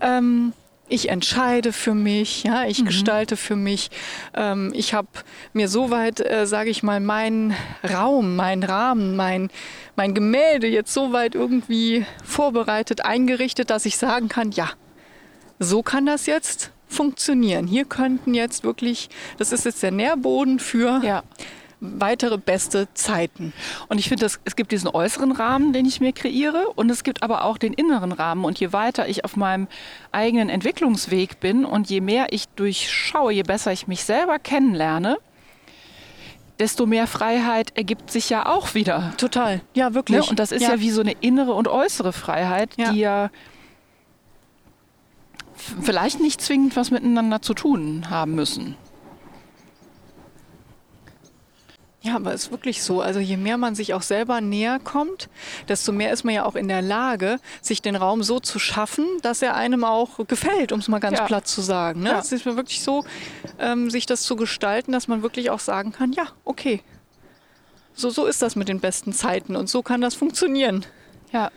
ähm, 0.00 0.52
ich 0.88 1.08
entscheide 1.08 1.72
für 1.72 1.94
mich, 1.94 2.44
ja, 2.44 2.66
ich 2.66 2.84
gestalte 2.84 3.36
für 3.36 3.56
mich. 3.56 3.90
Ähm, 4.34 4.70
ich 4.74 4.92
habe 4.92 5.08
mir 5.52 5.68
soweit, 5.68 6.20
äh, 6.20 6.46
sage 6.46 6.70
ich 6.70 6.82
mal, 6.82 7.00
meinen 7.00 7.54
Raum, 7.88 8.36
meinen 8.36 8.62
Rahmen, 8.62 9.16
mein, 9.16 9.50
mein 9.96 10.14
Gemälde 10.14 10.66
jetzt 10.66 10.92
soweit 10.92 11.34
irgendwie 11.34 12.04
vorbereitet, 12.22 13.04
eingerichtet, 13.04 13.70
dass 13.70 13.86
ich 13.86 13.96
sagen 13.96 14.28
kann, 14.28 14.50
ja, 14.52 14.70
so 15.58 15.82
kann 15.82 16.04
das 16.04 16.26
jetzt 16.26 16.70
funktionieren. 16.86 17.66
Hier 17.66 17.86
könnten 17.86 18.34
jetzt 18.34 18.62
wirklich, 18.62 19.08
das 19.38 19.52
ist 19.52 19.64
jetzt 19.64 19.82
der 19.82 19.90
Nährboden 19.90 20.58
für 20.58 21.00
Ja. 21.02 21.22
Weitere 21.80 22.38
beste 22.38 22.88
Zeiten. 22.94 23.52
Und 23.88 23.98
ich 23.98 24.08
finde, 24.08 24.26
es 24.26 24.56
gibt 24.56 24.72
diesen 24.72 24.88
äußeren 24.88 25.32
Rahmen, 25.32 25.72
den 25.72 25.86
ich 25.86 26.00
mir 26.00 26.12
kreiere, 26.12 26.68
und 26.74 26.90
es 26.90 27.04
gibt 27.04 27.22
aber 27.22 27.44
auch 27.44 27.58
den 27.58 27.72
inneren 27.72 28.12
Rahmen. 28.12 28.44
Und 28.44 28.60
je 28.60 28.72
weiter 28.72 29.08
ich 29.08 29.24
auf 29.24 29.36
meinem 29.36 29.68
eigenen 30.12 30.48
Entwicklungsweg 30.48 31.40
bin 31.40 31.64
und 31.64 31.90
je 31.90 32.00
mehr 32.00 32.32
ich 32.32 32.48
durchschaue, 32.48 33.32
je 33.32 33.42
besser 33.42 33.72
ich 33.72 33.86
mich 33.86 34.04
selber 34.04 34.38
kennenlerne, 34.38 35.18
desto 36.58 36.86
mehr 36.86 37.06
Freiheit 37.06 37.76
ergibt 37.76 38.10
sich 38.10 38.30
ja 38.30 38.46
auch 38.46 38.74
wieder. 38.74 39.12
Total, 39.16 39.60
ja, 39.74 39.94
wirklich. 39.94 40.20
Ne? 40.20 40.30
Und 40.30 40.38
das 40.38 40.52
ist 40.52 40.62
ja. 40.62 40.78
wie 40.78 40.90
so 40.90 41.00
eine 41.00 41.12
innere 41.20 41.52
und 41.52 41.68
äußere 41.68 42.12
Freiheit, 42.12 42.70
Ja. 42.76 42.92
die 42.92 42.98
ja 43.00 43.30
vielleicht 45.82 46.20
nicht 46.20 46.40
zwingend 46.40 46.76
was 46.76 46.90
miteinander 46.90 47.42
zu 47.42 47.54
tun 47.54 48.06
haben 48.10 48.34
müssen. 48.34 48.76
Ja, 52.04 52.16
aber 52.16 52.34
es 52.34 52.44
ist 52.44 52.50
wirklich 52.50 52.82
so. 52.82 53.00
Also 53.00 53.18
je 53.18 53.38
mehr 53.38 53.56
man 53.56 53.74
sich 53.74 53.94
auch 53.94 54.02
selber 54.02 54.42
näher 54.42 54.78
kommt, 54.78 55.30
desto 55.68 55.90
mehr 55.90 56.12
ist 56.12 56.22
man 56.22 56.34
ja 56.34 56.44
auch 56.44 56.54
in 56.54 56.68
der 56.68 56.82
Lage, 56.82 57.40
sich 57.62 57.80
den 57.80 57.96
Raum 57.96 58.22
so 58.22 58.40
zu 58.40 58.58
schaffen, 58.58 59.06
dass 59.22 59.40
er 59.40 59.54
einem 59.56 59.84
auch 59.84 60.18
gefällt, 60.28 60.70
um 60.72 60.80
es 60.80 60.88
mal 60.88 60.98
ganz 61.00 61.18
Ja. 61.20 61.24
platt 61.24 61.46
zu 61.48 61.62
sagen. 61.62 62.02
Ne? 62.02 62.10
Ja. 62.10 62.18
Es 62.18 62.30
ist 62.30 62.44
mir 62.44 62.56
wirklich 62.56 62.82
so, 62.82 63.06
ähm, 63.58 63.88
sich 63.88 64.04
das 64.04 64.20
zu 64.22 64.36
gestalten, 64.36 64.92
dass 64.92 65.08
man 65.08 65.22
wirklich 65.22 65.48
auch 65.48 65.60
sagen 65.60 65.92
kann, 65.92 66.12
ja, 66.12 66.24
okay. 66.44 66.82
So, 67.94 68.10
so 68.10 68.26
ist 68.26 68.42
das 68.42 68.54
mit 68.54 68.68
den 68.68 68.80
besten 68.80 69.14
Zeiten 69.14 69.56
und 69.56 69.70
so 69.70 69.82
kann 69.82 70.02
das 70.02 70.14
funktionieren. 70.14 70.84
Ja. 71.32 71.50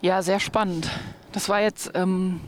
Ja, 0.00 0.20
sehr 0.22 0.40
spannend. 0.40 0.88
Das 1.30 1.48
war 1.48 1.60
jetzt, 1.60 1.92
ähm, 1.94 2.40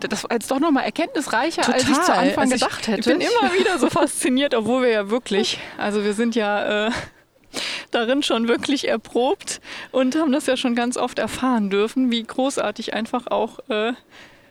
das 0.00 0.24
war 0.24 0.32
jetzt 0.32 0.50
doch 0.50 0.60
nochmal 0.60 0.84
erkenntnisreicher, 0.84 1.72
als 1.72 1.88
ich 1.88 2.00
zu 2.00 2.12
Anfang 2.12 2.52
Also 2.52 2.54
gedacht 2.54 2.80
ich, 2.82 2.88
hätte. 2.88 3.12
Ich 3.12 3.18
bin 3.18 3.20
immer 3.20 3.52
wieder 3.54 3.78
so 3.78 3.88
fasziniert, 3.90 4.54
obwohl 4.54 4.82
wir 4.82 4.90
ja 4.90 5.10
wirklich, 5.10 5.58
also 5.76 6.04
wir 6.04 6.14
sind 6.14 6.34
ja 6.34 6.88
äh, 6.88 6.90
darin 7.90 8.22
schon 8.22 8.48
wirklich 8.48 8.88
erprobt 8.88 9.60
und 9.90 10.16
haben 10.16 10.32
das 10.32 10.46
ja 10.46 10.56
schon 10.56 10.74
ganz 10.74 10.96
oft 10.96 11.18
erfahren 11.18 11.70
dürfen, 11.70 12.10
wie 12.10 12.22
großartig 12.22 12.94
einfach 12.94 13.26
auch 13.28 13.58
äh, 13.68 13.92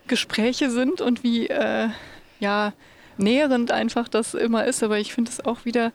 Gespräche 0.08 0.70
sind 0.70 1.02
und 1.02 1.24
wie 1.24 1.48
äh, 1.48 1.90
ja 2.40 2.74
nährend 3.18 3.72
einfach 3.72 4.08
das 4.08 4.34
immer 4.34 4.66
ist. 4.66 4.84
Aber 4.84 5.00
ich 5.00 5.14
finde 5.14 5.32
es 5.32 5.44
auch 5.44 5.66
wieder 5.66 5.92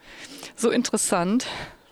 so 0.56 0.70
interessant. 0.70 1.46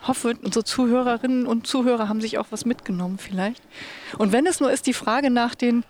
Hoffe, 0.06 0.34
unsere 0.42 0.64
Zuhörerinnen 0.64 1.46
und 1.46 1.66
Zuhörer 1.66 2.08
haben 2.08 2.20
sich 2.20 2.38
auch 2.38 2.46
was 2.50 2.64
mitgenommen 2.64 3.18
vielleicht. 3.18 3.62
Und 4.18 4.32
wenn 4.32 4.46
es 4.46 4.60
nur 4.60 4.72
ist, 4.72 4.86
die 4.86 4.94
Frage 4.94 5.30
nach 5.30 5.54
den, 5.54 5.84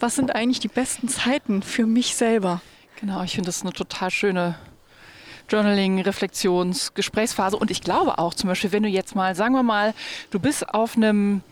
was 0.00 0.16
sind 0.16 0.34
eigentlich 0.34 0.60
die 0.60 0.68
besten 0.68 1.08
Zeiten 1.08 1.62
für 1.62 1.86
mich 1.86 2.16
selber? 2.16 2.60
Genau, 3.00 3.22
ich 3.22 3.32
finde 3.32 3.46
das 3.46 3.62
eine 3.62 3.72
total 3.72 4.10
schöne 4.10 4.56
Journaling, 5.48 6.00
Reflexions, 6.00 6.94
Gesprächsphase. 6.94 7.56
Und 7.56 7.70
ich 7.70 7.80
glaube 7.80 8.18
auch 8.18 8.34
zum 8.34 8.48
Beispiel, 8.48 8.72
wenn 8.72 8.82
du 8.82 8.88
jetzt 8.88 9.14
mal, 9.14 9.34
sagen 9.34 9.54
wir 9.54 9.62
mal, 9.62 9.94
du 10.30 10.38
bist 10.38 10.68
auf 10.68 10.96
einem 10.96 11.42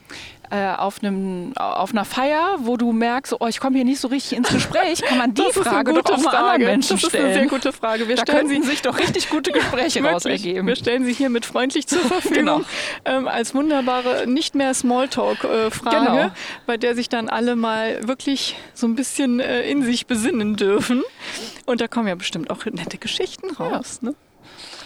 äh, 0.50 0.74
auf, 0.76 1.02
einem, 1.02 1.52
auf 1.56 1.90
einer 1.92 2.04
Feier, 2.04 2.56
wo 2.60 2.76
du 2.76 2.92
merkst, 2.92 3.34
oh, 3.38 3.46
ich 3.46 3.60
komme 3.60 3.76
hier 3.76 3.84
nicht 3.84 4.00
so 4.00 4.08
richtig 4.08 4.38
ins 4.38 4.48
Gespräch, 4.48 5.02
kann 5.02 5.18
man 5.18 5.34
die 5.34 5.42
Frage 5.52 5.92
doch 5.92 6.04
auch 6.10 6.18
mal 6.22 6.34
anderen 6.34 6.62
Menschen 6.64 6.96
das 6.96 7.02
ist 7.04 7.08
stellen. 7.10 7.24
eine 7.26 7.34
sehr 7.34 7.46
gute 7.46 7.72
Frage. 7.72 8.08
Wir 8.08 8.16
da 8.16 8.22
stellen 8.22 8.48
könnten 8.48 8.62
sie 8.62 8.68
sich 8.70 8.82
doch 8.82 8.98
richtig 8.98 9.28
gute 9.30 9.52
Gespräche 9.52 10.00
raus 10.04 10.24
wirklich, 10.24 10.46
ergeben. 10.46 10.66
wir 10.66 10.76
stellen 10.76 11.04
sie 11.04 11.12
hiermit 11.12 11.44
freundlich 11.46 11.86
zur 11.86 12.00
Verfügung 12.02 12.34
Genau. 12.38 12.60
ähm, 13.04 13.28
als 13.28 13.54
wunderbare, 13.54 14.26
nicht 14.26 14.54
mehr 14.54 14.72
Smalltalk-Frage, 14.74 15.96
Genau. 16.06 16.30
bei 16.66 16.76
der 16.76 16.94
sich 16.94 17.08
dann 17.08 17.28
alle 17.28 17.56
mal 17.56 18.06
wirklich 18.06 18.56
so 18.74 18.86
ein 18.86 18.94
bisschen 18.94 19.40
äh, 19.40 19.62
in 19.70 19.82
sich 19.82 20.06
besinnen 20.06 20.56
dürfen. 20.56 21.02
Und 21.66 21.80
da 21.80 21.88
kommen 21.88 22.08
ja 22.08 22.14
bestimmt 22.14 22.50
auch 22.50 22.64
nette 22.66 22.98
Geschichten 22.98 23.50
raus. 23.56 24.00
Ne? 24.02 24.14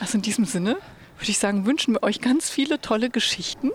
Also 0.01 0.19
in 0.19 0.23
diesem 0.23 0.45
Sinne 0.45 0.77
würde 1.19 1.31
ich 1.31 1.39
sagen, 1.39 1.67
wünschen 1.67 1.95
wir 1.95 2.03
euch 2.03 2.21
ganz 2.21 2.51
viele 2.51 2.81
tolle 2.81 3.11
Geschichten. 3.11 3.71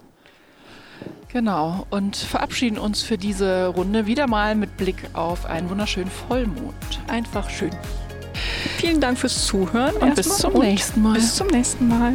Genau, 1.30 1.86
und 1.90 2.16
verabschieden 2.16 2.78
uns 2.78 3.02
für 3.02 3.18
diese 3.18 3.68
Runde 3.68 4.06
wieder 4.06 4.28
mal 4.28 4.56
mit 4.56 4.78
Blick 4.78 5.10
auf 5.14 5.46
einen 5.46 5.70
wunderschönen 5.70 6.10
Vollmond. 6.10 6.74
Einfach 7.08 7.50
schön. 7.50 7.72
Vielen 8.78 9.02
Dank 9.02 9.18
fürs 9.18 9.46
Zuhören 9.46 9.96
Und 9.98 10.16
bis 10.16 10.38
zum 10.38 10.54
nächsten 10.54 11.02
Mal. 11.02 11.16
Bis 11.16 11.36
zum 11.36 11.48
nächsten 11.48 11.88
Mal. 11.88 12.14